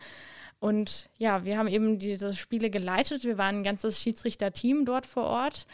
Und 0.59 1.11
ja, 1.19 1.45
wir 1.45 1.59
haben 1.59 1.69
eben 1.69 1.99
diese 1.99 2.35
Spiele 2.35 2.71
geleitet. 2.71 3.25
Wir 3.25 3.37
waren 3.37 3.57
ein 3.57 3.65
ganzes 3.65 4.01
Schiedsrichterteam 4.01 4.85
dort 4.85 5.07
vor 5.07 5.25
Ort. 5.25 5.67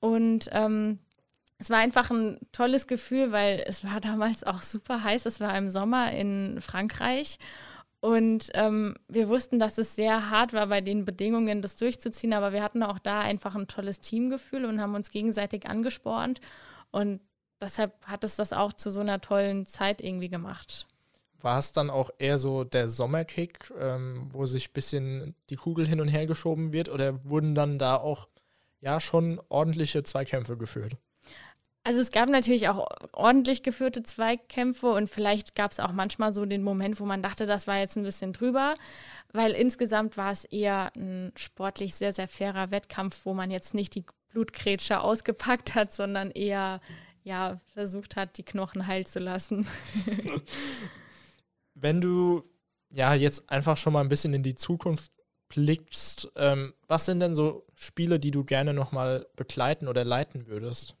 Und 0.00 0.48
ähm, 0.52 0.98
es 1.58 1.70
war 1.70 1.78
einfach 1.78 2.10
ein 2.10 2.38
tolles 2.52 2.86
Gefühl, 2.86 3.32
weil 3.32 3.64
es 3.66 3.84
war 3.84 4.00
damals 4.00 4.44
auch 4.44 4.62
super 4.62 5.02
heiß. 5.02 5.26
Es 5.26 5.40
war 5.40 5.56
im 5.56 5.70
Sommer 5.70 6.12
in 6.12 6.60
Frankreich. 6.60 7.38
Und 8.00 8.50
ähm, 8.54 8.94
wir 9.08 9.28
wussten, 9.28 9.58
dass 9.58 9.78
es 9.78 9.94
sehr 9.94 10.30
hart 10.30 10.52
war, 10.52 10.66
bei 10.66 10.80
den 10.80 11.04
Bedingungen 11.04 11.62
das 11.62 11.76
durchzuziehen. 11.76 12.34
Aber 12.34 12.52
wir 12.52 12.62
hatten 12.62 12.82
auch 12.82 12.98
da 12.98 13.20
einfach 13.20 13.54
ein 13.54 13.68
tolles 13.68 14.00
Teamgefühl 14.00 14.64
und 14.64 14.80
haben 14.80 14.94
uns 14.94 15.10
gegenseitig 15.10 15.66
angespornt. 15.66 16.40
Und 16.90 17.20
deshalb 17.60 17.92
hat 18.06 18.24
es 18.24 18.36
das 18.36 18.52
auch 18.52 18.72
zu 18.72 18.90
so 18.90 19.00
einer 19.00 19.20
tollen 19.20 19.66
Zeit 19.66 20.00
irgendwie 20.00 20.28
gemacht. 20.28 20.86
War 21.42 21.58
es 21.58 21.72
dann 21.72 21.90
auch 21.90 22.10
eher 22.18 22.38
so 22.38 22.64
der 22.64 22.88
Sommerkick, 22.88 23.72
ähm, 23.78 24.28
wo 24.30 24.46
sich 24.46 24.70
ein 24.70 24.72
bisschen 24.72 25.34
die 25.50 25.56
Kugel 25.56 25.86
hin 25.86 26.00
und 26.00 26.08
her 26.08 26.26
geschoben 26.26 26.72
wird? 26.72 26.88
Oder 26.88 27.24
wurden 27.24 27.54
dann 27.54 27.78
da 27.78 27.96
auch 27.96 28.26
ja 28.80 29.00
schon 29.00 29.40
ordentliche 29.48 30.02
Zweikämpfe 30.02 30.56
geführt? 30.56 30.96
Also 31.86 32.00
es 32.00 32.10
gab 32.10 32.28
natürlich 32.28 32.68
auch 32.68 32.88
ordentlich 33.12 33.62
geführte 33.62 34.02
Zweikämpfe 34.02 34.88
und 34.88 35.08
vielleicht 35.08 35.54
gab 35.54 35.70
es 35.70 35.78
auch 35.78 35.92
manchmal 35.92 36.34
so 36.34 36.44
den 36.44 36.64
Moment, 36.64 36.98
wo 36.98 37.04
man 37.04 37.22
dachte, 37.22 37.46
das 37.46 37.68
war 37.68 37.78
jetzt 37.78 37.96
ein 37.96 38.02
bisschen 38.02 38.32
drüber, 38.32 38.74
weil 39.32 39.52
insgesamt 39.52 40.16
war 40.16 40.32
es 40.32 40.44
eher 40.44 40.90
ein 40.96 41.30
sportlich 41.36 41.94
sehr, 41.94 42.12
sehr 42.12 42.26
fairer 42.26 42.72
Wettkampf, 42.72 43.20
wo 43.22 43.34
man 43.34 43.52
jetzt 43.52 43.72
nicht 43.72 43.94
die 43.94 44.04
Blutgrätsche 44.30 45.00
ausgepackt 45.00 45.76
hat, 45.76 45.92
sondern 45.92 46.32
eher 46.32 46.80
ja, 47.26 47.60
versucht 47.74 48.14
hat, 48.14 48.38
die 48.38 48.44
Knochen 48.44 48.86
heil 48.86 49.04
zu 49.04 49.18
lassen. 49.18 49.66
Wenn 51.74 52.00
du 52.00 52.44
ja 52.88 53.14
jetzt 53.14 53.50
einfach 53.50 53.76
schon 53.76 53.92
mal 53.92 54.00
ein 54.00 54.08
bisschen 54.08 54.32
in 54.32 54.44
die 54.44 54.54
Zukunft 54.54 55.10
blickst, 55.48 56.30
ähm, 56.36 56.72
was 56.86 57.04
sind 57.04 57.18
denn 57.18 57.34
so 57.34 57.66
Spiele, 57.74 58.20
die 58.20 58.30
du 58.30 58.44
gerne 58.44 58.72
nochmal 58.72 59.26
begleiten 59.34 59.88
oder 59.88 60.04
leiten 60.04 60.46
würdest? 60.46 60.94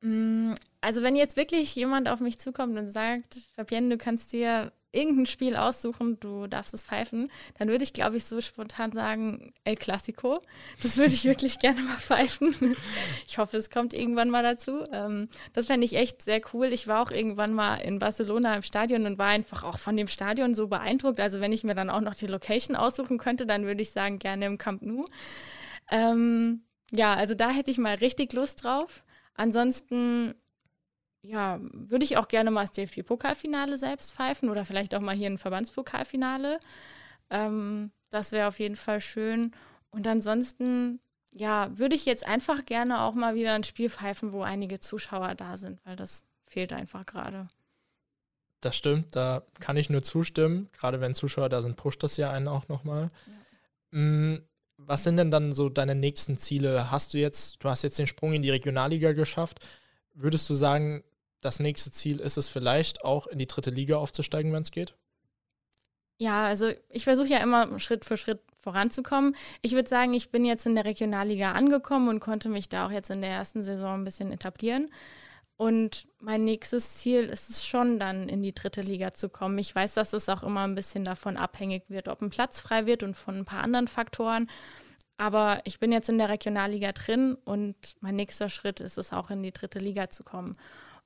Mm, 0.00 0.54
also 0.80 1.02
wenn 1.02 1.14
jetzt 1.14 1.36
wirklich 1.36 1.74
jemand 1.74 2.08
auf 2.08 2.20
mich 2.20 2.38
zukommt 2.38 2.78
und 2.78 2.90
sagt, 2.90 3.36
Fabienne, 3.54 3.90
du 3.90 3.98
kannst 3.98 4.32
dir 4.32 4.72
irgendein 4.98 5.26
Spiel 5.26 5.56
aussuchen, 5.56 6.18
du 6.20 6.46
darfst 6.46 6.74
es 6.74 6.84
pfeifen, 6.84 7.30
dann 7.58 7.68
würde 7.68 7.84
ich, 7.84 7.92
glaube 7.92 8.16
ich, 8.16 8.24
so 8.24 8.40
spontan 8.40 8.92
sagen, 8.92 9.52
El 9.64 9.76
Clasico. 9.76 10.42
Das 10.82 10.96
würde 10.96 11.14
ich 11.14 11.24
wirklich 11.24 11.58
gerne 11.60 11.80
mal 11.82 11.98
pfeifen. 11.98 12.54
Ich 13.26 13.38
hoffe, 13.38 13.56
es 13.56 13.70
kommt 13.70 13.94
irgendwann 13.94 14.30
mal 14.30 14.42
dazu. 14.42 14.84
Ähm, 14.92 15.28
das 15.52 15.66
fände 15.66 15.84
ich 15.84 15.96
echt 15.96 16.22
sehr 16.22 16.40
cool. 16.52 16.66
Ich 16.72 16.88
war 16.88 17.02
auch 17.02 17.10
irgendwann 17.10 17.54
mal 17.54 17.76
in 17.76 17.98
Barcelona 17.98 18.54
im 18.54 18.62
Stadion 18.62 19.06
und 19.06 19.18
war 19.18 19.28
einfach 19.28 19.64
auch 19.64 19.78
von 19.78 19.96
dem 19.96 20.08
Stadion 20.08 20.54
so 20.54 20.68
beeindruckt. 20.68 21.20
Also 21.20 21.40
wenn 21.40 21.52
ich 21.52 21.64
mir 21.64 21.74
dann 21.74 21.90
auch 21.90 22.00
noch 22.00 22.14
die 22.14 22.26
Location 22.26 22.76
aussuchen 22.76 23.18
könnte, 23.18 23.46
dann 23.46 23.64
würde 23.64 23.82
ich 23.82 23.92
sagen, 23.92 24.18
gerne 24.18 24.46
im 24.46 24.58
Camp 24.58 24.82
Nou. 24.82 25.04
Ähm, 25.90 26.62
ja, 26.90 27.14
also 27.14 27.34
da 27.34 27.50
hätte 27.50 27.70
ich 27.70 27.78
mal 27.78 27.94
richtig 27.96 28.32
Lust 28.32 28.64
drauf. 28.64 29.04
Ansonsten 29.34 30.34
ja, 31.28 31.60
würde 31.72 32.04
ich 32.04 32.16
auch 32.16 32.28
gerne 32.28 32.50
mal 32.50 32.62
das 32.62 32.72
DFB-Pokalfinale 32.72 33.76
selbst 33.76 34.12
pfeifen 34.12 34.48
oder 34.48 34.64
vielleicht 34.64 34.94
auch 34.94 35.00
mal 35.00 35.14
hier 35.14 35.28
ein 35.28 35.36
Verbandspokalfinale. 35.36 36.58
Ähm, 37.28 37.90
das 38.10 38.32
wäre 38.32 38.48
auf 38.48 38.58
jeden 38.58 38.76
Fall 38.76 39.00
schön. 39.00 39.52
Und 39.90 40.06
ansonsten, 40.06 41.00
ja, 41.32 41.70
würde 41.76 41.94
ich 41.94 42.06
jetzt 42.06 42.26
einfach 42.26 42.64
gerne 42.64 43.02
auch 43.02 43.12
mal 43.12 43.34
wieder 43.34 43.52
ein 43.52 43.64
Spiel 43.64 43.90
pfeifen, 43.90 44.32
wo 44.32 44.42
einige 44.42 44.80
Zuschauer 44.80 45.34
da 45.34 45.58
sind, 45.58 45.84
weil 45.84 45.96
das 45.96 46.24
fehlt 46.46 46.72
einfach 46.72 47.04
gerade. 47.04 47.48
Das 48.62 48.74
stimmt, 48.74 49.14
da 49.14 49.42
kann 49.60 49.76
ich 49.76 49.90
nur 49.90 50.02
zustimmen. 50.02 50.70
Gerade 50.72 51.00
wenn 51.02 51.14
Zuschauer 51.14 51.50
da 51.50 51.60
sind, 51.60 51.76
pusht 51.76 52.02
das 52.02 52.16
ja 52.16 52.30
einen 52.30 52.48
auch 52.48 52.68
nochmal. 52.68 53.10
Ja. 53.92 53.98
Mm, 53.98 54.42
was 54.78 55.04
sind 55.04 55.18
denn 55.18 55.30
dann 55.30 55.52
so 55.52 55.68
deine 55.68 55.94
nächsten 55.94 56.38
Ziele? 56.38 56.90
Hast 56.90 57.12
du 57.12 57.18
jetzt, 57.18 57.62
du 57.62 57.68
hast 57.68 57.82
jetzt 57.82 57.98
den 57.98 58.06
Sprung 58.06 58.32
in 58.32 58.42
die 58.42 58.50
Regionalliga 58.50 59.12
geschafft. 59.12 59.60
Würdest 60.14 60.48
du 60.48 60.54
sagen, 60.54 61.04
das 61.40 61.60
nächste 61.60 61.90
Ziel 61.90 62.20
ist 62.20 62.36
es 62.36 62.48
vielleicht 62.48 63.04
auch 63.04 63.26
in 63.26 63.38
die 63.38 63.46
dritte 63.46 63.70
Liga 63.70 63.96
aufzusteigen, 63.96 64.52
wenn 64.52 64.62
es 64.62 64.70
geht? 64.70 64.94
Ja, 66.18 66.46
also 66.46 66.72
ich 66.88 67.04
versuche 67.04 67.28
ja 67.28 67.38
immer 67.38 67.78
Schritt 67.78 68.04
für 68.04 68.16
Schritt 68.16 68.40
voranzukommen. 68.60 69.36
Ich 69.62 69.72
würde 69.72 69.88
sagen, 69.88 70.14
ich 70.14 70.30
bin 70.30 70.44
jetzt 70.44 70.66
in 70.66 70.74
der 70.74 70.84
Regionalliga 70.84 71.52
angekommen 71.52 72.08
und 72.08 72.20
konnte 72.20 72.48
mich 72.48 72.68
da 72.68 72.86
auch 72.86 72.90
jetzt 72.90 73.10
in 73.10 73.20
der 73.20 73.30
ersten 73.30 73.62
Saison 73.62 74.00
ein 74.00 74.04
bisschen 74.04 74.32
etablieren. 74.32 74.90
Und 75.56 76.06
mein 76.20 76.44
nächstes 76.44 76.96
Ziel 76.96 77.24
ist 77.24 77.50
es 77.50 77.66
schon, 77.66 77.98
dann 77.98 78.28
in 78.28 78.42
die 78.42 78.54
dritte 78.54 78.80
Liga 78.80 79.12
zu 79.12 79.28
kommen. 79.28 79.58
Ich 79.58 79.74
weiß, 79.74 79.94
dass 79.94 80.12
es 80.12 80.28
auch 80.28 80.42
immer 80.42 80.62
ein 80.64 80.76
bisschen 80.76 81.04
davon 81.04 81.36
abhängig 81.36 81.84
wird, 81.88 82.08
ob 82.08 82.20
ein 82.20 82.30
Platz 82.30 82.60
frei 82.60 82.86
wird 82.86 83.02
und 83.02 83.16
von 83.16 83.38
ein 83.38 83.44
paar 83.44 83.62
anderen 83.62 83.88
Faktoren. 83.88 84.48
Aber 85.16 85.60
ich 85.64 85.80
bin 85.80 85.90
jetzt 85.90 86.08
in 86.08 86.18
der 86.18 86.28
Regionalliga 86.28 86.92
drin 86.92 87.36
und 87.44 87.74
mein 88.00 88.14
nächster 88.14 88.48
Schritt 88.48 88.78
ist 88.78 88.98
es 88.98 89.12
auch 89.12 89.30
in 89.30 89.42
die 89.42 89.52
dritte 89.52 89.80
Liga 89.80 90.08
zu 90.10 90.22
kommen. 90.22 90.52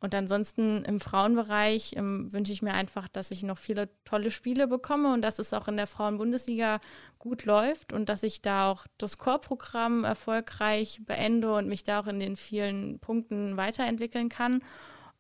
Und 0.03 0.17
ansonsten 0.17 0.85
im 0.85 0.99
Frauenbereich 0.99 1.95
ähm, 1.97 2.33
wünsche 2.33 2.53
ich 2.53 2.61
mir 2.61 2.75
einfach, 2.75 3.07
dass 3.07 3.31
ich 3.31 3.45
noch 3.45 3.57
viele 3.57 3.89
tolle 4.05 4.33
Spiele 4.33 4.67
bekomme 4.67 5.13
und 5.15 5.23
dass 5.23 5.39
es 5.39 5.55
auch 5.55 5.69
in 5.69 5.77
der 5.77 5.87
Frauenbundesliga 5.87 6.81
gut 7.21 7.45
läuft 7.45 7.93
und 7.93 8.09
dass 8.09 8.25
ich 8.25 8.43
da 8.43 8.69
auch 8.69 8.85
das 8.99 9.17
Core-Programm 9.17 10.03
erfolgreich 10.03 11.03
beende 11.07 11.55
und 11.55 11.69
mich 11.69 11.85
da 11.85 12.01
auch 12.01 12.09
in 12.09 12.19
den 12.19 12.37
vielen 12.37 12.99
Punkten 12.99 13.57
weiterentwickeln 13.57 14.29
kann. 14.29 14.65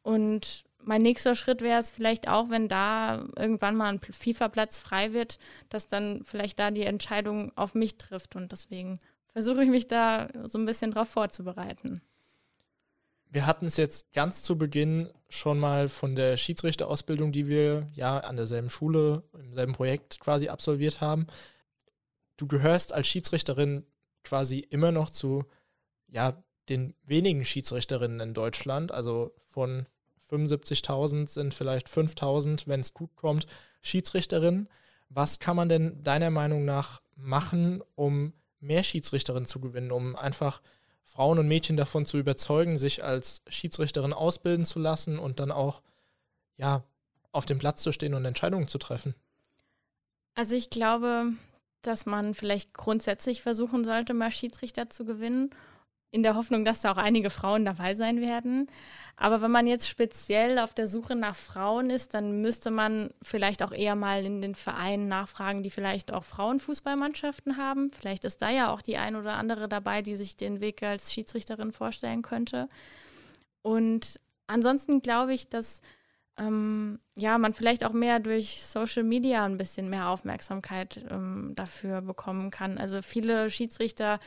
Und 0.03 0.65
mein 0.83 1.03
nächster 1.03 1.37
Schritt 1.37 1.63
wäre 1.63 1.79
es 1.79 1.93
vielleicht 1.93 2.27
auch, 2.27 2.51
wenn 2.51 2.67
da 2.67 3.25
irgendwann 3.39 3.77
mal 3.77 3.87
ein 3.87 4.01
FIFA-Platz 4.01 4.81
frei 4.81 5.13
wird, 5.13 5.39
dass 5.69 5.87
dann 5.87 6.25
vielleicht 6.25 6.59
da 6.59 6.73
die 6.73 6.83
Entscheidung 6.83 7.53
auf 7.55 7.77
mich 7.77 7.99
trifft. 7.99 8.35
Und 8.35 8.51
deswegen 8.51 8.99
versuche 9.29 9.63
ich 9.63 9.71
mich 9.71 9.87
da 9.87 10.27
so 10.43 10.59
ein 10.59 10.67
bisschen 10.67 10.91
drauf 10.91 11.09
vorzubereiten. 11.09 12.03
Wir 13.33 13.47
hatten 13.47 13.65
es 13.65 13.79
jetzt 13.79 14.13
ganz 14.13 14.43
zu 14.43 14.59
Beginn 14.59 15.09
schon 15.31 15.59
mal 15.59 15.89
von 15.89 16.15
der 16.15 16.37
Schiedsrichterausbildung, 16.37 17.33
die 17.33 17.47
wir 17.49 17.89
ja 17.95 18.19
an 18.19 18.37
derselben 18.37 18.69
Schule, 18.69 19.23
im 19.33 19.55
selben 19.55 19.73
Projekt 19.73 20.21
quasi 20.21 20.51
absolviert 20.51 21.01
haben. 21.01 21.27
Du 22.37 22.47
gehörst 22.47 22.93
als 22.93 23.07
Schiedsrichterin 23.07 23.87
quasi 24.23 24.59
immer 24.59 24.93
noch 24.93 25.09
zu 25.09 25.47
ja, 26.09 26.45
den 26.69 26.95
wenigen 27.05 27.47
Schiedsrichterinnen 27.47 28.21
in 28.21 28.35
Deutschland, 28.35 28.93
also 28.93 29.33
von 29.49 29.87
75.000 30.29 31.27
sind 31.27 31.55
vielleicht 31.55 31.89
5.000, 31.89 32.65
wenn 32.67 32.81
es 32.81 32.93
gut 32.93 33.17
kommt, 33.17 33.47
Schiedsrichterinnen. 33.81 34.69
Was 35.09 35.39
kann 35.39 35.57
man 35.57 35.71
denn 35.71 36.05
deiner 36.05 36.31
Meinung 36.31 36.67
nach 36.67 37.01
machen, 37.17 37.83
um 37.95 38.35
mehr 38.61 38.83
Schiedsrichterinnen 38.83 39.47
zu 39.47 39.59
gewinnen, 39.59 39.91
um 39.91 40.17
einfach 40.17 40.61
Frauen 41.05 41.39
und 41.39 41.49
Mädchen 41.49 41.77
davon 41.77 42.07
zu 42.07 42.19
überzeugen, 42.19 42.79
sich 42.79 43.05
als 43.05 43.43
Schiedsrichterin 43.49 44.13
ausbilden 44.13 44.65
zu 44.65 44.79
lassen 44.79 45.19
und 45.19 45.41
dann 45.41 45.51
auch 45.51 45.83
ja 46.57 46.85
auf 47.33 47.47
dem 47.47 47.59
Platz 47.59 47.83
zu 47.83 47.93
stehen 47.93 48.15
und 48.15 48.25
Entscheidungen 48.25 48.69
zu 48.69 48.79
treffen? 48.79 49.15
Also 50.35 50.57
ich 50.57 50.71
glaube, 50.71 51.33
dass 51.83 52.07
man 52.07 52.35
vielleicht 52.35 52.73
grundsätzlich 52.73 53.43
versuchen 53.43 53.85
sollte, 53.85 54.15
mal 54.15 54.31
Schiedsrichter 54.31 54.89
zu 54.89 55.05
gewinnen 55.05 55.51
in 56.13 56.23
der 56.23 56.37
Hoffnung, 56.37 56.65
dass 56.65 56.83
da 56.83 56.93
auch 56.93 56.99
einige 56.99 57.31
Frauen 57.31 57.65
dabei 57.65 57.95
sein 57.95 58.21
werden. 58.21 58.69
Aber 59.17 59.41
wenn 59.41 59.51
man 59.51 59.67
jetzt 59.67 59.89
speziell 59.89 60.59
auf 60.59 60.75
der 60.75 60.87
Suche 60.87 61.17
nach 61.17 61.35
Frauen 61.35 61.91
ist, 61.91 62.15
dann 62.15 62.41
müsste 62.41 62.71
man 62.71 63.11
vielleicht 63.23 63.63
auch 63.63 63.73
eher 63.73 63.95
mal 63.95 64.25
in 64.25 64.43
den 64.43 64.55
Vereinen 64.55 65.09
nachfragen, 65.09 65.63
die 65.63 65.71
vielleicht 65.71 66.13
auch 66.13 66.25
Frauenfußballmannschaften 66.25 67.57
haben. 67.57 67.91
Vielleicht 67.93 68.25
ist 68.25 68.43
da 68.43 68.51
ja 68.51 68.73
auch 68.73 68.83
die 68.83 68.99
ein 68.99 69.17
oder 69.17 69.35
andere 69.35 69.69
dabei, 69.69 70.03
die 70.03 70.17
sich 70.17 70.37
den 70.37 70.61
Weg 70.61 70.83
als 70.83 71.13
Schiedsrichterin 71.13 71.73
vorstellen 71.73 72.23
könnte. 72.23 72.69
Und 73.63 74.21
ansonsten 74.47 75.01
glaube 75.01 75.33
ich, 75.33 75.49
dass 75.49 75.81
ähm, 76.39 76.99
ja, 77.15 77.37
man 77.39 77.53
vielleicht 77.53 77.85
auch 77.85 77.93
mehr 77.93 78.19
durch 78.19 78.65
Social 78.65 79.03
Media 79.03 79.45
ein 79.45 79.59
bisschen 79.59 79.91
mehr 79.91 80.09
Aufmerksamkeit 80.09 81.05
ähm, 81.11 81.53
dafür 81.55 82.01
bekommen 82.01 82.51
kann. 82.51 82.79
Also 82.79 83.03
viele 83.03 83.51
Schiedsrichter 83.51 84.19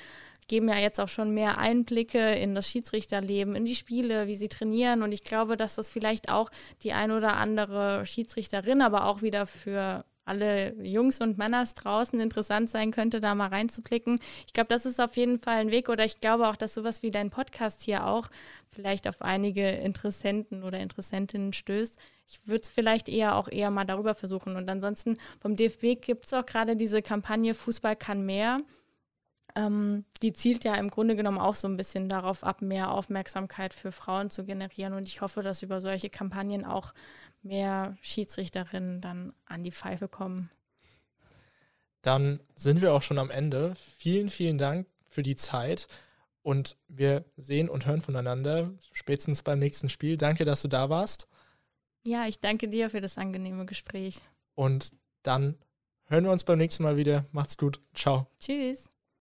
geben 0.47 0.69
ja 0.69 0.77
jetzt 0.77 0.99
auch 0.99 1.07
schon 1.07 1.33
mehr 1.33 1.57
Einblicke 1.57 2.35
in 2.35 2.55
das 2.55 2.69
Schiedsrichterleben, 2.69 3.55
in 3.55 3.65
die 3.65 3.75
Spiele, 3.75 4.27
wie 4.27 4.35
sie 4.35 4.47
trainieren. 4.47 5.01
Und 5.01 5.11
ich 5.11 5.23
glaube, 5.23 5.57
dass 5.57 5.75
das 5.75 5.89
vielleicht 5.89 6.29
auch 6.29 6.51
die 6.83 6.93
ein 6.93 7.11
oder 7.11 7.37
andere 7.37 8.05
Schiedsrichterin, 8.05 8.81
aber 8.81 9.05
auch 9.05 9.21
wieder 9.21 9.45
für 9.45 10.05
alle 10.25 10.73
Jungs 10.83 11.19
und 11.21 11.37
Männers 11.37 11.75
draußen 11.75 12.19
interessant 12.19 12.69
sein 12.69 12.91
könnte, 12.91 13.21
da 13.21 13.35
mal 13.35 13.47
reinzublicken. 13.47 14.19
Ich 14.47 14.53
glaube, 14.53 14.67
das 14.69 14.85
ist 14.85 14.99
auf 14.99 15.15
jeden 15.15 15.37
Fall 15.37 15.57
ein 15.57 15.71
Weg 15.71 15.87
oder 15.87 16.03
ich 16.03 16.19
glaube 16.19 16.47
auch, 16.47 16.55
dass 16.55 16.73
sowas 16.73 17.03
wie 17.03 17.11
dein 17.11 17.29
Podcast 17.29 17.83
hier 17.83 18.07
auch 18.07 18.27
vielleicht 18.71 19.07
auf 19.07 19.21
einige 19.21 19.69
Interessenten 19.69 20.63
oder 20.63 20.79
Interessentinnen 20.79 21.53
stößt. 21.53 21.99
Ich 22.27 22.47
würde 22.47 22.61
es 22.61 22.69
vielleicht 22.69 23.07
eher 23.07 23.35
auch 23.35 23.47
eher 23.47 23.69
mal 23.69 23.85
darüber 23.85 24.15
versuchen. 24.15 24.55
Und 24.55 24.67
ansonsten 24.67 25.17
vom 25.39 25.55
DFB 25.55 26.01
gibt 26.01 26.25
es 26.25 26.33
auch 26.33 26.45
gerade 26.45 26.75
diese 26.75 27.03
Kampagne 27.03 27.53
Fußball 27.53 27.95
kann 27.95 28.25
mehr. 28.25 28.57
Ähm, 29.55 30.05
die 30.21 30.33
zielt 30.33 30.63
ja 30.63 30.75
im 30.75 30.89
Grunde 30.89 31.15
genommen 31.15 31.37
auch 31.37 31.55
so 31.55 31.67
ein 31.67 31.77
bisschen 31.77 32.09
darauf 32.09 32.43
ab, 32.43 32.61
mehr 32.61 32.91
Aufmerksamkeit 32.91 33.73
für 33.73 33.91
Frauen 33.91 34.29
zu 34.29 34.43
generieren. 34.43 34.93
Und 34.93 35.07
ich 35.07 35.21
hoffe, 35.21 35.41
dass 35.41 35.63
über 35.63 35.79
solche 35.81 36.09
Kampagnen 36.09 36.65
auch 36.65 36.93
mehr 37.41 37.97
Schiedsrichterinnen 38.01 39.01
dann 39.01 39.33
an 39.45 39.63
die 39.63 39.71
Pfeife 39.71 40.07
kommen. 40.07 40.49
Dann 42.01 42.39
sind 42.55 42.81
wir 42.81 42.93
auch 42.93 43.01
schon 43.01 43.17
am 43.17 43.31
Ende. 43.31 43.75
Vielen, 43.97 44.29
vielen 44.29 44.57
Dank 44.57 44.87
für 45.09 45.23
die 45.23 45.35
Zeit 45.35 45.87
und 46.43 46.77
wir 46.87 47.25
sehen 47.37 47.69
und 47.69 47.87
hören 47.87 48.01
voneinander 48.01 48.71
spätestens 48.91 49.41
beim 49.41 49.57
nächsten 49.57 49.89
Spiel. 49.89 50.17
Danke, 50.17 50.45
dass 50.45 50.61
du 50.61 50.67
da 50.67 50.89
warst. 50.89 51.27
Ja, 52.05 52.27
ich 52.27 52.39
danke 52.39 52.67
dir 52.67 52.91
für 52.91 53.01
das 53.01 53.17
angenehme 53.17 53.65
Gespräch. 53.65 54.21
Und 54.53 54.91
dann 55.23 55.57
hören 56.05 56.25
wir 56.25 56.31
uns 56.31 56.43
beim 56.43 56.59
nächsten 56.59 56.83
Mal 56.83 56.97
wieder. 56.97 57.25
Macht's 57.31 57.57
gut. 57.57 57.81
Ciao. 57.95 58.27
Tschüss. 58.39 58.94